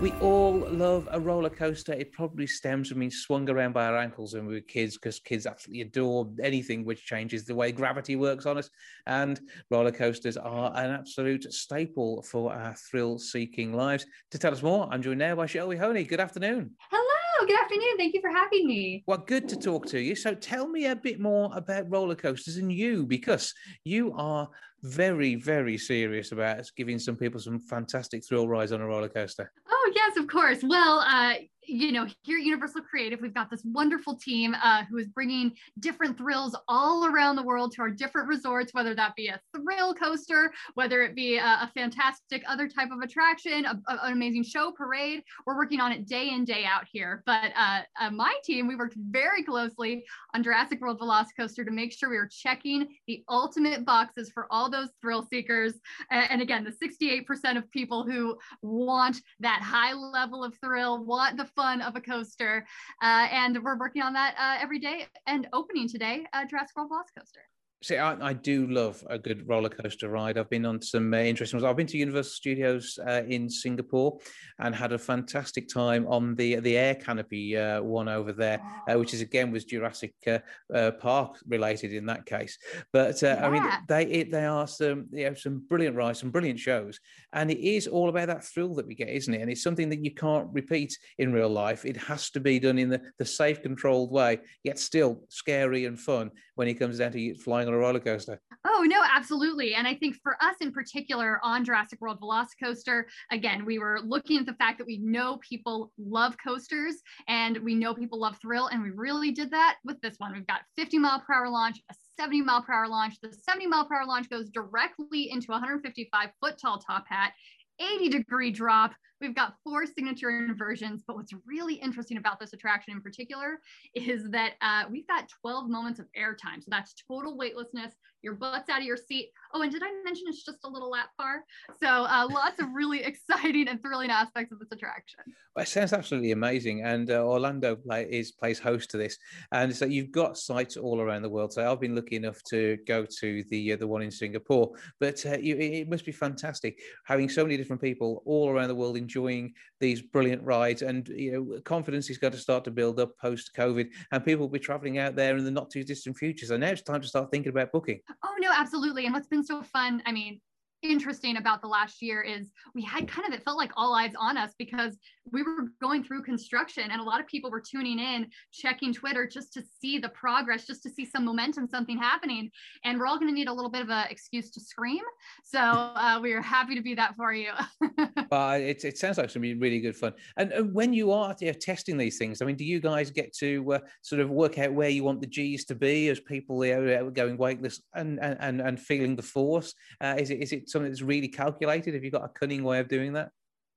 We 0.00 0.12
all 0.12 0.54
love 0.70 1.10
a 1.12 1.20
roller 1.20 1.50
coaster. 1.50 1.92
It 1.92 2.10
probably 2.12 2.46
stems 2.46 2.88
from 2.88 3.00
being 3.00 3.10
swung 3.10 3.50
around 3.50 3.74
by 3.74 3.84
our 3.84 3.98
ankles 3.98 4.32
when 4.32 4.46
we 4.46 4.54
were 4.54 4.60
kids 4.60 4.96
because 4.96 5.20
kids 5.20 5.44
absolutely 5.44 5.82
adore 5.82 6.26
anything 6.42 6.86
which 6.86 7.04
changes 7.04 7.44
the 7.44 7.54
way 7.54 7.70
gravity 7.70 8.16
works 8.16 8.46
on 8.46 8.56
us. 8.56 8.70
And 9.06 9.38
roller 9.68 9.92
coasters 9.92 10.38
are 10.38 10.72
an 10.74 10.90
absolute 10.90 11.52
staple 11.52 12.22
for 12.22 12.50
our 12.50 12.74
thrill 12.76 13.18
seeking 13.18 13.74
lives. 13.74 14.06
To 14.30 14.38
tell 14.38 14.52
us 14.52 14.62
more, 14.62 14.88
I'm 14.90 15.02
joined 15.02 15.18
now 15.18 15.34
by 15.34 15.44
Shelby 15.44 15.76
Honea. 15.76 16.08
Good 16.08 16.20
afternoon. 16.20 16.70
Hello, 16.90 17.46
good 17.46 17.60
afternoon. 17.60 17.98
Thank 17.98 18.14
you 18.14 18.22
for 18.22 18.30
having 18.30 18.66
me. 18.66 19.04
Well, 19.06 19.18
good 19.18 19.50
to 19.50 19.56
talk 19.56 19.84
to 19.88 20.00
you. 20.00 20.14
So 20.14 20.34
tell 20.34 20.66
me 20.66 20.86
a 20.86 20.96
bit 20.96 21.20
more 21.20 21.50
about 21.54 21.90
roller 21.90 22.14
coasters 22.14 22.56
and 22.56 22.72
you, 22.72 23.04
because 23.04 23.52
you 23.84 24.14
are 24.16 24.48
very, 24.82 25.34
very 25.34 25.76
serious 25.78 26.32
about 26.32 26.70
giving 26.76 26.98
some 26.98 27.16
people 27.16 27.40
some 27.40 27.60
fantastic 27.60 28.26
thrill 28.26 28.48
rides 28.48 28.72
on 28.72 28.80
a 28.80 28.86
roller 28.86 29.08
coaster. 29.08 29.52
Oh, 29.70 29.92
yes, 29.94 30.16
of 30.16 30.26
course. 30.26 30.58
Well, 30.62 31.00
uh, 31.00 31.34
you 31.70 31.92
know, 31.92 32.06
here 32.22 32.38
at 32.38 32.44
Universal 32.44 32.82
Creative, 32.82 33.20
we've 33.20 33.34
got 33.34 33.50
this 33.50 33.62
wonderful 33.64 34.16
team 34.16 34.56
uh, 34.62 34.82
who 34.90 34.98
is 34.98 35.06
bringing 35.08 35.52
different 35.78 36.18
thrills 36.18 36.56
all 36.68 37.06
around 37.06 37.36
the 37.36 37.42
world 37.42 37.72
to 37.72 37.82
our 37.82 37.90
different 37.90 38.28
resorts, 38.28 38.74
whether 38.74 38.94
that 38.94 39.14
be 39.14 39.28
a 39.28 39.40
thrill 39.54 39.94
coaster, 39.94 40.52
whether 40.74 41.02
it 41.02 41.14
be 41.14 41.36
a, 41.36 41.44
a 41.44 41.70
fantastic 41.74 42.42
other 42.48 42.68
type 42.68 42.90
of 42.90 43.00
attraction, 43.00 43.64
a, 43.66 43.80
a, 43.88 44.06
an 44.06 44.12
amazing 44.12 44.42
show, 44.42 44.72
parade. 44.72 45.22
We're 45.46 45.56
working 45.56 45.80
on 45.80 45.92
it 45.92 46.06
day 46.06 46.30
in, 46.30 46.44
day 46.44 46.64
out 46.64 46.86
here. 46.90 47.22
But 47.26 47.52
uh, 47.56 47.82
uh, 48.00 48.10
my 48.10 48.34
team, 48.42 48.66
we 48.66 48.76
worked 48.76 48.96
very 48.96 49.44
closely 49.44 50.04
on 50.34 50.42
Jurassic 50.42 50.80
World 50.80 50.98
Velocicoaster 50.98 51.64
to 51.64 51.70
make 51.70 51.92
sure 51.92 52.10
we 52.10 52.16
were 52.16 52.30
checking 52.30 52.88
the 53.06 53.22
ultimate 53.28 53.84
boxes 53.84 54.30
for 54.32 54.46
all 54.50 54.69
those 54.70 54.88
thrill 55.00 55.22
seekers. 55.22 55.74
And 56.10 56.40
again, 56.40 56.64
the 56.64 56.88
68% 56.88 57.56
of 57.56 57.70
people 57.70 58.04
who 58.04 58.36
want 58.62 59.20
that 59.40 59.62
high 59.62 59.92
level 59.92 60.44
of 60.44 60.54
thrill, 60.62 61.04
want 61.04 61.36
the 61.36 61.44
fun 61.44 61.80
of 61.80 61.96
a 61.96 62.00
coaster. 62.00 62.66
Uh, 63.02 63.28
and 63.30 63.62
we're 63.62 63.78
working 63.78 64.02
on 64.02 64.12
that 64.14 64.34
uh, 64.38 64.62
every 64.62 64.78
day 64.78 65.06
and 65.26 65.48
opening 65.52 65.88
today, 65.88 66.26
uh, 66.32 66.44
Jurassic 66.46 66.76
World 66.76 66.90
Velocicoaster. 66.90 67.59
See, 67.82 67.96
I, 67.96 68.12
I, 68.20 68.34
do 68.34 68.66
love 68.66 69.02
a 69.08 69.18
good 69.18 69.48
roller 69.48 69.70
coaster 69.70 70.10
ride. 70.10 70.36
I've 70.36 70.50
been 70.50 70.66
on 70.66 70.82
some 70.82 71.14
uh, 71.14 71.16
interesting 71.16 71.56
ones. 71.58 71.64
I've 71.64 71.78
been 71.78 71.86
to 71.86 71.96
Universal 71.96 72.32
Studios 72.32 72.98
uh, 73.06 73.22
in 73.26 73.48
Singapore 73.48 74.18
and 74.58 74.74
had 74.74 74.92
a 74.92 74.98
fantastic 74.98 75.66
time 75.66 76.06
on 76.06 76.34
the 76.34 76.56
the 76.56 76.76
air 76.76 76.94
canopy 76.94 77.56
uh, 77.56 77.80
one 77.80 78.06
over 78.06 78.32
there, 78.32 78.60
uh, 78.86 78.98
which 78.98 79.14
is 79.14 79.22
again 79.22 79.50
was 79.50 79.64
Jurassic 79.64 80.12
uh, 80.26 80.40
uh, 80.74 80.90
Park 80.90 81.38
related 81.48 81.94
in 81.94 82.04
that 82.04 82.26
case. 82.26 82.58
But 82.92 83.22
yeah. 83.22 83.46
I 83.46 83.48
mean, 83.48 83.66
they 83.88 84.04
it, 84.04 84.30
they 84.30 84.44
are 84.44 84.66
some 84.66 85.06
you 85.10 85.30
know, 85.30 85.34
some 85.34 85.64
brilliant 85.66 85.96
rides, 85.96 86.20
some 86.20 86.30
brilliant 86.30 86.60
shows, 86.60 87.00
and 87.32 87.50
it 87.50 87.66
is 87.66 87.86
all 87.86 88.10
about 88.10 88.26
that 88.26 88.44
thrill 88.44 88.74
that 88.74 88.86
we 88.86 88.94
get, 88.94 89.08
isn't 89.08 89.32
it? 89.32 89.40
And 89.40 89.50
it's 89.50 89.62
something 89.62 89.88
that 89.88 90.04
you 90.04 90.14
can't 90.14 90.48
repeat 90.52 90.98
in 91.16 91.32
real 91.32 91.48
life. 91.48 91.86
It 91.86 91.96
has 91.96 92.28
to 92.32 92.40
be 92.40 92.60
done 92.60 92.78
in 92.78 92.90
the, 92.90 93.00
the 93.18 93.24
safe, 93.24 93.62
controlled 93.62 94.12
way, 94.12 94.40
yet 94.64 94.78
still 94.78 95.22
scary 95.30 95.86
and 95.86 95.98
fun 95.98 96.30
when 96.60 96.68
it 96.68 96.74
comes 96.74 96.98
down 96.98 97.10
to 97.10 97.34
flying 97.36 97.66
on 97.68 97.72
a 97.72 97.78
roller 97.78 97.98
coaster. 97.98 98.38
Oh, 98.66 98.84
no, 98.86 99.02
absolutely. 99.02 99.74
And 99.74 99.88
I 99.88 99.94
think 99.94 100.16
for 100.22 100.36
us 100.42 100.56
in 100.60 100.72
particular 100.72 101.40
on 101.42 101.64
Jurassic 101.64 102.02
World 102.02 102.20
Velocicoaster, 102.20 103.04
again, 103.32 103.64
we 103.64 103.78
were 103.78 103.98
looking 104.04 104.36
at 104.38 104.44
the 104.44 104.52
fact 104.52 104.76
that 104.76 104.86
we 104.86 104.98
know 104.98 105.38
people 105.38 105.90
love 105.96 106.36
coasters 106.36 106.96
and 107.28 107.56
we 107.64 107.74
know 107.74 107.94
people 107.94 108.20
love 108.20 108.36
thrill. 108.42 108.66
And 108.66 108.82
we 108.82 108.90
really 108.90 109.30
did 109.30 109.50
that 109.52 109.76
with 109.86 109.98
this 110.02 110.16
one. 110.18 110.34
We've 110.34 110.46
got 110.46 110.60
50 110.76 110.98
mile 110.98 111.20
per 111.26 111.32
hour 111.32 111.48
launch, 111.48 111.80
a 111.90 111.94
70 112.18 112.42
mile 112.42 112.62
per 112.62 112.74
hour 112.74 112.88
launch. 112.88 113.14
The 113.22 113.32
70 113.32 113.66
mile 113.66 113.86
per 113.86 113.96
hour 113.96 114.06
launch 114.06 114.28
goes 114.28 114.50
directly 114.50 115.30
into 115.30 115.52
155 115.52 116.28
foot 116.42 116.58
tall 116.60 116.78
top 116.78 117.04
hat. 117.08 117.32
80 117.80 118.10
degree 118.10 118.50
drop. 118.50 118.92
We've 119.20 119.34
got 119.34 119.54
four 119.62 119.84
signature 119.86 120.30
inversions, 120.30 121.02
but 121.06 121.16
what's 121.16 121.32
really 121.46 121.74
interesting 121.74 122.16
about 122.16 122.40
this 122.40 122.52
attraction 122.52 122.94
in 122.94 123.02
particular 123.02 123.60
is 123.94 124.30
that 124.30 124.52
uh, 124.62 124.84
we've 124.90 125.06
got 125.06 125.28
12 125.42 125.68
moments 125.68 126.00
of 126.00 126.06
airtime. 126.18 126.60
So 126.60 126.68
that's 126.68 126.94
total 127.06 127.36
weightlessness, 127.36 127.92
your 128.22 128.34
butt's 128.34 128.68
out 128.68 128.80
of 128.80 128.84
your 128.84 128.96
seat. 128.96 129.30
Oh, 129.54 129.62
and 129.62 129.72
did 129.72 129.82
I 129.82 129.90
mention 130.04 130.26
it's 130.28 130.44
just 130.44 130.58
a 130.64 130.68
little 130.68 130.90
lap 130.90 131.08
bar? 131.16 131.44
So 131.82 131.86
uh, 131.86 132.28
lots 132.30 132.60
of 132.60 132.68
really 132.72 133.02
exciting 133.04 133.68
and 133.68 133.80
thrilling 133.80 134.10
aspects 134.10 134.52
of 134.52 134.58
this 134.58 134.72
attraction. 134.72 135.20
Well, 135.56 135.64
it 135.64 135.68
sounds 135.68 135.92
absolutely 135.92 136.30
amazing, 136.30 136.84
and 136.84 137.10
uh, 137.10 137.26
Orlando 137.26 137.74
play, 137.74 138.06
is 138.08 138.30
plays 138.30 138.60
host 138.60 138.90
to 138.90 138.96
this, 138.96 139.18
and 139.50 139.74
so 139.74 139.84
you've 139.84 140.12
got 140.12 140.38
sites 140.38 140.76
all 140.76 141.00
around 141.00 141.22
the 141.22 141.28
world. 141.28 141.52
So 141.52 141.68
I've 141.68 141.80
been 141.80 141.96
lucky 141.96 142.16
enough 142.16 142.40
to 142.50 142.78
go 142.86 143.04
to 143.18 143.44
the 143.50 143.72
uh, 143.72 143.76
the 143.76 143.86
one 143.86 144.02
in 144.02 144.12
Singapore, 144.12 144.70
but 145.00 145.24
uh, 145.26 145.38
you, 145.38 145.56
it 145.56 145.88
must 145.88 146.06
be 146.06 146.12
fantastic 146.12 146.78
having 147.04 147.28
so 147.28 147.42
many 147.42 147.56
different 147.56 147.82
people 147.82 148.22
all 148.26 148.48
around 148.48 148.68
the 148.68 148.76
world 148.76 148.96
enjoying 149.10 149.52
these 149.80 150.00
brilliant 150.00 150.42
rides, 150.42 150.82
and 150.82 151.08
you 151.08 151.32
know 151.32 151.60
confidence 151.64 152.10
is 152.10 152.18
going 152.18 152.32
to 152.32 152.38
start 152.38 152.64
to 152.64 152.70
build 152.70 153.00
up 153.00 153.18
post 153.18 153.50
COVID, 153.56 153.88
and 154.12 154.24
people 154.24 154.42
will 154.42 154.52
be 154.52 154.58
traveling 154.58 154.98
out 154.98 155.16
there 155.16 155.36
in 155.36 155.44
the 155.44 155.50
not 155.50 155.70
too 155.70 155.82
distant 155.82 156.16
future. 156.16 156.46
So 156.46 156.56
now 156.56 156.68
it's 156.68 156.82
time 156.82 157.02
to 157.02 157.08
start 157.08 157.30
thinking 157.30 157.50
about 157.50 157.72
booking. 157.72 158.00
Oh 158.24 158.34
no, 158.40 158.50
absolutely. 158.54 159.04
And 159.06 159.14
what's 159.14 159.28
been 159.28 159.44
so 159.44 159.62
fun, 159.62 160.02
I 160.06 160.12
mean, 160.12 160.40
interesting 160.82 161.36
about 161.36 161.60
the 161.60 161.68
last 161.68 162.00
year 162.00 162.22
is 162.22 162.50
we 162.74 162.82
had 162.82 163.06
kind 163.06 163.26
of 163.26 163.34
it 163.34 163.44
felt 163.44 163.58
like 163.58 163.70
all 163.76 163.94
eyes 163.94 164.12
on 164.18 164.36
us 164.36 164.52
because 164.58 164.96
we 165.30 165.42
were 165.42 165.68
going 165.80 166.02
through 166.02 166.22
construction 166.22 166.90
and 166.90 167.00
a 167.00 167.04
lot 167.04 167.20
of 167.20 167.26
people 167.26 167.50
were 167.50 167.60
tuning 167.60 167.98
in 167.98 168.26
checking 168.52 168.92
twitter 168.92 169.26
just 169.26 169.52
to 169.52 169.62
see 169.80 169.98
the 169.98 170.08
progress 170.10 170.66
just 170.66 170.82
to 170.82 170.90
see 170.90 171.04
some 171.04 171.24
momentum 171.24 171.66
something 171.66 171.98
happening. 171.98 172.50
And 172.84 172.98
we're 172.98 173.06
all 173.06 173.18
going 173.18 173.28
to 173.28 173.34
need 173.34 173.48
a 173.48 173.52
little 173.52 173.70
bit 173.70 173.82
of 173.82 173.90
an 173.90 174.06
excuse 174.10 174.50
to 174.52 174.60
scream. 174.60 175.02
So 175.44 175.58
uh, 175.58 176.18
we 176.22 176.32
are 176.32 176.40
happy 176.40 176.74
to 176.74 176.82
be 176.82 176.94
that 176.94 177.14
for 177.16 177.32
you. 177.32 177.50
Well 178.30 178.52
it, 178.52 178.84
it 178.84 178.96
sounds 178.96 179.18
like 179.18 179.24
it's 179.24 179.34
going 179.34 179.48
to 179.48 179.54
be 179.54 179.60
really 179.60 179.80
good 179.80 179.96
fun. 179.96 180.12
And, 180.36 180.72
when 180.72 180.92
you 180.92 181.10
are 181.10 181.34
testing 181.34 181.96
these 181.96 182.16
things 182.16 182.40
i 182.40 182.44
mean 182.44 182.54
do 182.54 182.64
you 182.64 182.80
guys 182.80 183.10
get 183.10 183.32
to 183.32 183.72
uh, 183.74 183.78
sort 184.02 184.20
of 184.20 184.30
work 184.30 184.58
out 184.58 184.72
where 184.72 184.88
you 184.88 185.02
want 185.02 185.20
the 185.20 185.26
g's 185.26 185.64
to 185.64 185.74
be 185.74 186.08
as 186.08 186.20
people 186.20 186.64
you 186.64 186.80
know, 186.80 187.10
going 187.10 187.36
weightless 187.36 187.80
and, 187.94 188.20
and 188.20 188.60
and 188.60 188.80
feeling 188.80 189.16
the 189.16 189.22
force? 189.22 189.74
Uh, 190.00 190.16
is 190.18 190.30
it 190.30 190.40
is 190.40 190.52
it 190.52 190.69
something 190.70 190.90
that's 190.90 191.02
really 191.02 191.28
calculated? 191.28 191.94
Have 191.94 192.04
you 192.04 192.10
got 192.10 192.24
a 192.24 192.28
cunning 192.28 192.64
way 192.64 192.78
of 192.78 192.88
doing 192.88 193.12
that? 193.14 193.30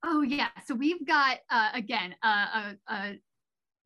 Oh 0.03 0.21
yeah. 0.21 0.49
So 0.65 0.75
we've 0.75 1.05
got 1.07 1.39
uh, 1.49 1.69
again 1.73 2.15
a, 2.23 2.75
a, 2.89 3.13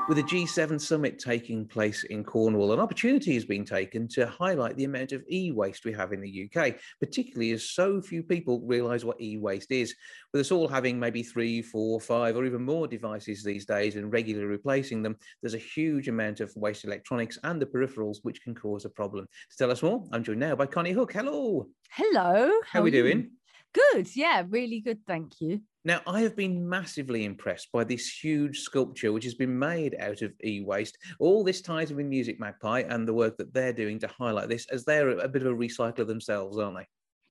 With 0.08 0.18
the 0.18 0.24
G7 0.24 0.80
summit 0.80 1.18
taking 1.18 1.66
place 1.66 2.04
in 2.04 2.24
Cornwall, 2.24 2.74
an 2.74 2.80
opportunity 2.80 3.34
has 3.34 3.44
been 3.44 3.66
taken 3.66 4.08
to 4.10 4.28
highlight 4.28 4.78
the 4.78 4.84
amount 4.84 5.14
of 5.14 5.24
e 5.32 5.52
waste 5.52 5.84
we 5.84 5.94
have 5.94 6.14
in 6.14 6.22
the 6.22 6.48
UK, 6.48 6.76
particularly 7.00 7.54
as 7.54 7.72
so 7.72 8.00
few 8.00 8.22
people 8.22 8.62
realise 8.62 9.04
what 9.04 9.20
e 9.20 9.38
waste 9.38 9.72
is. 9.72 9.96
With 10.32 10.42
us 10.42 10.52
all 10.52 10.68
having 10.68 11.00
maybe 11.00 11.24
three, 11.24 11.64
four, 11.64 12.00
five, 12.00 12.36
or 12.36 12.46
even 12.46 12.64
more 12.64 12.88
devices 12.88 13.44
these 13.44 13.66
days 13.66 13.96
and 13.96 14.14
regularly 14.14 14.46
replacing 14.46 15.02
them, 15.02 15.18
there's 15.42 15.56
a 15.56 15.58
huge 15.58 16.08
amount 16.08 16.40
of 16.40 16.56
waste 16.56 16.86
electronics 16.86 17.40
and 17.44 17.60
the 17.60 17.66
peripherals 17.66 18.18
which 18.22 18.44
can 18.44 18.54
cause 18.54 18.86
a 18.86 18.90
problem. 18.90 19.26
To 19.26 19.58
tell 19.58 19.72
us 19.72 19.82
more, 19.82 20.04
I'm 20.12 20.24
joined 20.24 20.40
now 20.40 20.56
by 20.56 20.68
Konnie 20.68 20.94
Huq. 20.94 21.12
Hello. 21.14 21.66
Hello. 21.90 22.48
How, 22.48 22.62
How 22.68 22.80
are 22.82 22.84
we 22.84 22.92
doing? 22.92 23.32
Good. 23.74 24.16
Yeah, 24.16 24.44
really 24.48 24.82
good. 24.82 25.00
Thank 25.08 25.42
you. 25.42 25.62
Now, 25.86 26.02
I 26.08 26.22
have 26.22 26.36
been 26.36 26.68
massively 26.68 27.26
impressed 27.26 27.72
by 27.72 27.84
this 27.84 28.10
huge 28.10 28.62
sculpture, 28.62 29.14
which 29.14 29.24
has 29.24 29.36
been 29.36 29.58
made 29.58 29.96
out 30.00 30.24
of 30.24 30.34
e 30.44 30.62
waste. 30.62 30.98
All 31.20 31.44
this 31.44 31.62
ties 31.62 31.92
in 31.92 31.98
with 31.98 32.10
musicMagpie 32.10 32.92
and 32.92 33.08
the 33.08 33.14
work 33.14 33.38
that 33.38 33.54
they're 33.54 33.72
doing 33.72 34.00
to 34.00 34.08
highlight 34.08 34.50
this, 34.50 34.66
as 34.72 34.84
they're 34.84 35.10
a 35.10 35.28
bit 35.28 35.44
of 35.44 35.54
a 35.54 35.56
recycler 35.56 36.08
themselves, 36.08 36.58
aren't 36.58 36.78
they? 36.78 36.88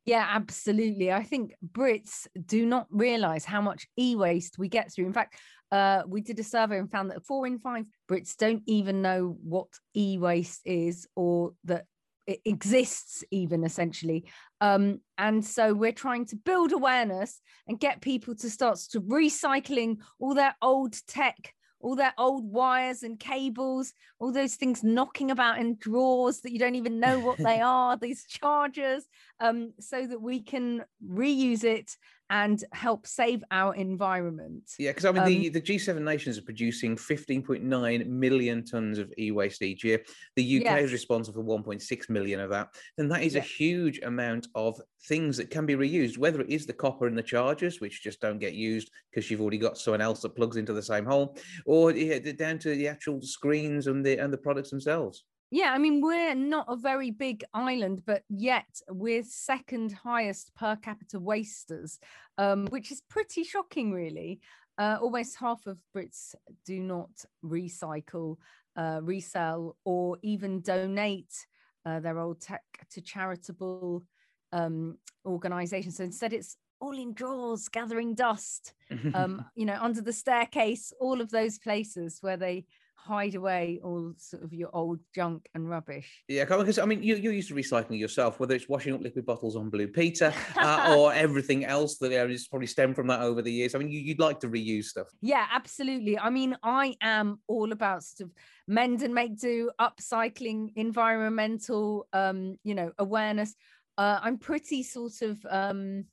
Yeah, 0.07 0.25
absolutely. 0.31 1.13
I 1.13 1.25
think 1.25 1.55
Brits 1.67 2.29
do 2.47 2.65
not 2.65 2.87
realize 2.91 3.45
how 3.45 3.61
much 3.61 3.89
e 3.99 4.15
waste 4.15 4.57
we 4.57 4.69
get 4.69 4.93
through. 4.93 5.07
In 5.07 5.13
fact, 5.13 5.37
uh, 5.73 6.03
we 6.07 6.21
did 6.21 6.39
a 6.39 6.45
survey 6.45 6.79
and 6.79 6.89
found 6.89 7.11
that 7.11 7.25
four 7.25 7.49
in 7.49 7.59
five 7.59 7.87
Brits 8.09 8.37
don't 8.37 8.63
even 8.67 9.03
know 9.03 9.37
what 9.43 9.67
e 9.97 10.17
waste 10.17 10.61
is 10.65 11.09
or 11.17 11.55
that 11.65 11.87
exists 12.27 13.25
even 13.31 13.65
essentially. 13.65 14.25
Um, 14.61 15.01
and 15.19 15.45
so 15.45 15.75
we're 15.75 15.93
trying 15.93 16.27
to 16.27 16.37
build 16.37 16.73
awareness 16.73 17.41
and 17.67 17.79
get 17.79 18.01
people 18.01 18.35
to 18.37 18.51
start 18.51 18.79
to 18.91 19.01
recycling 19.01 19.99
all 20.19 20.35
their 20.35 20.55
old 20.63 20.95
tech 21.07 21.55
all 21.85 21.95
their 21.95 22.15
old 22.17 22.51
wires 22.51 23.03
and 23.03 23.21
cables, 23.21 23.93
all 24.19 24.33
those 24.33 24.55
things 24.55 24.83
knocking 24.83 25.31
about 25.31 25.59
in 25.59 25.77
drawers 25.77 26.41
that 26.41 26.51
you 26.51 26.59
don't 26.59 26.77
even 26.77 26.99
know 26.99 27.21
what 27.21 27.37
they 27.37 27.61
are, 27.63 27.97
these 27.99 28.25
chargers, 28.27 29.05
um, 29.45 29.73
so 29.79 30.07
that 30.07 30.21
we 30.21 30.41
can 30.41 30.85
reuse 31.07 31.65
it 31.65 31.97
and 32.31 32.65
help 32.73 33.07
save 33.07 33.45
our 33.51 33.75
environment. 33.75 34.73
Yeah, 34.79 34.91
because 34.91 35.05
I 35.05 35.13
mean, 35.13 35.23
um, 35.23 35.29
the, 35.29 35.49
the 35.51 35.61
G7 35.61 36.01
nations 36.01 36.39
are 36.39 36.43
producing 36.43 36.97
15.9 36.97 38.07
million 38.07 38.65
tons 38.65 38.99
of 38.99 39.13
e 39.19 39.31
waste 39.31 39.61
each 39.61 39.85
year. 39.85 40.03
The 40.37 40.57
UK 40.57 40.65
yes. 40.65 40.85
is 40.85 40.93
responsible 40.93 41.45
for 41.45 41.63
1.6 41.63 42.09
million 42.09 42.41
of 42.41 42.49
that. 42.51 42.69
And 42.97 43.11
that 43.11 43.23
is 43.23 43.37
a 43.37 43.41
huge 43.41 44.01
amount 44.01 44.49
of 44.55 44.81
things 45.07 45.37
that 45.37 45.51
can 45.51 45.67
be 45.67 45.75
reused, 45.75 46.17
whether 46.17 46.41
it 46.41 46.49
is 46.49 46.65
the 46.65 46.73
copper 46.73 47.07
in 47.07 47.15
the 47.15 47.23
chargers, 47.23 47.83
which 47.83 48.03
just 48.03 48.23
don't 48.23 48.39
get 48.39 48.55
used 48.55 48.91
because 49.11 49.31
you've 49.31 49.43
already 49.43 49.59
got 49.59 49.77
someone 49.77 50.01
else 50.01 50.23
that 50.23 50.35
plugs 50.35 50.57
into 50.57 50.73
the 50.73 50.83
same 50.83 51.05
hole, 51.05 51.37
or 51.67 51.93
down 51.93 52.59
to 52.59 52.75
the 52.75 52.89
actual 52.89 53.21
screens 53.21 53.87
and 53.87 54.05
the 54.05 54.17
and 54.17 54.33
the 54.33 54.39
products 54.39 54.71
themselves. 54.71 55.25
Yeah, 55.55 55.71
I 55.73 55.79
mean, 55.79 56.01
we're 56.01 56.35
not 56.35 56.67
a 56.69 56.75
very 56.75 57.13
big 57.13 57.45
island, 57.55 58.03
but 58.05 58.25
yet 58.29 58.67
we're 58.91 59.23
second 59.23 59.93
highest 59.93 60.53
per 60.57 60.75
capita 60.75 61.21
wasters, 61.21 62.01
um, 62.39 62.67
which 62.71 62.91
is 62.91 63.03
pretty 63.09 63.45
shocking, 63.45 63.93
really. 63.93 64.41
Uh, 64.79 64.99
almost 65.01 65.37
half 65.37 65.65
of 65.69 65.79
Brits 65.97 66.35
do 66.67 66.81
not 66.81 67.11
recycle, 67.45 68.39
uh, 68.75 68.99
resell, 69.01 69.77
or 69.85 70.19
even 70.23 70.61
donate 70.61 71.47
uh, 71.87 72.01
their 72.01 72.19
old 72.19 72.41
tech 72.41 72.65
to 72.91 73.01
charitable 73.01 74.03
um, 74.51 74.99
organizations. 75.25 75.99
So 75.99 76.03
instead, 76.03 76.33
it's 76.33 76.57
all 76.81 76.99
in 76.99 77.15
drawers, 77.15 77.69
gathering 77.69 78.17
dust, 78.17 78.75
um, 79.15 79.45
you 79.55 79.67
know, 79.67 79.79
under 79.81 80.01
the 80.01 80.13
staircase, 80.13 80.93
all 80.99 81.21
of 81.21 81.31
those 81.31 81.61
places 81.61 82.19
where 82.23 82.37
they 82.37 82.65
hide 83.05 83.35
away 83.35 83.81
all 83.85 84.15
sort 84.17 84.43
of 84.43 84.53
your 84.55 84.71
old 84.73 84.99
junk 85.15 85.47
and 85.55 85.69
rubbish. 85.69 86.23
Yeah, 86.27 86.45
because 86.45 86.79
I 86.79 86.87
mean, 86.87 87.03
you, 87.03 87.17
you're 87.17 87.33
used 87.33 87.49
to 87.49 87.55
recycling 87.55 87.99
yourself, 87.99 88.41
whether 88.41 88.55
it's 88.55 88.69
washing 88.69 88.95
up 88.95 89.03
liquid 89.03 89.27
bottles 89.27 89.57
on 89.57 89.69
Blue 89.69 89.89
Peter 89.89 90.33
uh, 90.57 90.95
or 90.99 91.13
everything 91.13 91.65
else 91.67 91.99
that 91.99 92.13
has 92.13 92.49
probably 92.49 92.67
stemmed 92.67 92.97
from 92.97 93.07
that 93.09 93.21
over 93.21 93.43
the 93.43 93.53
years. 93.53 93.75
I 93.75 93.79
mean, 93.79 93.91
you, 93.91 94.15
would 94.15 94.21
like 94.21 94.41
to 94.41 94.49
reuse 94.49 94.85
stuff. 94.85 95.09
Yeah, 95.21 95.47
absolutely. 95.53 96.19
I 96.19 96.31
mean, 96.31 96.57
I 96.63 96.97
am 97.03 97.41
all 97.47 97.73
about 97.73 98.05
sort 98.05 98.31
of 98.31 98.35
mend 98.67 99.03
and 99.03 99.15
make 99.15 99.39
do, 99.39 99.71
upcycling, 99.79 100.73
environmental, 100.77 102.09
um, 102.15 102.57
you 102.65 102.75
know, 102.75 102.93
awareness. 102.99 103.55
Uh, 103.99 104.19
I'm 104.23 104.39
pretty 104.39 104.83
sort 104.83 105.21
of. 105.23 105.45
Um, 105.49 106.07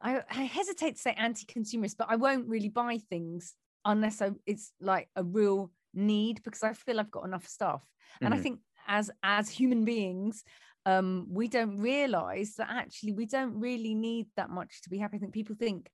I, 0.00 0.22
I 0.30 0.42
hesitate 0.44 0.96
to 0.96 1.00
say 1.00 1.14
anti-consumerist, 1.16 1.96
but 1.98 2.08
I 2.10 2.16
won't 2.16 2.48
really 2.48 2.68
buy 2.68 2.98
things 3.10 3.54
unless 3.84 4.20
I, 4.20 4.32
it's 4.44 4.72
like 4.80 5.08
a 5.16 5.24
real 5.24 5.70
need 5.96 6.42
because 6.44 6.62
I 6.62 6.72
feel 6.72 7.00
I've 7.00 7.10
got 7.10 7.24
enough 7.24 7.46
stuff. 7.46 7.82
And 8.20 8.32
mm-hmm. 8.32 8.40
I 8.40 8.42
think 8.42 8.60
as 8.86 9.10
as 9.22 9.48
human 9.50 9.84
beings, 9.84 10.44
um, 10.84 11.26
we 11.28 11.48
don't 11.48 11.78
realize 11.78 12.54
that 12.56 12.68
actually 12.70 13.12
we 13.12 13.26
don't 13.26 13.58
really 13.58 13.94
need 13.94 14.26
that 14.36 14.50
much 14.50 14.82
to 14.82 14.90
be 14.90 14.98
happy. 14.98 15.16
I 15.16 15.20
think 15.20 15.32
people 15.32 15.56
think 15.58 15.90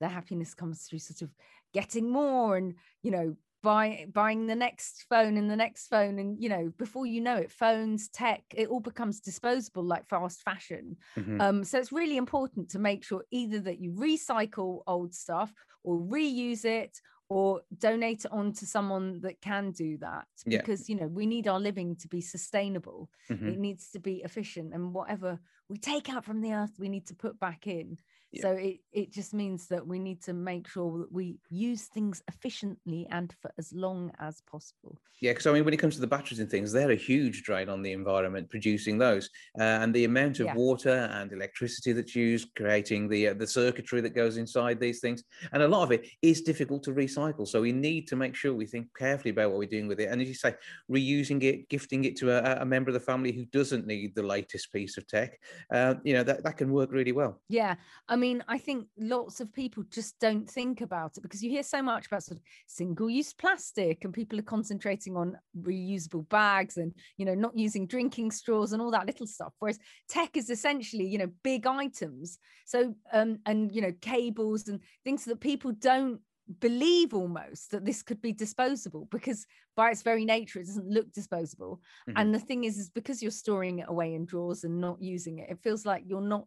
their 0.00 0.08
happiness 0.08 0.54
comes 0.54 0.82
through 0.82 1.00
sort 1.00 1.22
of 1.22 1.30
getting 1.72 2.10
more 2.10 2.56
and 2.56 2.74
you 3.02 3.10
know 3.10 3.36
buy, 3.62 4.06
buying 4.12 4.46
the 4.46 4.54
next 4.54 5.06
phone 5.08 5.36
and 5.36 5.50
the 5.50 5.56
next 5.56 5.88
phone 5.88 6.18
and 6.18 6.40
you 6.40 6.48
know 6.48 6.70
before 6.78 7.06
you 7.06 7.20
know 7.20 7.36
it 7.36 7.50
phones 7.50 8.08
tech 8.08 8.42
it 8.54 8.68
all 8.68 8.80
becomes 8.80 9.18
disposable 9.18 9.82
like 9.82 10.06
fast 10.06 10.42
fashion 10.42 10.96
mm-hmm. 11.18 11.40
um, 11.40 11.64
so 11.64 11.78
it's 11.78 11.90
really 11.90 12.16
important 12.16 12.68
to 12.70 12.78
make 12.78 13.02
sure 13.02 13.24
either 13.32 13.58
that 13.58 13.80
you 13.80 13.92
recycle 13.92 14.82
old 14.86 15.12
stuff 15.12 15.52
or 15.82 15.98
reuse 15.98 16.64
it 16.64 17.00
or 17.28 17.60
donate 17.78 18.24
it 18.24 18.32
on 18.32 18.52
to 18.52 18.66
someone 18.66 19.20
that 19.20 19.40
can 19.40 19.72
do 19.72 19.98
that 19.98 20.26
yeah. 20.44 20.58
because 20.58 20.88
you 20.88 20.94
know 20.94 21.08
we 21.08 21.26
need 21.26 21.48
our 21.48 21.58
living 21.58 21.96
to 21.96 22.06
be 22.08 22.20
sustainable 22.20 23.10
mm-hmm. 23.30 23.48
it 23.48 23.58
needs 23.58 23.90
to 23.90 23.98
be 23.98 24.22
efficient 24.24 24.72
and 24.72 24.94
whatever 24.94 25.38
we 25.68 25.76
take 25.76 26.08
out 26.08 26.24
from 26.24 26.40
the 26.40 26.52
earth 26.52 26.72
we 26.78 26.88
need 26.88 27.06
to 27.06 27.14
put 27.14 27.38
back 27.40 27.66
in 27.66 27.96
yeah. 28.36 28.42
So 28.42 28.50
it, 28.52 28.78
it 28.92 29.12
just 29.12 29.34
means 29.34 29.66
that 29.68 29.86
we 29.86 29.98
need 29.98 30.22
to 30.22 30.32
make 30.32 30.68
sure 30.68 30.98
that 30.98 31.12
we 31.12 31.38
use 31.50 31.84
things 31.84 32.22
efficiently 32.28 33.06
and 33.10 33.34
for 33.40 33.50
as 33.58 33.72
long 33.72 34.12
as 34.18 34.42
possible. 34.50 34.98
Yeah, 35.20 35.32
because 35.32 35.46
I 35.46 35.52
mean, 35.52 35.64
when 35.64 35.72
it 35.72 35.78
comes 35.78 35.94
to 35.94 36.00
the 36.00 36.06
batteries 36.06 36.40
and 36.40 36.50
things, 36.50 36.72
they're 36.72 36.90
a 36.90 36.96
huge 36.96 37.42
drain 37.42 37.70
on 37.70 37.80
the 37.80 37.92
environment 37.92 38.50
producing 38.50 38.98
those, 38.98 39.30
uh, 39.58 39.62
and 39.62 39.94
the 39.94 40.04
amount 40.04 40.40
of 40.40 40.46
yeah. 40.46 40.54
water 40.54 41.10
and 41.14 41.32
electricity 41.32 41.92
that's 41.92 42.14
used 42.14 42.48
creating 42.54 43.08
the 43.08 43.28
uh, 43.28 43.34
the 43.34 43.46
circuitry 43.46 44.02
that 44.02 44.14
goes 44.14 44.36
inside 44.36 44.78
these 44.78 45.00
things, 45.00 45.24
and 45.52 45.62
a 45.62 45.68
lot 45.68 45.84
of 45.84 45.92
it 45.92 46.06
is 46.20 46.42
difficult 46.42 46.82
to 46.82 46.92
recycle. 46.92 47.48
So 47.48 47.62
we 47.62 47.72
need 47.72 48.06
to 48.08 48.16
make 48.16 48.34
sure 48.34 48.52
we 48.52 48.66
think 48.66 48.88
carefully 48.94 49.30
about 49.30 49.50
what 49.50 49.58
we're 49.58 49.68
doing 49.68 49.88
with 49.88 50.00
it, 50.00 50.10
and 50.10 50.20
as 50.20 50.28
you 50.28 50.34
say, 50.34 50.54
reusing 50.90 51.42
it, 51.42 51.66
gifting 51.70 52.04
it 52.04 52.16
to 52.16 52.32
a, 52.32 52.60
a 52.60 52.66
member 52.66 52.90
of 52.90 52.94
the 52.94 53.00
family 53.00 53.32
who 53.32 53.46
doesn't 53.46 53.86
need 53.86 54.14
the 54.14 54.22
latest 54.22 54.70
piece 54.70 54.98
of 54.98 55.06
tech, 55.06 55.38
uh, 55.72 55.94
you 56.04 56.12
know, 56.12 56.24
that 56.24 56.44
that 56.44 56.58
can 56.58 56.70
work 56.70 56.92
really 56.92 57.12
well. 57.12 57.40
Yeah, 57.48 57.76
I 58.06 58.16
mean 58.16 58.25
mean, 58.26 58.44
I 58.48 58.58
think 58.58 58.86
lots 58.98 59.40
of 59.40 59.52
people 59.52 59.84
just 59.90 60.18
don't 60.18 60.48
think 60.48 60.80
about 60.80 61.16
it 61.16 61.22
because 61.22 61.42
you 61.42 61.50
hear 61.50 61.62
so 61.62 61.80
much 61.80 62.06
about 62.06 62.24
sort 62.24 62.38
of 62.38 62.44
single-use 62.66 63.32
plastic 63.32 64.04
and 64.04 64.12
people 64.12 64.38
are 64.38 64.42
concentrating 64.42 65.16
on 65.16 65.38
reusable 65.62 66.28
bags 66.28 66.76
and 66.76 66.92
you 67.18 67.24
know 67.24 67.34
not 67.34 67.56
using 67.56 67.86
drinking 67.86 68.30
straws 68.32 68.72
and 68.72 68.82
all 68.82 68.90
that 68.90 69.06
little 69.06 69.26
stuff. 69.26 69.52
Whereas 69.58 69.78
tech 70.08 70.36
is 70.36 70.50
essentially 70.50 71.06
you 71.06 71.18
know 71.18 71.30
big 71.44 71.66
items. 71.66 72.38
So 72.64 72.94
um 73.12 73.38
and 73.46 73.72
you 73.74 73.82
know 73.82 73.92
cables 74.00 74.68
and 74.68 74.80
things 75.04 75.24
that 75.24 75.40
people 75.40 75.72
don't 75.72 76.20
believe 76.60 77.12
almost 77.12 77.70
that 77.72 77.84
this 77.84 78.02
could 78.02 78.20
be 78.22 78.32
disposable 78.32 79.08
because 79.10 79.46
by 79.76 79.90
its 79.90 80.02
very 80.02 80.24
nature 80.24 80.60
it 80.60 80.66
doesn't 80.66 80.88
look 80.88 81.12
disposable 81.12 81.80
mm-hmm. 82.08 82.16
and 82.18 82.32
the 82.32 82.38
thing 82.38 82.62
is 82.62 82.78
is 82.78 82.88
because 82.88 83.20
you're 83.20 83.32
storing 83.32 83.80
it 83.80 83.86
away 83.88 84.14
in 84.14 84.24
drawers 84.24 84.62
and 84.62 84.80
not 84.80 85.02
using 85.02 85.40
it 85.40 85.50
it 85.50 85.58
feels 85.60 85.84
like 85.84 86.04
you're 86.06 86.20
not 86.20 86.46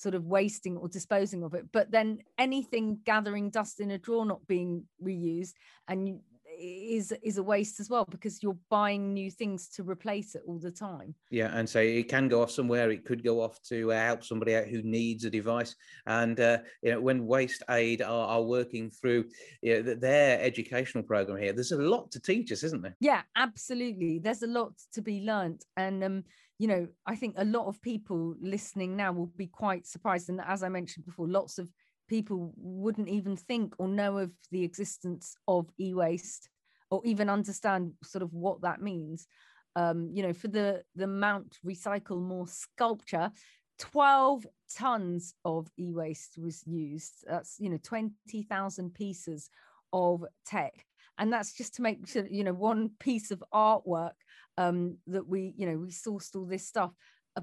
sort 0.00 0.14
of 0.14 0.26
wasting 0.26 0.76
or 0.78 0.88
disposing 0.88 1.42
of 1.42 1.54
it. 1.54 1.66
But 1.72 1.90
then 1.90 2.20
anything 2.38 3.00
gathering 3.04 3.50
dust 3.50 3.80
in 3.80 3.90
a 3.90 3.98
drawer 3.98 4.24
not 4.24 4.46
being 4.46 4.84
reused 5.02 5.54
and 5.88 6.20
is 6.58 7.12
is 7.22 7.38
a 7.38 7.42
waste 7.42 7.80
as 7.80 7.88
well 7.88 8.04
because 8.10 8.42
you're 8.42 8.58
buying 8.68 9.14
new 9.14 9.30
things 9.30 9.68
to 9.68 9.82
replace 9.82 10.34
it 10.34 10.42
all 10.46 10.58
the 10.58 10.70
time. 10.70 11.14
Yeah 11.30 11.50
and 11.54 11.68
so 11.68 11.80
it 11.80 12.08
can 12.08 12.28
go 12.28 12.42
off 12.42 12.50
somewhere. 12.50 12.90
It 12.90 13.04
could 13.04 13.22
go 13.22 13.40
off 13.40 13.62
to 13.68 13.92
uh, 13.92 13.96
help 13.96 14.24
somebody 14.24 14.56
out 14.56 14.66
who 14.66 14.82
needs 14.82 15.24
a 15.24 15.30
device. 15.30 15.74
And 16.06 16.38
uh, 16.40 16.58
you 16.82 16.92
know 16.92 17.00
when 17.00 17.26
waste 17.26 17.62
aid 17.70 18.02
are, 18.02 18.26
are 18.26 18.42
working 18.42 18.90
through 18.90 19.26
you 19.62 19.82
know, 19.82 19.94
their 19.94 20.40
educational 20.40 21.04
program 21.04 21.38
here 21.38 21.52
there's 21.52 21.72
a 21.72 21.76
lot 21.76 22.10
to 22.12 22.20
teach 22.20 22.52
us 22.52 22.64
isn't 22.64 22.82
there? 22.82 22.96
Yeah 23.00 23.22
absolutely. 23.36 24.18
There's 24.18 24.42
a 24.42 24.46
lot 24.46 24.72
to 24.94 25.02
be 25.02 25.20
learned 25.20 25.62
and 25.76 26.02
um 26.04 26.24
you 26.60 26.68
know 26.68 26.86
i 27.06 27.16
think 27.16 27.34
a 27.38 27.44
lot 27.44 27.66
of 27.66 27.80
people 27.80 28.34
listening 28.40 28.94
now 28.96 29.12
will 29.12 29.32
be 29.36 29.46
quite 29.46 29.86
surprised 29.86 30.28
and 30.28 30.40
as 30.46 30.62
i 30.62 30.68
mentioned 30.68 31.04
before 31.06 31.26
lots 31.26 31.58
of 31.58 31.68
people 32.10 32.52
wouldn't 32.56 33.08
even 33.08 33.36
think 33.36 33.72
or 33.78 33.88
know 33.88 34.18
of 34.18 34.32
the 34.50 34.64
existence 34.64 35.36
of 35.46 35.70
e-waste 35.78 36.50
or 36.90 37.00
even 37.04 37.30
understand 37.30 37.92
sort 38.02 38.22
of 38.22 38.34
what 38.34 38.60
that 38.62 38.82
means. 38.82 39.28
Um, 39.76 40.10
you 40.12 40.24
know 40.24 40.32
for 40.32 40.48
the 40.48 40.82
the 40.96 41.06
mount 41.06 41.58
recycle 41.64 42.20
more 42.20 42.48
sculpture 42.48 43.30
12 43.78 44.44
tons 44.76 45.32
of 45.44 45.70
e-waste 45.78 46.36
was 46.36 46.66
used. 46.66 47.24
That's 47.26 47.54
you 47.60 47.70
know 47.70 47.78
20,000 47.82 48.92
pieces 48.92 49.48
of 49.92 50.24
tech 50.44 50.84
and 51.20 51.32
that's 51.32 51.52
just 51.52 51.74
to 51.74 51.82
make 51.82 52.08
sure 52.08 52.26
you 52.28 52.42
know 52.42 52.54
one 52.54 52.90
piece 52.98 53.30
of 53.30 53.44
artwork 53.54 54.12
um, 54.58 54.96
that 55.06 55.28
we 55.28 55.54
you 55.56 55.66
know 55.66 55.78
we 55.78 55.90
sourced 55.90 56.34
all 56.34 56.46
this 56.46 56.66
stuff. 56.66 56.90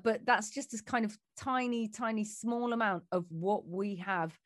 But 0.04 0.26
that's 0.26 0.50
just 0.50 0.72
this 0.72 0.82
kind 0.82 1.06
of 1.06 1.18
tiny 1.38 1.88
tiny 1.88 2.26
small 2.26 2.74
amount 2.74 3.04
of 3.14 3.26
what 3.30 3.66
we 3.68 3.96
have 3.98 4.38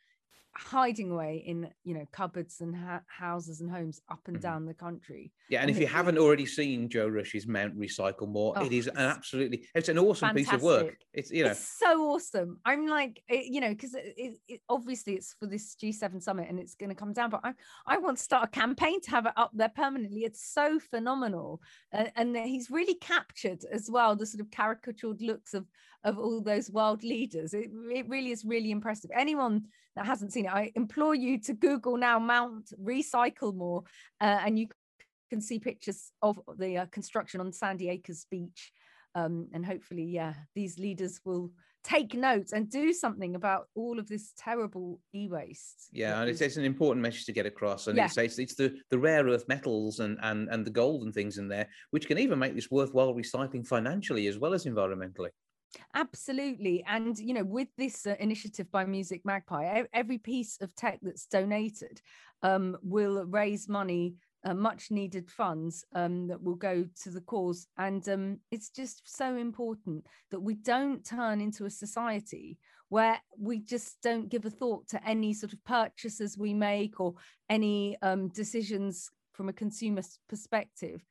hiding 0.54 1.12
away 1.12 1.44
in 1.46 1.70
you 1.84 1.94
know 1.94 2.06
cupboards 2.12 2.60
and 2.60 2.76
ha- 2.76 3.02
houses 3.08 3.62
and 3.62 3.72
homes 3.72 4.02
up 4.10 4.20
and 4.28 4.38
mm-hmm. 4.38 4.44
down 4.44 4.66
the 4.66 4.74
country 4.74 5.32
yeah 5.50 5.62
and, 5.62 5.70
and 5.70 5.78
if 5.78 5.82
you 5.82 5.88
haven't 5.88 6.18
already 6.18 6.46
seen 6.46 6.90
joe 6.90 7.08
rush's 7.08 7.48
mount 7.48 7.78
recycle 7.80 8.28
more 8.28 8.54
oh, 8.58 8.66
it 8.66 8.74
is 8.74 8.88
an 8.88 8.98
absolutely 8.98 9.66
it's 9.74 9.88
an 9.88 9.98
awesome 9.98 10.30
fantastic. 10.30 10.46
piece 10.46 10.54
of 10.54 10.62
work 10.62 10.98
it's 11.14 11.32
you 11.32 11.44
know 11.44 11.52
it's 11.52 11.80
so 11.80 12.10
awesome 12.10 12.60
i'm 12.66 12.86
like 12.86 13.24
it, 13.30 13.46
you 13.46 13.62
know 13.62 13.70
because 13.70 13.94
it, 13.96 14.40
it, 14.48 14.62
obviously 14.68 15.14
it's 15.14 15.34
for 15.40 15.46
this 15.46 15.76
g7 15.82 16.22
summit 16.22 16.50
and 16.50 16.60
it's 16.60 16.76
going 16.76 16.90
to 16.90 16.96
come 16.96 17.14
down 17.14 17.30
but 17.30 17.42
i 17.44 17.54
i 17.88 17.98
want 17.98 18.18
to 18.18 18.24
start 18.24 18.44
a 18.44 18.48
campaign 18.48 19.00
to 19.00 19.10
have 19.10 19.26
it 19.26 19.34
up 19.38 19.52
there 19.54 19.70
permanently 19.70 20.22
it's 20.22 20.46
so 20.46 20.80
phenomenal 20.80 21.62
and 21.94 22.36
he's 22.36 22.70
really 22.70 22.96
captured 22.96 23.64
as 23.72 23.90
well 23.90 24.16
the 24.16 24.26
sort 24.26 24.42
of 24.42 24.52
caricatured 24.52 25.22
looks 25.22 25.54
of 25.54 25.66
of 26.04 26.18
all 26.18 26.42
those 26.42 26.70
world 26.72 27.04
leaders 27.04 27.54
it, 27.54 27.70
it 27.90 28.08
really 28.08 28.32
is 28.32 28.44
really 28.46 28.72
impressive 28.72 29.12
anyone 29.16 29.64
that 29.96 30.06
hasn't 30.06 30.32
seen 30.32 30.46
it, 30.46 30.54
I 30.54 30.72
implore 30.76 31.16
you 31.16 31.40
to 31.42 31.54
Google 31.54 31.98
now 31.98 32.20
Mount 32.20 32.72
Recycle 32.82 33.54
More, 33.54 33.84
uh, 34.20 34.40
and 34.44 34.58
you 34.58 34.68
can 35.30 35.42
see 35.42 35.60
pictures 35.60 36.12
of 36.22 36.40
the 36.58 36.80
uh, 36.80 36.86
construction 36.88 37.40
on 37.40 37.52
Sandy 37.52 37.90
Acres 37.90 38.26
Beach. 38.30 38.72
Um, 39.14 39.50
and 39.54 39.66
hopefully, 39.66 40.06
yeah, 40.06 40.34
these 40.56 40.80
leaders 40.80 41.20
will 41.26 41.52
take 41.84 42.14
notes 42.14 42.54
and 42.54 42.70
do 42.70 42.94
something 42.94 43.36
about 43.36 43.68
all 43.76 44.00
of 44.00 44.08
this 44.08 44.32
terrible 44.38 45.02
e-waste. 45.14 45.90
Yeah, 45.92 46.22
and 46.22 46.30
it's, 46.30 46.40
it's 46.40 46.56
an 46.56 46.64
important 46.64 47.02
message 47.02 47.26
to 47.26 47.34
get 47.34 47.46
across. 47.46 47.88
And 47.88 47.98
yeah. 47.98 48.06
it's, 48.06 48.18
it's, 48.18 48.40
it's 48.40 48.56
the, 48.56 48.78
the 48.90 49.00
rare 49.00 49.26
earth 49.26 49.46
metals 49.50 50.00
and, 50.00 50.18
and, 50.22 50.48
and 50.50 50.64
the 50.66 50.72
gold 50.72 51.04
and 51.04 51.14
things 51.14 51.38
in 51.38 51.50
there, 51.50 51.68
which 51.90 52.08
can 52.08 52.20
even 52.20 52.40
make 52.40 52.56
this 52.56 52.72
worthwhile 52.72 53.14
recycling 53.14 53.68
financially 53.68 54.28
as 54.28 54.38
well 54.38 54.54
as 54.54 54.66
environmentally. 54.66 55.30
Absolutely. 55.94 56.84
And, 56.88 57.18
you 57.18 57.34
know, 57.34 57.44
with 57.44 57.68
this 57.78 58.06
uh, 58.06 58.16
initiative 58.20 58.72
by 58.72 58.86
musicMagpie, 58.86 59.86
every 59.94 60.18
piece 60.18 60.58
of 60.62 60.76
tech 60.76 61.00
that's 61.02 61.26
donated 61.26 62.02
um, 62.44 62.78
will 62.82 63.26
raise 63.26 63.70
money, 63.70 64.16
uh, 64.44 64.54
much 64.54 64.92
needed 64.92 65.30
funds 65.30 65.86
um, 65.94 66.28
that 66.28 66.42
will 66.42 66.56
go 66.56 66.86
to 67.04 67.10
the 67.10 67.22
cause. 67.22 67.68
And 67.78 68.08
um, 68.10 68.40
it's 68.52 68.70
just 68.70 69.04
so 69.06 69.36
important 69.36 70.06
that 70.32 70.40
we 70.40 70.56
don't 70.56 71.06
turn 71.06 71.42
into 71.42 71.66
a 71.66 71.70
society 71.70 72.58
where 72.90 73.18
we 73.40 73.60
just 73.60 74.02
don't 74.02 74.28
give 74.28 74.46
a 74.46 74.50
thought 74.50 74.88
to 74.90 75.08
any 75.08 75.34
sort 75.34 75.54
of 75.54 75.64
purchases 75.64 76.38
we 76.38 76.54
make 76.54 77.00
or 77.00 77.14
any 77.50 77.98
um, 78.02 78.28
decisions 78.30 79.10
from 79.34 79.48
a 79.48 79.54
consumer 79.54 80.02
perspective 80.28 81.02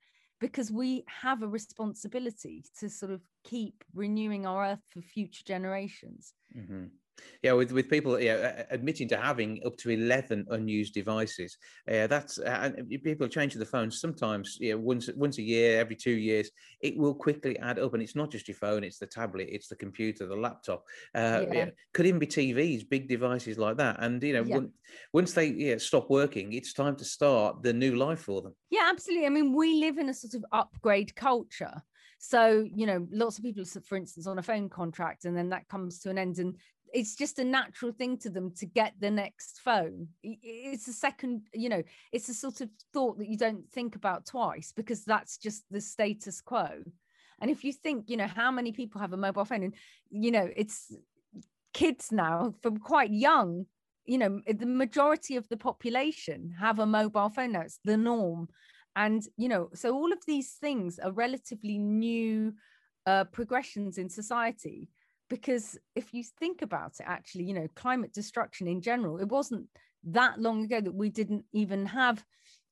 because 0.40 0.72
we 0.72 1.04
have 1.06 1.42
a 1.42 1.48
responsibility 1.48 2.64
to 2.78 2.88
sort 2.88 3.12
of 3.12 3.20
keep 3.44 3.84
renewing 3.94 4.46
our 4.46 4.64
earth 4.64 4.82
for 4.92 5.00
future 5.02 5.44
generations. 5.44 6.34
Mm-hmm 6.56 6.86
yeah 7.42 7.52
with 7.52 7.72
with 7.72 7.88
people 7.88 8.20
yeah 8.20 8.64
admitting 8.70 9.08
to 9.08 9.16
having 9.16 9.60
up 9.64 9.76
to 9.78 9.90
11 9.90 10.46
unused 10.50 10.94
devices. 10.94 11.56
Uh, 11.90 12.06
that's 12.06 12.38
uh, 12.38 12.70
people 13.04 13.28
changing 13.28 13.58
the 13.58 13.66
phones 13.66 14.00
sometimes 14.00 14.56
yeah 14.60 14.74
once 14.74 15.08
once 15.16 15.38
a 15.38 15.42
year 15.42 15.80
every 15.80 15.96
two 15.96 16.12
years. 16.12 16.50
It 16.80 16.96
will 16.96 17.14
quickly 17.14 17.58
add 17.58 17.78
up 17.78 17.94
and 17.94 18.02
it's 18.02 18.16
not 18.16 18.30
just 18.30 18.48
your 18.48 18.56
phone 18.56 18.84
it's 18.84 18.98
the 18.98 19.06
tablet 19.06 19.48
it's 19.50 19.68
the 19.68 19.76
computer 19.76 20.26
the 20.26 20.36
laptop. 20.36 20.84
Uh, 21.14 21.44
yeah. 21.46 21.54
Yeah, 21.60 21.70
could 21.92 22.06
even 22.06 22.18
be 22.18 22.26
tvs 22.26 22.88
big 22.88 23.08
devices 23.08 23.58
like 23.58 23.76
that. 23.78 23.96
And 24.00 24.22
you 24.22 24.32
know 24.32 24.44
yeah. 24.44 24.56
when, 24.56 24.72
once 25.12 25.32
they 25.32 25.46
yeah, 25.46 25.76
stop 25.78 26.10
working 26.10 26.52
it's 26.52 26.72
time 26.72 26.96
to 26.96 27.04
start 27.04 27.62
the 27.62 27.72
new 27.72 27.96
life 27.96 28.20
for 28.20 28.42
them. 28.42 28.54
Yeah 28.70 28.88
absolutely. 28.90 29.26
I 29.26 29.30
mean 29.30 29.54
we 29.54 29.80
live 29.80 29.98
in 29.98 30.08
a 30.08 30.14
sort 30.14 30.34
of 30.34 30.44
upgrade 30.52 31.14
culture. 31.14 31.82
So, 32.22 32.68
you 32.74 32.84
know, 32.84 33.06
lots 33.10 33.38
of 33.38 33.44
people, 33.44 33.64
for 33.64 33.96
instance, 33.96 34.26
on 34.26 34.38
a 34.38 34.42
phone 34.42 34.68
contract, 34.68 35.24
and 35.24 35.34
then 35.34 35.48
that 35.48 35.66
comes 35.68 36.00
to 36.00 36.10
an 36.10 36.18
end, 36.18 36.38
and 36.38 36.54
it's 36.92 37.14
just 37.14 37.38
a 37.38 37.44
natural 37.44 37.92
thing 37.92 38.18
to 38.18 38.30
them 38.30 38.52
to 38.56 38.66
get 38.66 38.94
the 39.00 39.10
next 39.10 39.60
phone. 39.60 40.08
It's 40.22 40.88
a 40.88 40.92
second 40.92 41.42
you 41.54 41.68
know 41.68 41.82
it's 42.12 42.28
a 42.28 42.34
sort 42.34 42.60
of 42.60 42.70
thought 42.92 43.18
that 43.18 43.28
you 43.28 43.36
don't 43.36 43.68
think 43.70 43.96
about 43.96 44.26
twice 44.26 44.72
because 44.72 45.04
that's 45.04 45.38
just 45.38 45.64
the 45.70 45.80
status 45.80 46.40
quo. 46.40 46.68
And 47.40 47.50
if 47.50 47.64
you 47.64 47.72
think 47.72 48.08
you 48.08 48.16
know 48.16 48.26
how 48.26 48.50
many 48.50 48.72
people 48.72 49.00
have 49.00 49.12
a 49.12 49.16
mobile 49.16 49.44
phone 49.44 49.62
and 49.64 49.74
you 50.10 50.30
know 50.30 50.48
it's 50.56 50.94
kids 51.72 52.10
now 52.10 52.52
from 52.62 52.78
quite 52.78 53.10
young 53.10 53.64
you 54.04 54.18
know 54.18 54.40
the 54.46 54.66
majority 54.66 55.36
of 55.36 55.48
the 55.48 55.56
population 55.56 56.52
have 56.58 56.78
a 56.78 56.86
mobile 56.86 57.28
phone 57.28 57.52
now. 57.52 57.60
It's 57.60 57.78
the 57.84 57.96
norm. 57.96 58.48
And 58.96 59.22
you 59.36 59.48
know 59.48 59.70
so 59.74 59.94
all 59.94 60.12
of 60.12 60.24
these 60.26 60.52
things 60.54 60.98
are 60.98 61.12
relatively 61.12 61.78
new 61.78 62.54
uh, 63.06 63.24
progressions 63.24 63.98
in 63.98 64.08
society 64.10 64.88
because 65.30 65.78
if 65.94 66.12
you 66.12 66.22
think 66.22 66.60
about 66.60 66.92
it 67.00 67.06
actually 67.06 67.44
you 67.44 67.54
know 67.54 67.66
climate 67.74 68.12
destruction 68.12 68.68
in 68.68 68.82
general 68.82 69.18
it 69.18 69.28
wasn't 69.28 69.64
that 70.04 70.38
long 70.38 70.64
ago 70.64 70.80
that 70.80 70.94
we 70.94 71.08
didn't 71.08 71.44
even 71.52 71.86
have 71.86 72.22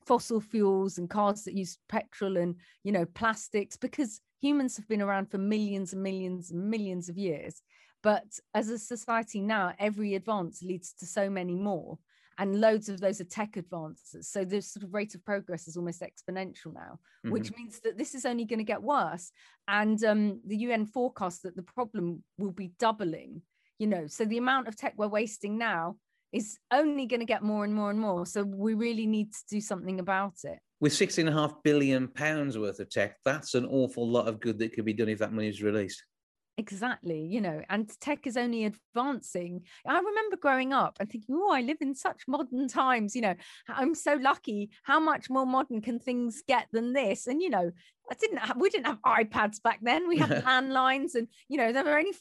fossil 0.04 0.40
fuels 0.40 0.98
and 0.98 1.10
cars 1.10 1.44
that 1.44 1.54
use 1.54 1.78
petrol 1.88 2.36
and 2.36 2.56
you 2.82 2.92
know 2.92 3.04
plastics 3.14 3.76
because 3.76 4.20
humans 4.40 4.76
have 4.76 4.88
been 4.88 5.02
around 5.02 5.30
for 5.30 5.38
millions 5.38 5.92
and 5.92 6.02
millions 6.02 6.50
and 6.50 6.70
millions 6.70 7.08
of 7.08 7.18
years. 7.18 7.62
But 8.02 8.24
as 8.54 8.68
a 8.68 8.78
society 8.78 9.42
now 9.42 9.74
every 9.78 10.14
advance 10.14 10.62
leads 10.62 10.92
to 10.94 11.06
so 11.06 11.28
many 11.28 11.54
more 11.54 11.98
and 12.38 12.60
loads 12.60 12.88
of 12.88 13.00
those 13.00 13.20
are 13.20 13.24
tech 13.24 13.56
advances. 13.56 14.28
So 14.28 14.44
the 14.44 14.62
sort 14.62 14.84
of 14.84 14.94
rate 14.94 15.14
of 15.16 15.24
progress 15.24 15.66
is 15.66 15.76
almost 15.76 16.02
exponential 16.02 16.72
now, 16.72 17.00
mm-hmm. 17.24 17.30
which 17.30 17.52
means 17.56 17.80
that 17.80 17.98
this 17.98 18.14
is 18.14 18.24
only 18.24 18.44
going 18.44 18.60
to 18.60 18.64
get 18.64 18.80
worse. 18.80 19.32
And 19.66 20.02
um, 20.04 20.40
the 20.46 20.56
UN 20.58 20.86
forecasts 20.86 21.40
that 21.40 21.56
the 21.56 21.62
problem 21.62 22.22
will 22.38 22.52
be 22.52 22.72
doubling. 22.78 23.42
You 23.80 23.88
know, 23.88 24.06
so 24.06 24.24
the 24.24 24.38
amount 24.38 24.68
of 24.68 24.76
tech 24.76 24.94
we're 24.96 25.08
wasting 25.08 25.58
now 25.58 25.96
is 26.32 26.58
only 26.72 27.06
going 27.06 27.20
to 27.20 27.26
get 27.26 27.42
more 27.42 27.64
and 27.64 27.74
more 27.74 27.90
and 27.90 27.98
more. 27.98 28.24
So 28.24 28.44
we 28.44 28.74
really 28.74 29.06
need 29.06 29.32
to 29.32 29.40
do 29.50 29.60
something 29.60 29.98
about 29.98 30.34
it. 30.44 30.58
With 30.80 30.92
sixteen 30.92 31.26
and 31.26 31.36
a 31.36 31.40
half 31.40 31.54
billion 31.64 32.06
pounds 32.06 32.56
worth 32.56 32.78
of 32.78 32.88
tech, 32.88 33.16
that's 33.24 33.54
an 33.54 33.66
awful 33.66 34.08
lot 34.08 34.28
of 34.28 34.38
good 34.38 34.58
that 34.60 34.72
could 34.72 34.84
be 34.84 34.92
done 34.92 35.08
if 35.08 35.18
that 35.18 35.32
money 35.32 35.48
is 35.48 35.62
released. 35.62 36.04
Exactly, 36.58 37.24
you 37.24 37.40
know, 37.40 37.62
and 37.70 37.88
tech 38.00 38.26
is 38.26 38.36
only 38.36 38.64
advancing. 38.64 39.62
I 39.86 40.00
remember 40.00 40.36
growing 40.36 40.72
up 40.72 40.96
and 40.98 41.08
thinking, 41.08 41.36
oh, 41.38 41.52
I 41.52 41.60
live 41.60 41.76
in 41.80 41.94
such 41.94 42.22
modern 42.26 42.66
times, 42.66 43.14
you 43.14 43.22
know, 43.22 43.36
I'm 43.68 43.94
so 43.94 44.14
lucky. 44.14 44.70
How 44.82 44.98
much 44.98 45.30
more 45.30 45.46
modern 45.46 45.80
can 45.80 46.00
things 46.00 46.42
get 46.48 46.66
than 46.72 46.94
this? 46.94 47.28
And, 47.28 47.40
you 47.40 47.48
know, 47.48 47.70
I 48.10 48.14
didn't 48.14 48.38
have, 48.38 48.56
we 48.56 48.70
didn't 48.70 48.86
have 48.86 49.00
iPads 49.02 49.62
back 49.62 49.78
then. 49.82 50.08
We 50.08 50.18
had 50.18 50.30
landlines 50.44 51.14
and, 51.14 51.28
you 51.48 51.58
know, 51.58 51.72
there 51.72 51.84
were 51.84 51.96
only 51.96 52.14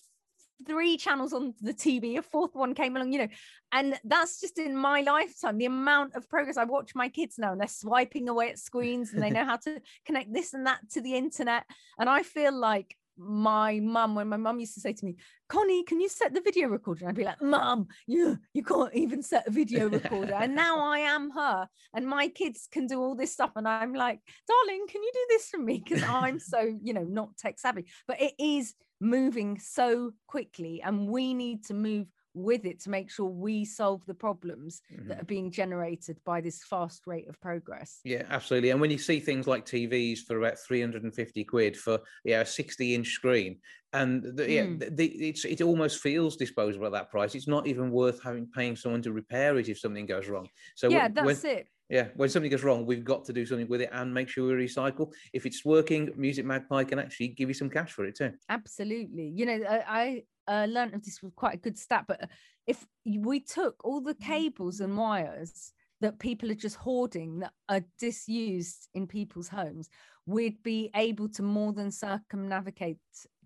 three 0.67 0.97
channels 0.97 1.33
on 1.33 1.55
the 1.59 1.73
TV, 1.73 2.19
a 2.19 2.21
fourth 2.21 2.53
one 2.53 2.75
came 2.75 2.95
along, 2.95 3.13
you 3.13 3.19
know, 3.19 3.27
and 3.71 3.99
that's 4.03 4.39
just 4.39 4.59
in 4.59 4.77
my 4.77 5.01
lifetime. 5.01 5.57
The 5.57 5.65
amount 5.65 6.15
of 6.15 6.29
progress 6.29 6.57
I 6.57 6.65
watch 6.65 6.93
my 6.93 7.09
kids 7.09 7.39
now, 7.39 7.53
and 7.53 7.61
they're 7.61 7.67
swiping 7.67 8.29
away 8.29 8.51
at 8.51 8.59
screens 8.59 9.13
and 9.13 9.23
they 9.23 9.31
know 9.31 9.45
how 9.45 9.57
to 9.57 9.81
connect 10.05 10.31
this 10.31 10.53
and 10.53 10.67
that 10.67 10.81
to 10.91 11.01
the 11.01 11.15
internet. 11.15 11.63
And 11.97 12.07
I 12.07 12.21
feel 12.21 12.53
like 12.55 12.95
my 13.17 13.79
mum, 13.79 14.15
when 14.15 14.29
my 14.29 14.37
mum 14.37 14.59
used 14.59 14.73
to 14.75 14.79
say 14.79 14.93
to 14.93 15.05
me, 15.05 15.15
Konnie, 15.49 15.85
can 15.85 15.99
you 15.99 16.09
set 16.09 16.33
the 16.33 16.41
video 16.41 16.67
recorder? 16.67 17.01
And 17.01 17.09
I'd 17.09 17.15
be 17.15 17.23
like, 17.23 17.41
Mum, 17.41 17.87
you 18.05 18.37
you 18.53 18.63
can't 18.63 18.93
even 18.93 19.21
set 19.21 19.47
a 19.47 19.51
video 19.51 19.89
recorder. 19.89 20.33
and 20.33 20.55
now 20.55 20.79
I 20.79 20.99
am 20.99 21.31
her, 21.31 21.67
and 21.93 22.07
my 22.07 22.27
kids 22.27 22.67
can 22.71 22.87
do 22.87 23.01
all 23.01 23.15
this 23.15 23.33
stuff. 23.33 23.51
And 23.55 23.67
I'm 23.67 23.93
like, 23.93 24.19
darling, 24.47 24.85
can 24.89 25.01
you 25.03 25.11
do 25.13 25.25
this 25.29 25.49
for 25.49 25.59
me? 25.59 25.83
Because 25.83 26.03
I'm 26.03 26.39
so, 26.53 26.77
you 26.81 26.93
know, 26.93 27.03
not 27.03 27.37
tech 27.37 27.59
savvy. 27.59 27.85
But 28.07 28.21
it 28.21 28.33
is 28.39 28.73
moving 28.99 29.59
so 29.59 30.11
quickly, 30.27 30.81
and 30.83 31.07
we 31.07 31.33
need 31.33 31.65
to 31.65 31.73
move 31.73 32.07
with 32.37 32.65
it 32.65 32.79
to 32.81 32.89
make 32.89 33.09
sure 33.09 33.25
we 33.25 33.65
solve 33.65 34.05
the 34.05 34.13
problems 34.13 34.81
mm-hmm. 34.93 35.07
that 35.09 35.21
are 35.21 35.25
being 35.25 35.51
generated 35.51 36.17
by 36.25 36.41
this 36.41 36.63
fast 36.63 37.03
rate 37.05 37.27
of 37.27 37.39
progress. 37.41 37.99
Yeah, 38.03 38.23
absolutely. 38.29 38.69
And 38.69 38.81
when 38.81 38.91
you 38.91 38.97
see 38.97 39.19
things 39.19 39.47
like 39.47 39.65
TVs 39.65 40.19
for 40.19 40.37
about 40.37 40.59
350 40.59 41.43
quid 41.45 41.77
for 41.77 41.99
yeah, 42.23 42.41
a 42.41 42.45
60 42.45 42.95
inch 42.95 43.07
screen, 43.07 43.57
and 43.93 44.23
the, 44.35 44.51
yeah, 44.51 44.63
mm. 44.63 44.97
the, 44.97 45.05
it's 45.05 45.45
it 45.45 45.61
almost 45.61 46.01
feels 46.01 46.35
disposable 46.35 46.85
at 46.85 46.91
that 46.91 47.09
price. 47.09 47.35
It's 47.35 47.47
not 47.47 47.67
even 47.67 47.89
worth 47.89 48.21
having 48.21 48.47
paying 48.47 48.75
someone 48.75 49.01
to 49.03 49.13
repair 49.13 49.57
it 49.57 49.69
if 49.69 49.79
something 49.79 50.05
goes 50.05 50.27
wrong. 50.27 50.47
So 50.75 50.89
yeah, 50.89 51.03
when, 51.03 51.13
that's 51.13 51.43
when, 51.43 51.57
it. 51.57 51.67
Yeah, 51.89 52.07
when 52.15 52.27
something 52.27 52.51
goes 52.51 52.63
wrong, 52.63 52.85
we've 52.85 53.05
got 53.05 53.23
to 53.25 53.33
do 53.33 53.45
something 53.45 53.67
with 53.69 53.81
it 53.81 53.89
and 53.93 54.13
make 54.13 54.27
sure 54.27 54.45
we 54.47 54.65
recycle. 54.65 55.13
If 55.31 55.45
it's 55.45 55.63
working, 55.63 56.07
musicMagpie 56.19 56.89
can 56.89 56.99
actually 56.99 57.29
give 57.29 57.47
you 57.47 57.53
some 57.53 57.69
cash 57.69 57.93
for 57.93 58.05
it 58.05 58.17
too. 58.17 58.33
Absolutely. 58.49 59.31
You 59.33 59.45
know, 59.45 59.59
I, 59.67 59.83
I 59.87 60.23
uh, 60.47 60.67
learned 60.69 60.93
of 60.93 61.03
this 61.03 61.21
with 61.21 61.35
quite 61.35 61.55
a 61.55 61.59
good 61.59 61.77
stat, 61.77 62.05
but 62.07 62.29
if 62.65 62.85
we 63.05 63.39
took 63.39 63.75
all 63.83 64.01
the 64.01 64.15
cables 64.15 64.79
and 64.79 64.97
wires 64.97 65.73
that 66.01 66.19
people 66.19 66.51
are 66.51 66.55
just 66.55 66.75
hoarding 66.75 67.39
that 67.39 67.53
are 67.69 67.81
disused 67.99 68.87
in 68.93 69.07
people's 69.07 69.47
homes, 69.47 69.89
we'd 70.25 70.61
be 70.63 70.91
able 70.95 71.29
to 71.29 71.41
more 71.41 71.73
than 71.73 71.91
circumnavigate 71.91 72.97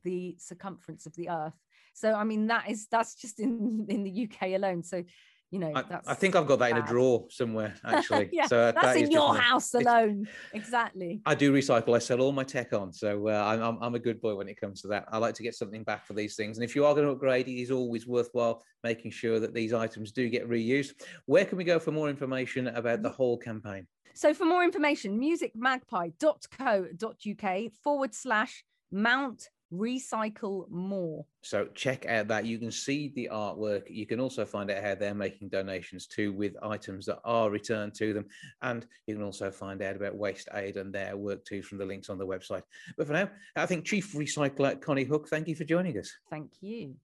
the 0.03 0.35
circumference 0.39 1.05
of 1.05 1.15
the 1.15 1.29
earth. 1.29 1.57
So, 1.93 2.13
I 2.13 2.23
mean, 2.23 2.47
that 2.47 2.69
is 2.69 2.87
that's 2.89 3.15
just 3.15 3.39
in 3.39 3.85
in 3.89 4.03
the 4.03 4.27
UK 4.27 4.55
alone. 4.55 4.83
So, 4.83 5.03
you 5.51 5.59
know 5.59 5.71
I, 5.75 5.83
I, 6.07 6.13
think 6.13 6.35
i've 6.35 6.47
got 6.47 6.59
that 6.59 6.71
bad. 6.71 6.79
in 6.79 6.83
a 6.83 6.87
drawer 6.87 7.25
somewhere 7.29 7.75
actually. 7.85 8.29
Yeah, 8.31 8.47
so 8.47 8.71
that's 8.71 8.81
that 8.81 8.97
in 8.97 9.11
your 9.11 9.35
house 9.35 9.73
alone. 9.73 10.27
Exactly. 10.53 11.21
I 11.25 11.35
do 11.35 11.53
recycle. 11.53 11.95
I 11.95 11.99
sell 11.99 12.21
all 12.21 12.31
my 12.31 12.43
tech 12.43 12.73
on. 12.73 12.93
So 12.93 13.27
uh, 13.27 13.59
I'm, 13.61 13.77
I'm 13.81 13.95
a 13.95 13.99
good 13.99 14.21
boy 14.21 14.35
when 14.35 14.47
it 14.47 14.59
comes 14.59 14.81
to 14.81 14.87
that. 14.89 15.05
I 15.11 15.17
like 15.17 15.33
to 15.35 15.43
get 15.43 15.55
something 15.55 15.83
back 15.83 16.05
for 16.05 16.13
these 16.13 16.35
things. 16.35 16.57
And 16.57 16.63
if 16.63 16.75
you 16.75 16.85
are 16.85 16.93
going 16.93 17.05
to 17.05 17.11
upgrade 17.11 17.47
it 17.47 17.61
is 17.61 17.71
always 17.71 18.07
worthwhile 18.07 18.63
making 18.83 19.11
sure 19.11 19.39
that 19.39 19.53
these 19.53 19.73
items 19.73 20.11
do 20.11 20.27
get 20.29 20.49
reused. 20.49 20.93
Where 21.25 21.45
can 21.45 21.57
we 21.57 21.63
go 21.63 21.79
for 21.79 21.91
more 21.91 22.09
information 22.09 22.67
about 22.67 23.03
the 23.03 23.09
whole 23.09 23.37
campaign? 23.37 23.87
So 24.13 24.33
for 24.33 24.45
more 24.45 24.63
information 24.63 25.19
musicmagpie.co.uk 25.19 27.71
forward 27.83 28.13
slash 28.13 28.63
mount 28.91 29.49
recycle 29.73 30.69
more. 30.69 31.25
So 31.41 31.67
check 31.73 32.05
out 32.05 32.27
that. 32.27 32.45
You 32.45 32.59
can 32.59 32.71
see 32.71 33.11
the 33.15 33.29
artwork. 33.31 33.83
You 33.89 34.05
can 34.05 34.19
also 34.19 34.45
find 34.45 34.69
out 34.69 34.83
how 34.83 34.95
they're 34.95 35.13
making 35.13 35.49
donations 35.49 36.07
too 36.07 36.33
with 36.33 36.55
items 36.61 37.05
that 37.07 37.19
are 37.23 37.49
returned 37.49 37.93
to 37.95 38.13
them. 38.13 38.25
And 38.61 38.85
you 39.07 39.15
can 39.15 39.23
also 39.23 39.51
find 39.51 39.81
out 39.81 39.95
about 39.95 40.15
Waste 40.15 40.49
Aid 40.53 40.77
and 40.77 40.93
their 40.93 41.17
work 41.17 41.45
too 41.45 41.61
from 41.61 41.77
the 41.77 41.85
links 41.85 42.09
on 42.09 42.17
the 42.17 42.27
website. 42.27 42.63
But 42.97 43.07
for 43.07 43.13
now, 43.13 43.29
I 43.55 43.65
think 43.65 43.85
Chief 43.85 44.13
Recycler 44.13 44.79
Konnie 44.79 45.07
Huq, 45.07 45.27
thank 45.27 45.47
you 45.47 45.55
for 45.55 45.63
joining 45.63 45.97
us. 45.97 46.11
Thank 46.29 46.51
you. 46.61 46.95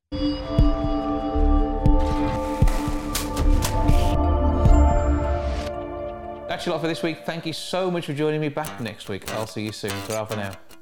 That's 6.48 6.66
a 6.66 6.72
lot 6.72 6.82
for 6.82 6.88
this 6.88 7.04
week. 7.04 7.20
Thank 7.26 7.46
you 7.46 7.54
so 7.54 7.92
much 7.92 8.08
for 8.08 8.14
joining 8.14 8.42
me 8.42 8.50
back 8.50 8.80
next 8.82 9.10
week. 9.10 9.32
I'll 9.34 9.46
see 9.46 9.66
you 9.66 9.72
soon. 9.72 9.92
Ta 10.08 10.26
for 10.26 10.38
now. 10.38 10.54